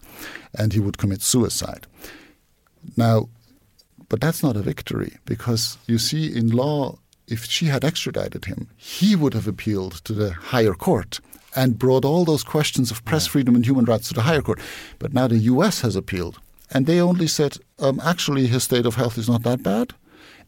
and 0.58 0.74
he 0.74 0.80
would 0.80 0.98
commit 0.98 1.22
suicide. 1.22 1.88
Now, 2.98 3.30
but 4.10 4.22
that's 4.22 4.44
not 4.44 4.58
a 4.58 4.62
victory 4.62 5.18
because 5.26 5.78
you 5.88 5.98
see, 5.98 6.36
in 6.36 6.50
law, 6.50 6.98
if 7.28 7.46
she 7.46 7.68
had 7.68 7.86
extradited 7.86 8.46
him, 8.46 8.68
he 8.76 9.16
would 9.16 9.34
have 9.34 9.48
appealed 9.48 10.04
to 10.06 10.14
the 10.14 10.32
higher 10.32 10.74
court 10.74 11.20
and 11.56 11.80
brought 11.80 12.06
all 12.06 12.26
those 12.26 12.44
questions 12.44 12.92
of 12.92 13.06
press 13.06 13.28
freedom 13.28 13.56
and 13.56 13.66
human 13.66 13.86
rights 13.86 14.08
to 14.10 14.14
the 14.14 14.24
higher 14.24 14.42
court. 14.42 14.60
But 14.98 15.14
now 15.14 15.28
the 15.28 15.38
U.S. 15.38 15.82
has 15.82 15.96
appealed, 15.96 16.40
and 16.72 16.86
they 16.86 17.00
only 17.00 17.28
said, 17.28 17.58
um, 17.80 18.00
actually, 18.04 18.48
his 18.48 18.64
state 18.64 18.86
of 18.86 18.96
health 18.96 19.18
is 19.18 19.30
not 19.30 19.44
that 19.44 19.64
bad, 19.64 19.94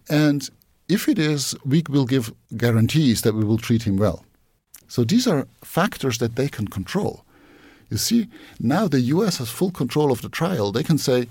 and 0.10 0.50
if 0.92 1.08
it 1.08 1.18
is, 1.18 1.56
we 1.66 1.84
will 1.90 2.06
give 2.06 2.34
guarantees 2.58 3.22
that 3.22 3.34
we 3.34 3.46
will 3.46 3.58
treat 3.58 3.84
him 3.84 3.98
well. 3.98 4.26
So 4.88 5.04
these 5.06 5.26
are 5.26 5.48
factors 5.64 6.18
that 6.18 6.36
they 6.36 6.50
can 6.50 6.68
control. 6.68 7.24
You 7.90 7.98
see, 7.98 8.28
now 8.60 8.88
the 8.88 9.02
US 9.16 9.38
has 9.38 9.50
full 9.50 9.72
control 9.72 10.12
of 10.12 10.22
the 10.22 10.30
trial. 10.30 10.72
They 10.72 10.84
can 10.84 10.98
say, 10.98 11.28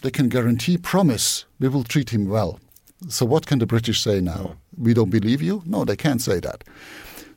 they 0.00 0.10
can 0.10 0.28
guarantee, 0.28 0.78
promise, 0.78 1.44
we 1.60 1.68
will 1.68 1.84
treat 1.84 2.10
him 2.10 2.28
well. 2.28 2.58
So 3.08 3.26
what 3.26 3.46
can 3.46 3.58
the 3.58 3.66
British 3.66 4.00
say 4.00 4.20
now? 4.20 4.56
We 4.76 4.94
don't 4.94 5.10
believe 5.10 5.42
you? 5.42 5.62
No, 5.66 5.84
they 5.84 5.96
can't 5.96 6.22
say 6.22 6.40
that. 6.40 6.64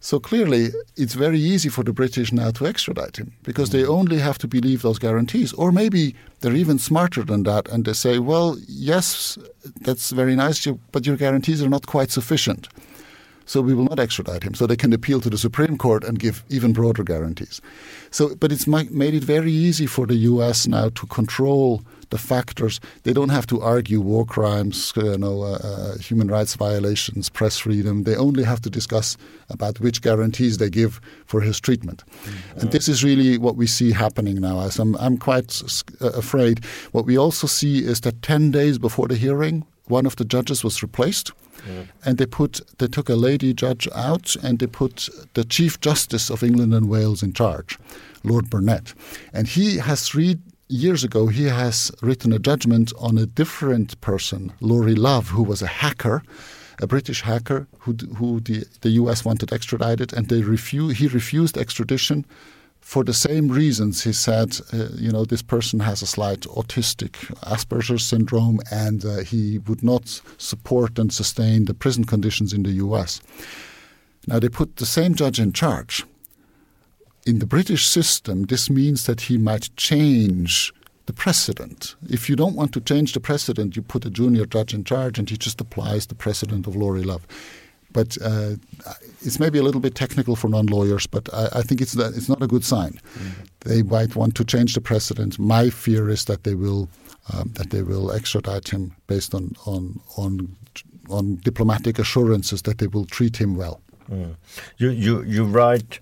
So 0.05 0.19
clearly, 0.19 0.69
it's 0.95 1.15
very 1.15 1.39
easy 1.39 1.67
for 1.67 1.83
the 1.83 1.91
British 1.91 2.31
now 2.31 2.51
to 2.51 2.67
extradite 2.67 3.17
him 3.17 3.31
because 3.41 3.71
they 3.71 3.81
mm. 3.81 3.89
only 3.89 4.19
have 4.19 4.37
to 4.37 4.47
believe 4.47 4.83
those 4.83 4.99
guarantees. 4.99 5.51
Or 5.53 5.71
maybe 5.71 6.13
they're 6.41 6.53
even 6.53 6.77
smarter 6.77 7.23
than 7.23 7.41
that 7.45 7.67
and 7.69 7.85
they 7.85 7.93
say, 7.93 8.19
well, 8.19 8.55
yes, 8.67 9.39
that's 9.81 10.11
very 10.11 10.35
nice, 10.35 10.67
but 10.91 11.07
your 11.07 11.17
guarantees 11.17 11.63
are 11.63 11.69
not 11.69 11.87
quite 11.87 12.11
sufficient. 12.11 12.69
So 13.47 13.61
we 13.61 13.73
will 13.73 13.85
not 13.85 13.97
extradite 13.99 14.43
him. 14.43 14.53
So 14.53 14.67
they 14.67 14.75
can 14.75 14.93
appeal 14.93 15.21
to 15.21 15.29
the 15.29 15.39
Supreme 15.39 15.75
Court 15.75 16.03
and 16.03 16.19
give 16.19 16.43
even 16.49 16.71
broader 16.71 17.03
guarantees. 17.03 17.59
So, 18.11 18.35
but 18.35 18.51
it's 18.51 18.67
made 18.67 19.15
it 19.15 19.23
very 19.23 19.51
easy 19.51 19.87
for 19.87 20.05
the 20.05 20.17
U.S. 20.33 20.67
now 20.67 20.89
to 20.89 21.07
control 21.07 21.81
the 22.09 22.17
factors. 22.17 22.79
They 23.03 23.13
don't 23.13 23.29
have 23.29 23.47
to 23.47 23.61
argue 23.61 24.01
war 24.01 24.25
crimes, 24.25 24.93
you 24.95 25.17
know, 25.17 25.43
uh, 25.43 25.59
uh, 25.63 25.97
human 25.97 26.27
rights 26.27 26.55
violations, 26.55 27.29
press 27.29 27.57
freedom. 27.57 28.03
They 28.03 28.15
only 28.15 28.43
have 28.43 28.61
to 28.61 28.69
discuss 28.69 29.17
about 29.49 29.79
which 29.79 30.01
guarantees 30.01 30.57
they 30.57 30.69
give 30.69 30.99
for 31.25 31.41
his 31.41 31.59
treatment. 31.59 32.03
Mm-hmm. 32.05 32.59
And 32.59 32.71
this 32.71 32.87
is 32.87 33.03
really 33.03 33.37
what 33.37 33.55
we 33.55 33.67
see 33.67 33.91
happening 33.91 34.41
now. 34.41 34.61
As 34.61 34.79
I'm, 34.79 34.95
I'm 34.97 35.17
quite 35.17 35.61
uh, 36.01 36.11
afraid. 36.11 36.63
What 36.91 37.05
we 37.05 37.17
also 37.17 37.47
see 37.47 37.79
is 37.79 38.01
that 38.01 38.21
10 38.21 38.51
days 38.51 38.77
before 38.77 39.07
the 39.07 39.15
hearing, 39.15 39.65
one 39.87 40.05
of 40.05 40.15
the 40.15 40.25
judges 40.25 40.63
was 40.63 40.81
replaced. 40.81 41.31
Mm. 41.67 41.87
And 42.05 42.17
they 42.17 42.25
put 42.25 42.61
they 42.77 42.87
took 42.87 43.09
a 43.09 43.15
lady 43.15 43.53
judge 43.53 43.87
out 43.95 44.35
and 44.43 44.59
they 44.59 44.67
put 44.67 45.09
the 45.33 45.43
Chief 45.43 45.79
Justice 45.79 46.29
of 46.29 46.43
England 46.43 46.73
and 46.73 46.89
Wales 46.89 47.23
in 47.23 47.33
charge, 47.33 47.79
Lord 48.23 48.49
Burnett. 48.49 48.93
And 49.33 49.47
he 49.47 49.77
has 49.77 50.07
three 50.07 50.37
years 50.67 51.03
ago 51.03 51.27
he 51.27 51.45
has 51.45 51.91
written 52.01 52.33
a 52.33 52.39
judgment 52.39 52.91
on 52.99 53.17
a 53.17 53.25
different 53.25 53.99
person, 54.01 54.53
Lauri 54.61 54.95
Love, 54.95 55.29
who 55.29 55.43
was 55.43 55.61
a 55.61 55.67
hacker, 55.67 56.23
a 56.81 56.87
British 56.87 57.21
hacker 57.21 57.67
who 57.79 57.95
who 58.17 58.39
the, 58.41 58.65
the 58.81 58.89
US 59.01 59.23
wanted 59.23 59.53
extradited 59.53 60.11
and 60.13 60.27
they 60.27 60.41
refu- 60.41 60.93
he 60.93 61.07
refused 61.07 61.57
extradition 61.57 62.25
for 62.85 63.03
the 63.03 63.15
same 63.15 63.47
reasons, 63.47 64.03
he 64.03 64.13
said, 64.13 64.59
uh, 64.71 64.89
you 64.93 65.11
know, 65.11 65.25
this 65.25 65.41
person 65.41 65.79
has 65.79 66.03
a 66.03 66.05
slight 66.05 66.41
autistic 66.41 67.13
Asperger's 67.41 68.05
syndrome 68.05 68.59
and 68.69 69.03
uh, 69.03 69.17
he 69.23 69.57
would 69.67 69.81
not 69.81 70.21
support 70.37 70.99
and 70.99 71.11
sustain 71.11 71.65
the 71.65 71.73
prison 71.73 72.03
conditions 72.03 72.53
in 72.53 72.61
the 72.61 72.73
US. 72.73 73.21
Now, 74.27 74.37
they 74.37 74.49
put 74.49 74.75
the 74.75 74.85
same 74.85 75.15
judge 75.15 75.39
in 75.39 75.51
charge. 75.51 76.05
In 77.25 77.39
the 77.39 77.47
British 77.47 77.87
system, 77.87 78.43
this 78.43 78.69
means 78.69 79.05
that 79.05 79.21
he 79.21 79.37
might 79.37 79.75
change 79.75 80.71
the 81.07 81.13
precedent. 81.13 81.95
If 82.09 82.29
you 82.29 82.35
don't 82.35 82.55
want 82.55 82.71
to 82.73 82.81
change 82.81 83.13
the 83.13 83.19
precedent, 83.19 83.75
you 83.75 83.81
put 83.81 84.05
a 84.05 84.09
junior 84.09 84.45
judge 84.45 84.73
in 84.73 84.83
charge 84.83 85.19
and 85.19 85.29
he 85.29 85.37
just 85.37 85.59
applies 85.61 86.05
the 86.07 86.15
precedent 86.15 86.67
of 86.67 86.75
Lauri 86.75 87.03
Love. 87.03 87.27
But 87.91 88.17
uh, 88.21 88.55
it's 89.21 89.39
maybe 89.39 89.57
a 89.57 89.63
little 89.63 89.79
bit 89.79 89.95
technical 89.95 90.35
for 90.35 90.49
non-lawyers, 90.49 91.07
but 91.07 91.33
I, 91.33 91.59
I 91.59 91.61
think 91.61 91.81
it's 91.81 91.93
that 91.93 92.13
it's 92.13 92.27
not 92.27 92.43
a 92.43 92.47
good 92.47 92.65
sign. 92.65 92.91
Mm-hmm. 92.91 93.43
They 93.61 93.83
might 93.83 94.15
want 94.15 94.35
to 94.35 94.43
change 94.43 94.73
the 94.73 94.81
precedent. 94.81 95.39
My 95.39 95.69
fear 95.69 96.09
is 96.09 96.25
that 96.25 96.43
they 96.43 96.55
will 96.55 96.89
um, 97.33 97.51
that 97.55 97.69
they 97.69 97.81
will 97.81 98.11
extradite 98.11 98.69
him 98.69 98.93
based 99.07 99.33
on 99.33 99.55
on 99.65 99.99
on 100.17 100.55
on 101.09 101.37
diplomatic 101.37 101.97
assurances 101.97 102.63
that 102.63 102.79
they 102.79 102.87
will 102.87 103.05
treat 103.05 103.37
him 103.37 103.55
well. 103.55 103.81
Mm. 104.11 104.35
You 104.77 104.89
you 104.89 105.23
you 105.23 105.45
write 105.45 105.99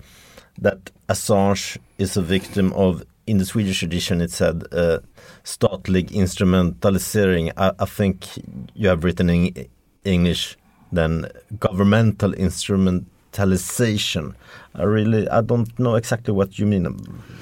that 0.59 0.91
Assange 1.09 1.77
is 1.97 2.15
a 2.17 2.21
victim 2.21 2.71
of 2.73 3.03
in 3.25 3.37
the 3.37 3.45
Swedish 3.45 3.81
edition 3.83 4.19
it 4.21 4.31
said 4.31 4.63
uh, 4.71 4.99
statlig 5.43 6.11
instrumentalisering. 6.11 7.51
I, 7.57 7.71
I, 7.79 7.85
think 7.85 8.27
you 8.73 8.87
have 8.89 9.03
written 9.03 9.29
in 9.29 9.67
English 10.03 10.57
then 10.91 11.27
governmental 11.59 12.33
instrumentalization. 12.33 14.35
I 14.75 14.83
really 14.83 15.29
I 15.29 15.41
don't 15.41 15.79
know 15.79 15.95
exactly 15.95 16.33
what 16.33 16.59
you 16.59 16.65
mean 16.65 16.83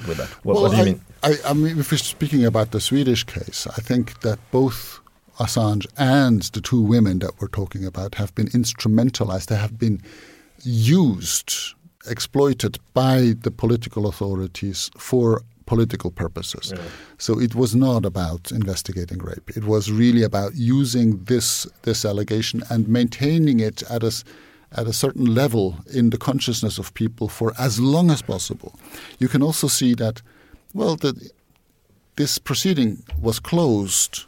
with 0.06 0.18
that. 0.18 0.28
What, 0.44 0.54
well, 0.54 0.62
what 0.62 0.70
do 0.70 0.76
you 0.78 0.82
I, 0.82 0.86
mean? 0.86 1.00
I, 1.22 1.36
I 1.46 1.52
mean, 1.52 1.78
if 1.78 1.92
we're 1.92 1.98
speaking 1.98 2.44
about 2.44 2.72
the 2.72 2.80
Swedish 2.80 3.24
case, 3.24 3.66
I 3.66 3.80
think 3.80 4.20
that 4.20 4.38
both 4.50 5.00
Assange 5.38 5.86
and 5.96 6.42
the 6.42 6.60
two 6.60 6.80
women 6.80 7.18
that 7.20 7.40
we're 7.40 7.48
talking 7.48 7.84
about 7.84 8.16
have 8.16 8.34
been 8.34 8.48
instrumentalized. 8.48 9.46
They 9.46 9.56
have 9.56 9.78
been 9.78 10.02
used, 10.62 11.74
exploited 12.06 12.78
by 12.94 13.34
the 13.40 13.50
political 13.50 14.06
authorities 14.06 14.90
for 14.96 15.42
political 15.66 16.10
purposes. 16.10 16.72
Yeah. 16.74 16.82
So 17.18 17.40
it 17.40 17.54
was 17.54 17.74
not 17.74 18.04
about 18.04 18.50
investigating 18.50 19.18
rape. 19.18 19.50
It 19.56 19.64
was 19.64 19.90
really 19.90 20.22
about 20.22 20.54
using 20.54 21.24
this 21.24 21.66
this 21.82 22.04
allegation 22.04 22.62
and 22.70 22.88
maintaining 22.88 23.60
it 23.60 23.82
at 23.90 24.02
a 24.02 24.12
at 24.72 24.86
a 24.86 24.92
certain 24.92 25.26
level 25.34 25.76
in 25.92 26.10
the 26.10 26.18
consciousness 26.18 26.78
of 26.78 26.92
people 26.94 27.28
for 27.28 27.52
as 27.58 27.78
long 27.78 28.10
as 28.10 28.22
possible. 28.22 28.74
You 29.18 29.28
can 29.28 29.42
also 29.42 29.68
see 29.68 29.94
that, 29.94 30.22
well, 30.72 30.96
that 30.96 31.30
this 32.16 32.38
proceeding 32.38 33.02
was 33.20 33.38
closed 33.38 34.24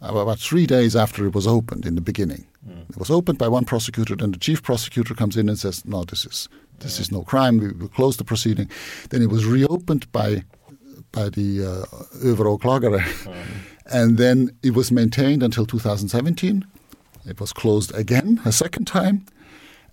about 0.00 0.38
three 0.38 0.66
days 0.66 0.94
after 0.94 1.26
it 1.26 1.34
was 1.34 1.46
opened 1.46 1.86
in 1.86 1.94
the 1.94 2.00
beginning. 2.00 2.46
Mm. 2.68 2.90
It 2.90 2.96
was 2.98 3.10
opened 3.10 3.38
by 3.38 3.48
one 3.48 3.64
prosecutor, 3.64 4.14
and 4.20 4.34
the 4.34 4.38
chief 4.38 4.62
prosecutor 4.62 5.14
comes 5.14 5.36
in 5.36 5.48
and 5.48 5.58
says, 5.58 5.84
"No, 5.84 6.04
this 6.04 6.24
is 6.24 6.48
this 6.80 7.00
is 7.00 7.10
no 7.10 7.22
crime. 7.22 7.58
We 7.58 7.68
will 7.72 7.88
close 7.88 8.16
the 8.16 8.24
proceeding." 8.24 8.70
Then 9.10 9.22
it 9.22 9.30
was 9.30 9.44
reopened 9.44 10.10
by 10.12 10.44
by 11.12 11.30
the 11.30 11.64
uh, 11.64 11.84
överåklagare. 12.24 13.00
Mm. 13.00 13.34
And 13.90 14.18
then 14.18 14.50
it 14.62 14.74
was 14.74 14.90
maintained 14.90 15.42
until 15.42 15.66
2017. 15.66 16.66
It 17.26 17.40
was 17.40 17.52
closed 17.52 17.94
again 17.94 18.40
a 18.44 18.52
second 18.52 18.86
time. 18.86 19.24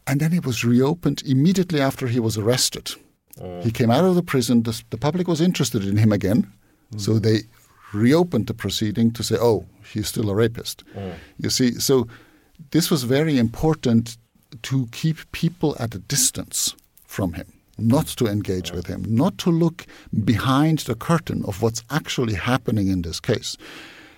And 0.08 0.20
then 0.20 0.34
it 0.34 0.46
was 0.46 0.64
reopened 0.64 1.24
immediately 1.26 1.82
after 1.82 2.08
he 2.08 2.20
was 2.20 2.38
arrested. 2.38 2.96
Mm. 3.40 3.64
He 3.64 3.72
came 3.72 3.92
out 3.92 4.04
of 4.06 4.16
the 4.16 4.24
prison. 4.24 4.64
The, 4.64 4.84
the, 4.90 4.98
public 4.98 5.28
was 5.28 5.42
interested 5.42 5.84
in 5.86 5.98
him 5.98 6.12
again. 6.12 6.52
Mm. 6.94 7.02
So 7.02 7.20
they 7.20 7.44
reopened 7.94 8.48
the 8.48 8.54
proceeding 8.54 9.12
to 9.14 9.24
say, 9.24 9.38
oh, 9.40 9.66
he's 9.94 10.08
still 10.08 10.30
a 10.30 10.36
rapist. 10.36 10.84
Mm. 10.96 11.14
You 11.38 11.50
see, 11.50 11.80
so 11.80 12.08
this 12.72 12.92
was 12.92 13.04
very 13.04 13.38
important 13.38 14.18
to 14.64 14.88
keep 14.92 15.32
people 15.32 15.76
at 15.80 15.96
a 15.96 16.00
distance 16.00 16.76
from 17.06 17.34
him 17.34 17.56
not 17.78 18.08
to 18.08 18.28
engage 18.28 18.72
with 18.72 18.88
him, 18.88 19.04
not 19.08 19.38
to 19.40 19.50
look 19.50 19.86
behind 20.24 20.80
the 20.80 20.96
curtain 20.96 21.44
of 21.46 21.62
what's 21.62 21.84
actually 21.90 22.36
happening 22.36 22.88
in 22.88 23.02
this 23.02 23.20
case. 23.20 23.58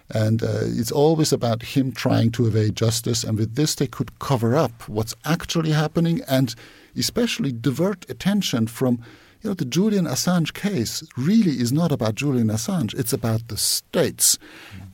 And 0.09 0.41
uh, 0.41 0.59
it's 0.63 0.91
always 0.91 1.33
about 1.33 1.63
him 1.63 1.91
trying 1.91 2.31
to 2.31 2.47
evade 2.47 2.75
justice. 2.75 3.23
And 3.23 3.37
with 3.37 3.55
this, 3.55 3.75
they 3.75 3.87
could 3.87 4.19
cover 4.19 4.55
up 4.55 4.87
what's 4.87 5.15
actually 5.25 5.71
happening 5.71 6.21
and 6.29 6.55
especially 6.95 7.51
divert 7.51 8.09
attention 8.09 8.67
from, 8.67 9.03
you 9.41 9.49
know, 9.49 9.53
the 9.53 9.65
Julian 9.65 10.05
Assange 10.05 10.53
case 10.53 11.03
really 11.17 11.59
is 11.59 11.73
not 11.73 11.91
about 11.91 12.15
Julian 12.15 12.47
Assange. 12.47 12.97
It's 12.97 13.11
about 13.11 13.49
the 13.49 13.57
states 13.57 14.39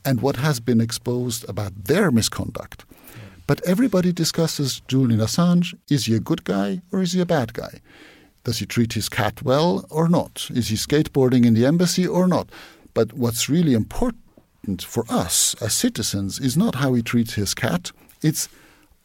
and 0.03 0.21
what 0.21 0.37
has 0.37 0.59
been 0.59 0.81
exposed 0.81 1.47
about 1.47 1.85
their 1.85 2.09
misconduct. 2.09 2.85
But 3.45 3.61
everybody 3.65 4.13
discusses 4.13 4.81
Julian 4.87 5.19
Assange. 5.19 5.73
Is 5.89 6.05
he 6.05 6.15
a 6.15 6.19
good 6.19 6.43
guy 6.43 6.81
or 6.91 7.01
is 7.01 7.13
he 7.13 7.21
a 7.21 7.25
bad 7.25 7.53
guy? 7.53 7.81
Does 8.43 8.59
he 8.59 8.65
treat 8.65 8.93
his 8.93 9.09
cat 9.09 9.41
well 9.41 9.85
or 9.89 10.07
not? 10.07 10.47
Is 10.53 10.69
he 10.69 10.75
skateboarding 10.75 11.45
in 11.45 11.53
the 11.53 11.65
embassy 11.65 12.07
or 12.07 12.27
not? 12.27 12.49
But 12.93 13.13
what's 13.13 13.49
really 13.49 13.73
important 13.73 14.83
for 14.83 15.05
us 15.09 15.55
as 15.61 15.73
citizens 15.73 16.39
is 16.39 16.57
not 16.57 16.75
how 16.75 16.93
he 16.93 17.01
treats 17.01 17.33
his 17.33 17.53
cat. 17.53 17.91
It's 18.21 18.49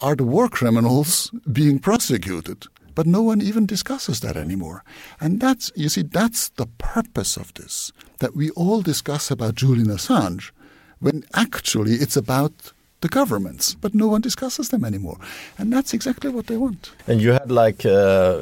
are 0.01 0.15
the 0.15 0.25
war 0.25 0.49
criminals 0.49 1.31
being 1.53 1.79
prosecuted? 1.79 2.67
But 2.95 3.07
no 3.07 3.23
one 3.23 3.41
even 3.41 3.67
discusses 3.67 4.21
that 4.21 4.37
anymore. 4.37 4.83
And 5.21 5.41
that's, 5.41 5.71
you 5.77 5.89
see, 5.89 6.03
that's 6.03 6.49
the 6.51 6.67
purpose 6.79 7.37
of 7.37 7.55
this, 7.55 7.93
that 8.19 8.35
we 8.35 8.51
all 8.51 8.83
discuss 8.83 9.31
about 9.31 9.55
Julian 9.55 9.87
Assange, 9.87 10.51
when 10.99 11.23
actually 11.35 11.95
it's 11.95 12.17
about 12.17 12.73
the 13.01 13.09
governments, 13.09 13.75
but 13.75 13.95
no 13.95 14.09
one 14.09 14.21
discusses 14.21 14.69
them 14.71 14.85
anymore. 14.85 15.19
And 15.57 15.73
that's 15.73 15.95
exactly 15.95 16.31
what 16.31 16.47
they 16.47 16.57
want. 16.57 16.93
And 17.07 17.21
you 17.21 17.33
had 17.33 17.51
like 17.51 17.87
uh, 17.87 18.39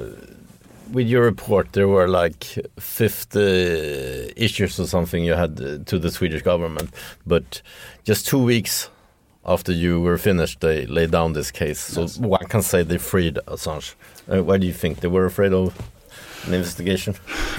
with 0.92 1.06
your 1.06 1.22
report, 1.22 1.72
there 1.72 1.88
were 1.88 2.08
like 2.08 2.44
50 2.78 4.32
issues 4.36 4.80
or 4.80 4.86
something 4.86 5.24
you 5.24 5.34
had 5.34 5.60
uh, 5.60 5.78
to 5.84 5.98
the 5.98 6.10
Swedish 6.10 6.42
government, 6.42 6.90
but 7.26 7.62
just 8.04 8.26
two 8.26 8.42
weeks 8.42 8.88
after 9.44 9.72
you 9.72 10.00
were 10.00 10.18
finished, 10.18 10.60
they 10.60 10.86
laid 10.86 11.12
down 11.12 11.32
this 11.32 11.50
case. 11.50 11.78
So 11.78 12.02
yes. 12.02 12.18
one 12.18 12.44
can 12.46 12.62
say 12.62 12.82
they 12.82 12.98
freed 12.98 13.38
Assange. 13.46 13.94
Uh, 14.28 14.42
why 14.42 14.58
do 14.58 14.66
you 14.66 14.72
think 14.72 15.00
they 15.00 15.08
were 15.08 15.24
afraid 15.24 15.52
of 15.52 15.76
an 16.46 16.54
investigation? 16.54 17.14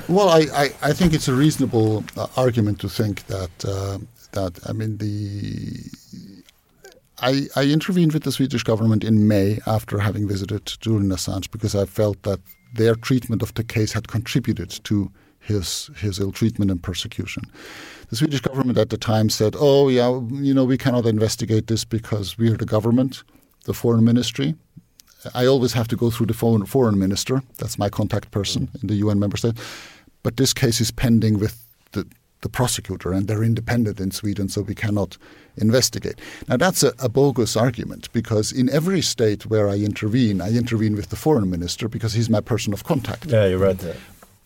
Well, 0.10 0.30
I, 0.30 0.42
I, 0.54 0.64
I 0.82 0.94
think 0.94 1.14
it's 1.14 1.30
a 1.30 1.34
reasonable 1.34 2.04
uh, 2.18 2.28
argument 2.36 2.80
to 2.82 2.90
think 2.90 3.26
that 3.28 3.66
uh, 3.66 4.00
that 4.32 4.60
I 4.68 4.74
mean 4.74 4.98
the. 4.98 5.90
I, 7.20 7.48
I 7.56 7.64
intervened 7.64 8.14
with 8.14 8.24
the 8.24 8.32
Swedish 8.32 8.64
government 8.64 9.04
in 9.04 9.28
May 9.28 9.60
after 9.66 10.00
having 10.00 10.28
visited 10.28 10.66
Julian 10.80 11.10
Assange 11.10 11.50
because 11.50 11.74
I 11.74 11.86
felt 11.86 12.22
that 12.24 12.40
their 12.74 12.96
treatment 12.96 13.42
of 13.42 13.54
the 13.56 13.64
case 13.64 13.94
had 13.94 14.08
contributed 14.08 14.70
to 14.84 15.12
his 15.40 15.90
his 15.98 16.20
ill 16.20 16.32
treatment 16.32 16.70
and 16.70 16.84
persecution. 16.84 17.44
The 18.10 18.18
Swedish 18.18 18.42
government 18.42 18.78
at 18.78 18.90
the 18.90 18.98
time 18.98 19.30
said, 19.30 19.56
"Oh, 19.58 19.88
yeah, 19.90 20.10
you 20.32 20.54
know, 20.54 20.66
we 20.66 20.78
cannot 20.78 21.06
investigate 21.06 21.68
this 21.68 21.86
because 21.86 22.38
we 22.38 22.52
are 22.52 22.58
the 22.58 22.66
government, 22.66 23.24
the 23.64 23.74
foreign 23.74 24.04
ministry. 24.04 24.56
I 25.34 25.46
always 25.46 25.74
have 25.74 25.88
to 25.88 25.96
go 25.96 26.12
through 26.12 26.28
the 26.28 26.34
foreign, 26.34 26.66
foreign 26.66 27.00
minister. 27.00 27.42
That's 27.58 27.80
my 27.80 27.90
contact 27.90 28.32
person 28.32 28.70
in 28.82 28.88
the 28.88 28.96
UN 28.96 29.20
member 29.20 29.38
state. 29.38 29.58
But 30.22 30.38
this 30.38 30.54
case 30.54 30.82
is 30.82 30.92
pending 30.92 31.40
with 31.40 31.67
the 32.42 32.50
prosecutor, 32.50 33.12
and 33.12 33.28
they're 33.28 33.44
independent 33.44 34.00
in 34.00 34.12
Sweden, 34.12 34.50
so 34.50 34.62
we 34.62 34.76
cannot 34.76 35.18
investigate. 35.58 36.20
Now, 36.48 36.58
that's 36.58 36.84
a, 36.84 36.94
a, 37.00 37.10
bogus 37.10 37.58
argument 37.58 38.12
because 38.14 38.52
in 38.52 38.70
every 38.70 39.02
state 39.02 39.48
where 39.48 39.68
I 39.68 39.78
intervene, 39.78 40.40
I 40.40 40.56
intervene 40.56 40.96
with 40.96 41.10
the 41.10 41.16
foreign 41.16 41.50
minister 41.50 41.88
because 41.88 42.14
he's 42.14 42.30
my 42.30 42.42
person 42.42 42.74
of 42.74 42.84
contact. 42.84 43.26
Yeah, 43.26 43.48
you're 43.48 43.58
right. 43.58 43.78
There. 43.78 43.98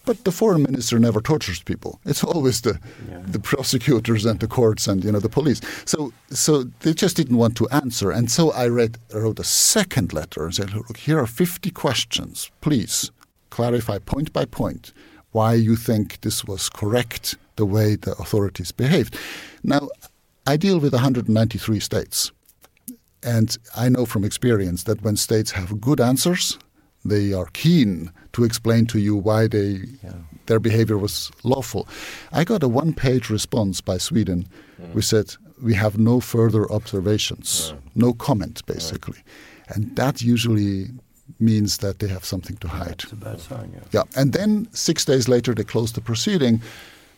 But 0.03 0.23
the 0.23 0.31
foreign 0.31 0.63
minister 0.63 0.97
never 0.97 1.21
tortures 1.21 1.61
people. 1.61 1.99
It's 2.05 2.23
always 2.23 2.61
the 2.61 2.79
yeah. 3.09 3.21
the 3.23 3.39
prosecutors 3.39 4.25
and 4.25 4.39
the 4.39 4.47
courts 4.47 4.87
and 4.87 5.03
you 5.03 5.11
know 5.11 5.19
the 5.19 5.29
police. 5.29 5.61
So 5.85 6.11
so 6.29 6.63
they 6.79 6.93
just 6.93 7.15
didn't 7.15 7.37
want 7.37 7.55
to 7.57 7.69
answer. 7.69 8.09
And 8.09 8.31
so 8.31 8.51
I 8.51 8.67
read 8.67 8.97
wrote 9.13 9.39
a 9.39 9.43
second 9.43 10.11
letter 10.11 10.45
and 10.45 10.55
said, 10.55 10.73
look, 10.73 10.97
here 10.97 11.19
are 11.19 11.27
50 11.27 11.69
questions. 11.69 12.49
Please 12.61 13.11
clarify 13.51 13.99
point 13.99 14.33
by 14.33 14.45
point 14.45 14.91
why 15.31 15.53
you 15.53 15.75
think 15.75 16.21
this 16.21 16.45
was 16.45 16.69
correct 16.69 17.35
the 17.55 17.65
way 17.65 17.95
the 17.95 18.11
authorities 18.13 18.71
behaved. 18.71 19.17
Now, 19.63 19.89
I 20.45 20.57
deal 20.57 20.79
with 20.79 20.93
193 20.93 21.79
states. 21.79 22.31
And 23.23 23.55
I 23.75 23.89
know 23.89 24.05
from 24.05 24.23
experience 24.23 24.83
that 24.83 25.03
when 25.03 25.15
states 25.15 25.51
have 25.51 25.79
good 25.79 26.01
answers, 26.01 26.57
they 27.05 27.33
are 27.33 27.47
keen 27.53 28.11
to 28.33 28.43
explain 28.43 28.85
to 28.87 28.99
you 28.99 29.15
why 29.15 29.47
they 29.47 29.79
yeah. 30.03 30.13
their 30.45 30.59
behavior 30.59 30.97
was 30.97 31.31
lawful. 31.43 31.87
I 32.31 32.43
got 32.43 32.63
a 32.63 32.67
one-page 32.67 33.29
response 33.29 33.81
by 33.81 33.97
Sweden. 33.97 34.47
Mm. 34.81 34.93
We 34.93 35.01
said 35.01 35.35
we 35.61 35.73
have 35.75 35.97
no 35.97 36.19
further 36.19 36.71
observations, 36.71 37.73
no 37.95 38.13
comment, 38.13 38.65
basically, 38.65 39.19
and 39.69 39.95
that 39.95 40.21
usually 40.21 40.89
means 41.41 41.77
that 41.77 41.99
they 41.99 42.07
have 42.07 42.25
something 42.25 42.57
to 42.57 42.67
hide. 42.67 42.99
That's 42.99 43.11
a 43.11 43.15
bad 43.15 43.39
sign. 43.39 43.71
Yeah. 43.73 43.81
yeah, 43.91 44.21
and 44.21 44.33
then 44.33 44.67
six 44.73 45.05
days 45.05 45.27
later 45.27 45.53
they 45.53 45.63
closed 45.63 45.95
the 45.95 46.01
proceeding, 46.01 46.61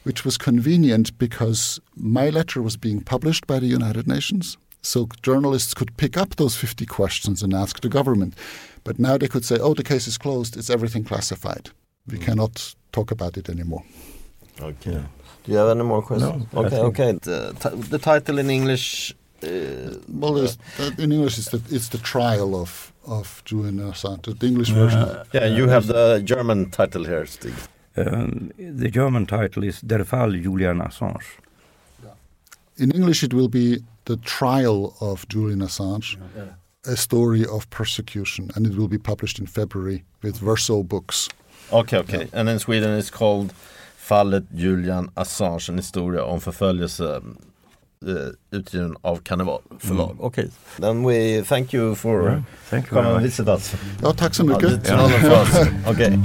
which 0.03 0.25
was 0.25 0.37
convenient 0.37 1.17
because 1.17 1.79
my 1.95 2.29
letter 2.29 2.61
was 2.61 2.77
being 2.77 3.01
published 3.01 3.47
by 3.47 3.59
the 3.59 3.67
United 3.67 4.07
Nations. 4.07 4.57
So 4.81 5.07
journalists 5.21 5.73
could 5.73 5.95
pick 5.97 6.17
up 6.17 6.35
those 6.35 6.55
50 6.57 6.85
questions 6.85 7.41
and 7.41 7.53
ask 7.53 7.79
the 7.79 7.89
government. 7.89 8.35
But 8.83 8.99
now 8.99 9.17
they 9.17 9.29
could 9.29 9.45
say, 9.45 9.57
oh, 9.59 9.73
the 9.73 9.83
case 9.83 10.07
is 10.07 10.17
closed, 10.17 10.57
it's 10.57 10.69
everything 10.69 11.05
classified. 11.05 11.69
We 12.07 12.17
mm. 12.17 12.21
cannot 12.21 12.75
talk 12.91 13.11
about 13.11 13.37
it 13.37 13.49
anymore. 13.49 13.83
Okay. 14.61 14.91
Yeah. 14.91 15.05
Do 15.43 15.51
you 15.51 15.57
have 15.57 15.69
any 15.69 15.83
more 15.83 16.01
questions? 16.01 16.45
No, 16.53 16.63
okay, 16.65 16.77
okay. 16.77 17.11
The, 17.13 17.53
the, 17.89 17.99
title 17.99 18.39
in 18.39 18.49
English. 18.49 19.13
Uh, 19.41 19.95
well, 20.07 20.37
uh, 20.37 20.47
in 20.97 21.11
English, 21.11 21.37
it's 21.37 21.49
the, 21.49 21.61
it's 21.69 21.89
the 21.89 21.97
trial 21.97 22.55
of 22.55 22.92
of 23.05 23.41
Julian 23.45 23.79
Assange. 23.79 24.39
The 24.39 24.47
English 24.47 24.69
version. 24.69 24.99
Uh, 24.99 25.23
yeah, 25.33 25.45
you 25.45 25.67
have 25.67 25.87
the 25.87 26.21
German 26.23 26.69
title 26.69 27.05
here, 27.05 27.25
Stig. 27.25 27.53
Um, 27.95 28.51
the 28.57 28.89
German 28.89 29.25
title 29.25 29.63
is 29.63 29.81
Der 29.81 30.03
Fall 30.03 30.31
Julian 30.31 30.79
Assange. 30.79 31.37
In 32.77 32.91
English, 32.91 33.23
it 33.23 33.33
will 33.33 33.49
be 33.49 33.83
the 34.05 34.17
trial 34.17 34.95
of 34.99 35.27
Julian 35.29 35.59
Assange. 35.59 36.17
Yeah 36.35 36.53
a 36.85 36.95
story 36.95 37.45
of 37.45 37.69
persecution, 37.69 38.51
and 38.55 38.67
it 38.67 38.75
will 38.75 38.87
be 38.87 38.97
published 38.97 39.39
in 39.39 39.47
February 39.47 40.03
with 40.21 40.37
Verso 40.37 40.83
Books. 40.83 41.29
Okay, 41.71 41.97
okay. 41.97 42.17
Yeah. 42.17 42.39
And 42.39 42.49
in 42.49 42.59
Sweden 42.59 42.91
it's 42.97 43.09
called 43.09 43.53
Fallet 43.97 44.43
Julian 44.53 45.09
Assange, 45.15 45.69
en 45.69 45.77
historia 45.77 46.23
om 46.23 46.41
förföljelse 46.41 47.21
uh, 48.07 48.29
utgiven 48.51 48.95
av 49.01 49.17
Karneval 49.17 49.61
förlag. 49.79 50.11
Mm. 50.11 50.21
Okej, 50.21 50.43
okay. 50.45 50.87
then 50.87 51.07
we 51.07 51.43
thank 51.43 51.73
you 51.73 51.95
for 51.95 52.23
yeah, 52.23 52.41
thank 52.69 52.85
you 52.85 53.01
coming 53.01 53.15
and 53.15 53.23
visit 53.23 53.47
us. 53.47 53.73
Ja, 54.01 54.13
tack 54.13 54.35
så 54.35 54.45
mycket. 54.45 54.87
Ja, 54.87 55.09
okay. 55.91 56.17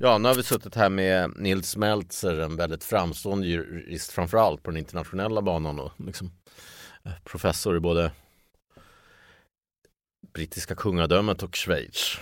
Ja, 0.00 0.18
nu 0.18 0.28
har 0.28 0.34
vi 0.34 0.42
suttit 0.42 0.74
här 0.74 0.88
med 0.88 1.32
Nils 1.36 1.76
Meltzer, 1.76 2.40
en 2.40 2.56
väldigt 2.56 2.84
framstående 2.84 3.46
jurist 3.46 4.12
framförallt 4.12 4.62
på 4.62 4.70
den 4.70 4.78
internationella 4.78 5.42
banan 5.42 5.80
och 5.80 5.92
liksom 5.96 6.30
professor 7.24 7.76
i 7.76 7.80
både 7.80 8.10
brittiska 10.32 10.74
kungadömet 10.74 11.42
och 11.42 11.56
Schweiz. 11.56 12.18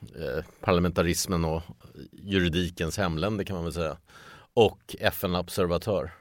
Eh, 0.00 0.44
parlamentarismen 0.60 1.44
och 1.44 1.62
juridikens 2.12 2.98
hemländer 2.98 3.44
kan 3.44 3.56
man 3.56 3.64
väl 3.64 3.72
säga. 3.72 3.96
Och 4.54 4.96
FN-observatör. 5.00 6.12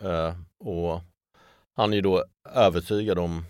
Eh, 0.00 0.34
och 0.58 1.00
han 1.76 1.92
är 1.92 1.96
ju 1.96 2.02
då 2.02 2.24
övertygad 2.54 3.18
om 3.18 3.44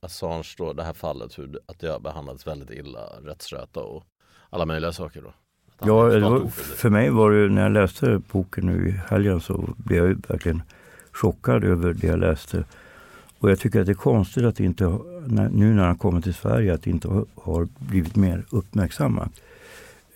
Assange 0.00 0.54
då, 0.58 0.72
det 0.72 0.82
här 0.82 0.92
fallet, 0.92 1.38
hur, 1.38 1.58
att 1.66 1.78
det 1.78 1.88
har 1.88 2.00
behandlats 2.00 2.46
väldigt 2.46 2.70
illa, 2.70 3.00
rättsröta 3.24 3.80
och 3.80 4.04
alla 4.50 4.66
möjliga 4.66 4.92
saker 4.92 5.22
då. 5.22 5.32
Ja, 5.78 5.94
var, 5.96 6.48
för 6.50 6.90
mig 6.90 7.10
var 7.10 7.30
det 7.30 7.48
när 7.48 7.62
jag 7.62 7.72
läste 7.72 8.22
boken 8.32 8.66
nu 8.66 8.88
i 8.88 8.92
helgen 9.10 9.40
så 9.40 9.74
blev 9.76 10.06
jag 10.06 10.26
verkligen 10.28 10.62
chockad 11.12 11.64
över 11.64 11.94
det 11.94 12.06
jag 12.06 12.18
läste. 12.18 12.64
Och 13.38 13.50
jag 13.50 13.58
tycker 13.58 13.80
att 13.80 13.86
det 13.86 13.92
är 13.92 13.94
konstigt 13.94 14.44
att 14.44 14.60
inte, 14.60 14.98
nu 15.50 15.74
när 15.74 15.84
han 15.84 15.98
kommer 15.98 16.20
till 16.20 16.34
Sverige, 16.34 16.74
att 16.74 16.82
det 16.82 16.90
inte 16.90 17.24
har 17.34 17.68
blivit 17.78 18.16
mer 18.16 18.44
uppmärksammat. 18.50 19.30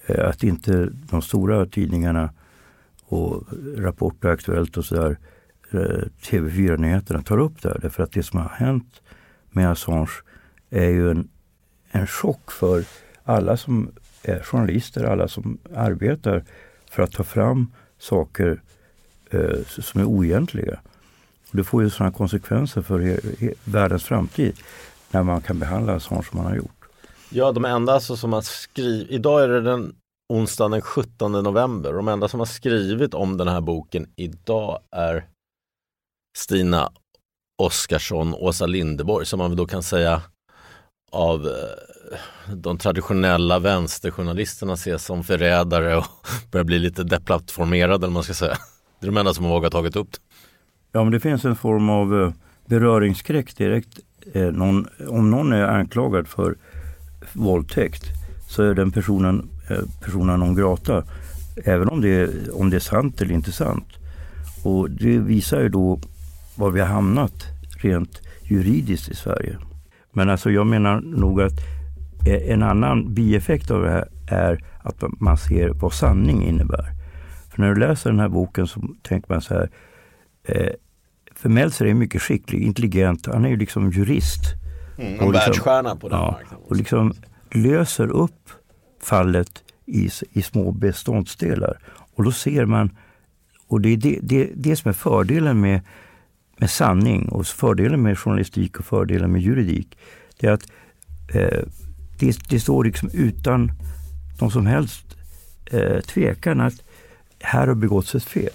Eh, 0.06 0.28
att 0.28 0.42
inte 0.42 0.88
de 1.10 1.22
stora 1.22 1.66
tidningarna 1.66 2.30
och 3.08 3.44
Rapport 3.76 4.24
och 4.24 4.30
Aktuellt 4.30 4.76
och 4.76 4.84
sådär, 4.84 5.18
eh, 5.70 6.04
TV4-nyheterna 6.22 7.22
tar 7.22 7.38
upp 7.38 7.62
det 7.62 7.68
här. 7.68 7.78
Därför 7.82 8.02
att 8.02 8.12
det 8.12 8.22
som 8.22 8.40
har 8.40 8.48
hänt 8.48 9.02
med 9.50 9.70
Assange 9.70 10.10
är 10.70 10.88
ju 10.88 11.10
en, 11.10 11.28
en 11.90 12.06
chock 12.06 12.50
för 12.50 12.84
alla 13.24 13.56
som 13.56 13.90
är 14.22 14.42
journalister, 14.42 15.04
alla 15.04 15.28
som 15.28 15.58
arbetar 15.76 16.44
för 16.90 17.02
att 17.02 17.12
ta 17.12 17.24
fram 17.24 17.72
saker 17.98 18.62
eh, 19.30 19.64
som 19.66 20.00
är 20.00 20.04
oegentliga. 20.04 20.80
Det 21.50 21.64
får 21.64 21.82
ju 21.82 21.90
sådana 21.90 22.12
konsekvenser 22.12 22.82
för 22.82 23.20
världens 23.64 24.04
framtid 24.04 24.56
när 25.10 25.22
man 25.22 25.40
kan 25.40 25.58
behandla 25.58 25.94
Assange 25.94 26.22
som 26.22 26.36
man 26.38 26.46
har 26.46 26.56
gjort. 26.56 26.78
Ja, 27.30 27.52
de 27.52 27.64
enda 27.64 27.92
alltså 27.92 28.16
som 28.16 28.32
har 28.32 28.42
skrivit, 28.42 29.10
idag 29.10 29.42
är 29.42 29.48
det 29.48 29.60
den 29.60 29.94
onsdagen 30.28 30.70
den 30.70 30.82
17 30.82 31.32
november. 31.32 31.92
De 31.92 32.08
enda 32.08 32.28
som 32.28 32.40
har 32.40 32.46
skrivit 32.46 33.14
om 33.14 33.36
den 33.36 33.48
här 33.48 33.60
boken 33.60 34.06
idag 34.16 34.78
är 34.90 35.26
Stina 36.38 36.92
Oskarsson, 37.62 38.34
Åsa 38.34 38.66
Lindeborg 38.66 39.26
som 39.26 39.38
man 39.38 39.56
då 39.56 39.66
kan 39.66 39.82
säga 39.82 40.22
av 41.12 41.46
eh, 41.46 42.54
de 42.54 42.78
traditionella 42.78 43.58
vänsterjournalisterna 43.58 44.72
ses 44.72 45.04
som 45.04 45.24
förrädare 45.24 45.96
och 45.96 46.04
börjar 46.50 46.64
bli 46.64 46.78
lite 46.78 47.04
deplattformerade 47.04 48.06
eller 48.06 48.14
man 48.14 48.22
ska 48.22 48.34
säga. 48.34 48.56
Det 49.00 49.06
är 49.06 49.10
de 49.10 49.16
enda 49.16 49.34
som 49.34 49.44
har 49.44 49.52
vågat 49.52 49.72
tagit 49.72 49.96
upp 49.96 50.12
det. 50.12 50.18
Ja, 50.92 51.04
men 51.04 51.12
det 51.12 51.20
finns 51.20 51.44
en 51.44 51.56
form 51.56 51.90
av 51.90 52.08
beröringskräck 52.08 52.34
beröringsskräck 52.66 53.56
direkt. 53.56 53.98
Eh, 54.32 54.42
någon, 54.42 54.88
om 55.08 55.30
någon 55.30 55.52
är 55.52 55.64
anklagad 55.64 56.28
för 56.28 56.56
våldtäkt 57.32 58.02
så 58.48 58.62
är 58.62 58.74
den 58.74 58.92
personen 58.92 59.50
eh, 59.70 59.78
personen 60.04 60.40
non 60.40 60.54
grata. 60.54 61.04
Även 61.64 61.88
om 61.88 62.00
det, 62.00 62.30
om 62.52 62.70
det 62.70 62.76
är 62.76 62.80
sant 62.80 63.22
eller 63.22 63.34
inte 63.34 63.52
sant. 63.52 63.88
Och 64.64 64.90
det 64.90 65.18
visar 65.18 65.60
ju 65.60 65.68
då 65.68 66.00
var 66.56 66.70
vi 66.70 66.80
har 66.80 66.86
hamnat 66.86 67.46
rent 67.78 68.20
juridiskt 68.42 69.08
i 69.08 69.14
Sverige. 69.14 69.56
Men 70.12 70.30
alltså 70.30 70.50
jag 70.50 70.66
menar 70.66 71.00
nog 71.00 71.42
att 71.42 71.60
en 72.26 72.62
annan 72.62 73.14
bieffekt 73.14 73.70
av 73.70 73.82
det 73.82 73.90
här 73.90 74.08
är 74.26 74.64
att 74.82 75.04
man 75.20 75.38
ser 75.38 75.68
vad 75.68 75.92
sanning 75.92 76.42
innebär. 76.42 76.92
För 77.50 77.62
när 77.62 77.74
du 77.74 77.80
läser 77.80 78.10
den 78.10 78.20
här 78.20 78.28
boken 78.28 78.66
så 78.66 78.80
tänker 79.02 79.32
man 79.32 79.40
så 79.40 79.54
här, 79.54 79.70
Eh, 80.48 80.72
för 81.34 81.48
Meltzer 81.48 81.86
är 81.86 81.94
mycket 81.94 82.22
skicklig, 82.22 82.62
intelligent. 82.62 83.26
Han 83.26 83.44
är 83.44 83.48
ju 83.48 83.56
liksom 83.56 83.90
jurist. 83.90 84.42
Mm, 84.98 85.06
en 85.06 85.12
liksom, 85.12 85.32
världsstjärna 85.32 85.96
på 85.96 86.08
den 86.08 86.18
ja, 86.18 86.30
marknaden. 86.30 86.64
Och 86.68 86.76
liksom 86.76 87.12
löser 87.50 88.10
upp 88.10 88.50
fallet 89.00 89.62
i, 89.86 90.10
i 90.32 90.42
små 90.42 90.72
beståndsdelar. 90.72 91.78
Och 92.14 92.24
då 92.24 92.32
ser 92.32 92.64
man, 92.64 92.96
och 93.66 93.80
det 93.80 93.88
är 93.88 93.96
det, 93.96 94.18
det, 94.22 94.50
det 94.54 94.76
som 94.76 94.88
är 94.88 94.92
fördelen 94.92 95.60
med, 95.60 95.80
med 96.56 96.70
sanning 96.70 97.28
och 97.28 97.46
fördelen 97.46 98.02
med 98.02 98.18
journalistik 98.18 98.78
och 98.78 98.84
fördelen 98.84 99.32
med 99.32 99.42
juridik. 99.42 99.98
Det 100.40 100.46
är 100.46 100.52
att 100.52 100.70
eh, 101.34 101.64
det, 102.18 102.38
det, 102.48 102.60
står 102.60 102.84
liksom 102.84 103.10
utan 103.12 103.72
någon 104.40 104.50
som 104.50 104.66
helst 104.66 105.16
eh, 105.66 106.00
tvekan 106.00 106.60
att 106.60 106.82
här 107.40 107.66
har 107.66 107.74
begåtts 107.74 108.14
ett 108.14 108.24
fel. 108.24 108.50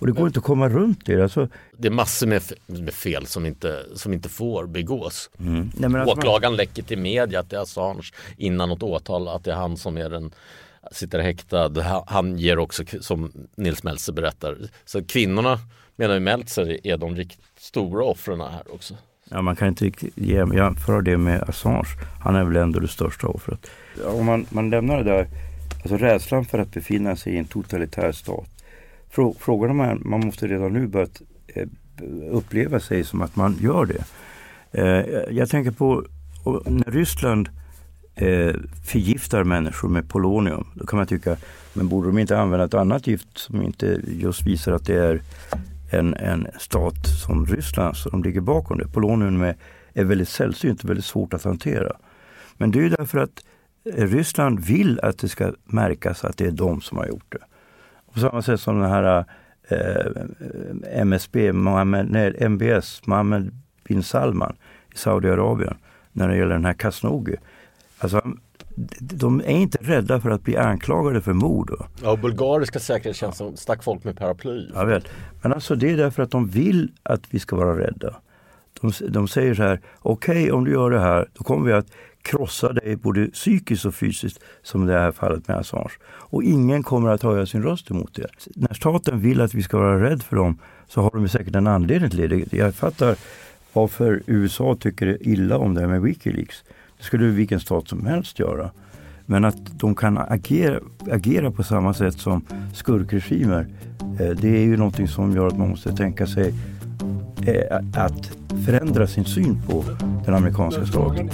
Och 0.00 0.06
det 0.06 0.12
går 0.12 0.26
inte 0.26 0.38
att 0.38 0.44
komma 0.44 0.68
runt 0.68 1.06
det. 1.06 1.22
Alltså... 1.22 1.48
Det 1.76 1.88
är 1.88 1.92
massor 1.92 2.26
med, 2.26 2.42
med 2.66 2.94
fel 2.94 3.26
som 3.26 3.46
inte, 3.46 3.84
som 3.94 4.12
inte 4.12 4.28
får 4.28 4.66
begås. 4.66 5.30
Mm. 5.40 5.70
Nej, 5.74 6.00
alltså 6.00 6.18
Åklagaren 6.18 6.52
man... 6.52 6.56
läcker 6.56 6.82
till 6.82 6.98
media 6.98 7.40
att 7.40 7.50
det 7.50 7.56
är 7.56 7.60
Assange 7.60 8.12
innan 8.36 8.68
något 8.68 8.82
åtal, 8.82 9.28
att 9.28 9.44
det 9.44 9.50
är 9.50 9.56
han 9.56 9.76
som 9.76 9.96
är 9.96 10.10
den 10.10 10.34
sitter 10.92 11.18
häktad. 11.18 12.02
Han 12.06 12.38
ger 12.38 12.58
också, 12.58 12.84
som 13.00 13.32
Nils 13.54 13.82
Meltzer 13.82 14.12
berättar, 14.12 14.56
så 14.84 15.04
kvinnorna 15.04 15.58
menar 15.96 16.14
ju 16.14 16.20
Meltzer 16.20 16.86
är 16.86 16.96
de 16.96 17.16
riktigt 17.16 17.44
stora 17.58 18.04
offren 18.04 18.40
här 18.40 18.74
också. 18.74 18.94
Ja, 19.30 19.42
man 19.42 19.56
kan 19.56 19.68
inte 19.68 19.90
jämföra 20.14 21.00
det 21.00 21.16
med 21.16 21.42
Assange. 21.42 21.88
Han 22.20 22.36
är 22.36 22.44
väl 22.44 22.56
ändå 22.56 22.80
det 22.80 22.88
största 22.88 23.26
offret. 23.26 23.70
Om 24.04 24.26
man, 24.26 24.46
man 24.48 24.70
lämnar 24.70 24.96
det 24.96 25.04
där, 25.04 25.28
alltså 25.82 25.96
rädslan 25.96 26.44
för 26.44 26.58
att 26.58 26.72
befinna 26.72 27.16
sig 27.16 27.34
i 27.34 27.38
en 27.38 27.44
totalitär 27.44 28.12
stat 28.12 28.59
frågan 29.38 29.76
man, 29.76 30.02
man 30.04 30.20
måste 30.20 30.46
redan 30.46 30.72
nu 30.72 30.86
börja 30.86 31.06
eh, 31.46 31.66
uppleva 32.30 32.80
sig 32.80 33.04
som 33.04 33.22
att 33.22 33.36
man 33.36 33.56
gör 33.60 33.86
det. 33.86 34.04
Eh, 34.72 35.36
jag 35.36 35.48
tänker 35.48 35.70
på 35.70 36.04
när 36.66 36.90
Ryssland 36.90 37.48
eh, 38.14 38.54
förgiftar 38.84 39.44
människor 39.44 39.88
med 39.88 40.08
polonium. 40.08 40.66
Då 40.74 40.86
kan 40.86 40.96
man 40.96 41.06
tycka, 41.06 41.36
men 41.72 41.88
borde 41.88 42.08
de 42.08 42.18
inte 42.18 42.38
använda 42.38 42.64
ett 42.64 42.74
annat 42.74 43.06
gift 43.06 43.38
som 43.38 43.62
inte 43.62 44.00
just 44.06 44.46
visar 44.46 44.72
att 44.72 44.86
det 44.86 45.04
är 45.04 45.22
en, 45.90 46.14
en 46.14 46.46
stat 46.58 47.06
som 47.24 47.46
Ryssland 47.46 47.96
som 47.96 48.22
ligger 48.22 48.40
bakom 48.40 48.78
det. 48.78 48.88
Polonium 48.88 49.42
är, 49.42 49.56
är 49.92 50.04
väldigt 50.04 50.28
sällsynt 50.28 50.84
och 50.84 50.90
väldigt 50.90 51.04
svårt 51.04 51.34
att 51.34 51.44
hantera. 51.44 51.92
Men 52.56 52.70
det 52.70 52.84
är 52.84 52.90
därför 52.90 53.18
att 53.18 53.44
Ryssland 53.84 54.60
vill 54.60 55.00
att 55.00 55.18
det 55.18 55.28
ska 55.28 55.52
märkas 55.64 56.24
att 56.24 56.36
det 56.36 56.46
är 56.46 56.50
de 56.50 56.80
som 56.80 56.98
har 56.98 57.06
gjort 57.06 57.32
det. 57.32 57.44
På 58.12 58.20
samma 58.20 58.42
sätt 58.42 58.60
som 58.60 58.80
den 58.80 58.90
här 58.90 59.24
eh, 59.68 60.22
MSB, 60.92 61.52
Mohammed, 61.52 62.10
nej, 62.10 62.36
MBS, 62.40 63.06
Mohammed 63.06 63.50
bin 63.84 64.02
Salman 64.02 64.56
i 64.94 64.98
Saudiarabien 64.98 65.76
när 66.12 66.28
det 66.28 66.36
gäller 66.36 66.54
den 66.54 66.64
här 66.64 66.72
Khashoggi. 66.72 67.36
Alltså, 67.98 68.22
de 69.00 69.40
är 69.40 69.50
inte 69.50 69.78
rädda 69.80 70.20
för 70.20 70.30
att 70.30 70.42
bli 70.42 70.56
anklagade 70.56 71.20
för 71.20 71.32
mord. 71.32 71.70
Ja, 72.02 72.16
bulgariska 72.16 72.78
säkerhetstjänsten 72.78 73.56
stack 73.56 73.82
folk 73.82 74.04
med 74.04 74.18
paraply. 74.18 74.70
Jag 74.74 74.86
vet. 74.86 75.04
Men 75.42 75.52
alltså 75.52 75.74
det 75.74 75.90
är 75.90 75.96
därför 75.96 76.22
att 76.22 76.30
de 76.30 76.48
vill 76.48 76.92
att 77.02 77.22
vi 77.30 77.38
ska 77.38 77.56
vara 77.56 77.78
rädda. 77.78 78.14
De, 78.80 78.92
de 79.08 79.28
säger 79.28 79.54
så 79.54 79.62
här, 79.62 79.80
okej 79.98 80.42
okay, 80.42 80.50
om 80.50 80.64
du 80.64 80.70
gör 80.70 80.90
det 80.90 81.00
här, 81.00 81.28
då 81.32 81.44
kommer 81.44 81.66
vi 81.66 81.72
att 81.72 81.86
krossa 82.22 82.72
dig 82.72 82.96
både 82.96 83.26
psykiskt 83.26 83.84
och 83.84 83.94
fysiskt 83.94 84.40
som 84.62 84.86
det 84.86 84.92
här 84.92 85.12
fallet 85.12 85.48
med 85.48 85.56
Assange. 85.56 85.90
Och 86.04 86.42
ingen 86.42 86.82
kommer 86.82 87.10
att 87.10 87.22
höja 87.22 87.46
sin 87.46 87.62
röst 87.62 87.90
emot 87.90 88.14
det. 88.14 88.26
När 88.56 88.74
staten 88.74 89.20
vill 89.20 89.40
att 89.40 89.54
vi 89.54 89.62
ska 89.62 89.78
vara 89.78 90.10
rädd 90.10 90.22
för 90.22 90.36
dem 90.36 90.58
så 90.88 91.02
har 91.02 91.10
de 91.10 91.28
säkert 91.28 91.54
en 91.54 91.66
anledning 91.66 92.10
till 92.10 92.28
det. 92.50 92.56
Jag 92.56 92.74
fattar 92.74 93.16
varför 93.72 94.22
USA 94.26 94.76
tycker 94.80 95.28
illa 95.28 95.58
om 95.58 95.74
det 95.74 95.80
här 95.80 95.88
med 95.88 96.02
Wikileaks. 96.02 96.64
Det 96.98 97.04
skulle 97.04 97.24
vilken 97.24 97.60
stat 97.60 97.88
som 97.88 98.06
helst 98.06 98.38
göra. 98.38 98.70
Men 99.26 99.44
att 99.44 99.78
de 99.78 99.94
kan 99.94 100.18
agera, 100.18 100.80
agera 101.10 101.50
på 101.50 101.62
samma 101.62 101.94
sätt 101.94 102.14
som 102.18 102.44
skurkregimer, 102.74 103.66
eh, 104.20 104.28
det 104.30 104.48
är 104.48 104.64
ju 104.64 104.76
någonting 104.76 105.08
som 105.08 105.36
gör 105.36 105.46
att 105.46 105.58
man 105.58 105.68
måste 105.68 105.96
tänka 105.96 106.26
sig 106.26 106.54
eh, 107.46 107.76
att 107.94 108.30
förändra 108.66 109.06
sin 109.06 109.24
syn 109.24 109.62
på 109.68 109.84
den 110.24 110.34
amerikanska 110.34 110.86
staten. 110.86 111.30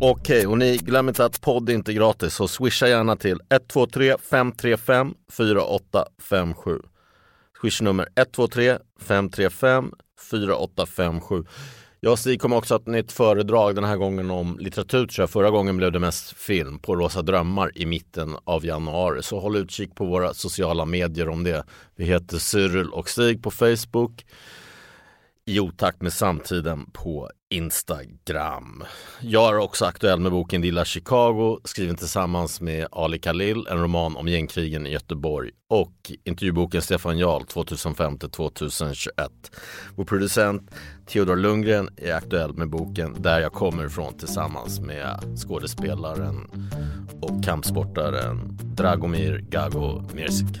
Okej, 0.00 0.46
och 0.46 0.58
ni 0.58 0.76
glöm 0.76 1.08
inte 1.08 1.24
att 1.24 1.40
podd 1.40 1.70
är 1.70 1.74
inte 1.74 1.92
gratis 1.92 2.34
så 2.34 2.48
swisha 2.48 2.88
gärna 2.88 3.16
till 3.16 3.40
123 3.50 4.16
535 4.30 5.14
4857. 5.32 6.78
Swishnummer 7.60 8.08
123 8.16 8.78
535 9.00 9.92
4857. 10.30 11.44
Jag 12.00 12.12
och 12.12 12.18
Stig 12.18 12.40
kommer 12.40 12.56
också 12.56 12.74
att 12.74 12.80
ett 12.80 12.86
nytt 12.86 13.12
föredrag 13.12 13.74
den 13.74 13.84
här 13.84 13.96
gången 13.96 14.30
om 14.30 14.58
litteratur 14.58 15.06
tror 15.06 15.22
jag. 15.22 15.30
Förra 15.30 15.50
gången 15.50 15.76
blev 15.76 15.92
det 15.92 15.98
mest 15.98 16.36
film 16.36 16.78
på 16.78 16.96
Rosa 16.96 17.22
drömmar 17.22 17.78
i 17.78 17.86
mitten 17.86 18.36
av 18.44 18.66
januari. 18.66 19.22
Så 19.22 19.40
håll 19.40 19.56
utkik 19.56 19.94
på 19.94 20.04
våra 20.04 20.34
sociala 20.34 20.84
medier 20.84 21.28
om 21.28 21.44
det. 21.44 21.64
Vi 21.96 22.04
heter 22.04 22.38
Cyril 22.38 22.88
och 22.88 23.08
Stig 23.08 23.42
på 23.42 23.50
Facebook 23.50 24.24
i 25.48 25.60
otakt 25.60 26.02
med 26.02 26.12
samtiden 26.12 26.90
på 26.92 27.30
Instagram. 27.50 28.84
Jag 29.20 29.48
är 29.54 29.58
också 29.58 29.84
aktuell 29.84 30.20
med 30.20 30.32
boken 30.32 30.62
Lilla 30.62 30.84
Chicago 30.84 31.60
skriven 31.64 31.96
tillsammans 31.96 32.60
med 32.60 32.86
Ali 32.92 33.18
Khalil, 33.18 33.66
en 33.70 33.78
roman 33.78 34.16
om 34.16 34.28
gängkrigen 34.28 34.86
i 34.86 34.90
Göteborg 34.90 35.50
och 35.70 36.12
intervjuboken 36.24 36.82
Stefan 36.82 37.18
Jarl 37.18 37.42
2005-2021. 37.42 39.08
Vår 39.94 40.04
producent 40.04 40.70
Theodor 41.06 41.36
Lundgren 41.36 41.88
är 41.96 42.12
aktuell 42.12 42.52
med 42.52 42.68
boken 42.68 43.16
Där 43.18 43.40
jag 43.40 43.52
kommer 43.52 43.86
ifrån 43.86 44.18
tillsammans 44.18 44.80
med 44.80 45.20
skådespelaren 45.46 46.50
och 47.20 47.44
kampsportaren 47.44 48.58
Dragomir 48.62 49.38
Gago 49.38 50.02
Mirzik. 50.14 50.60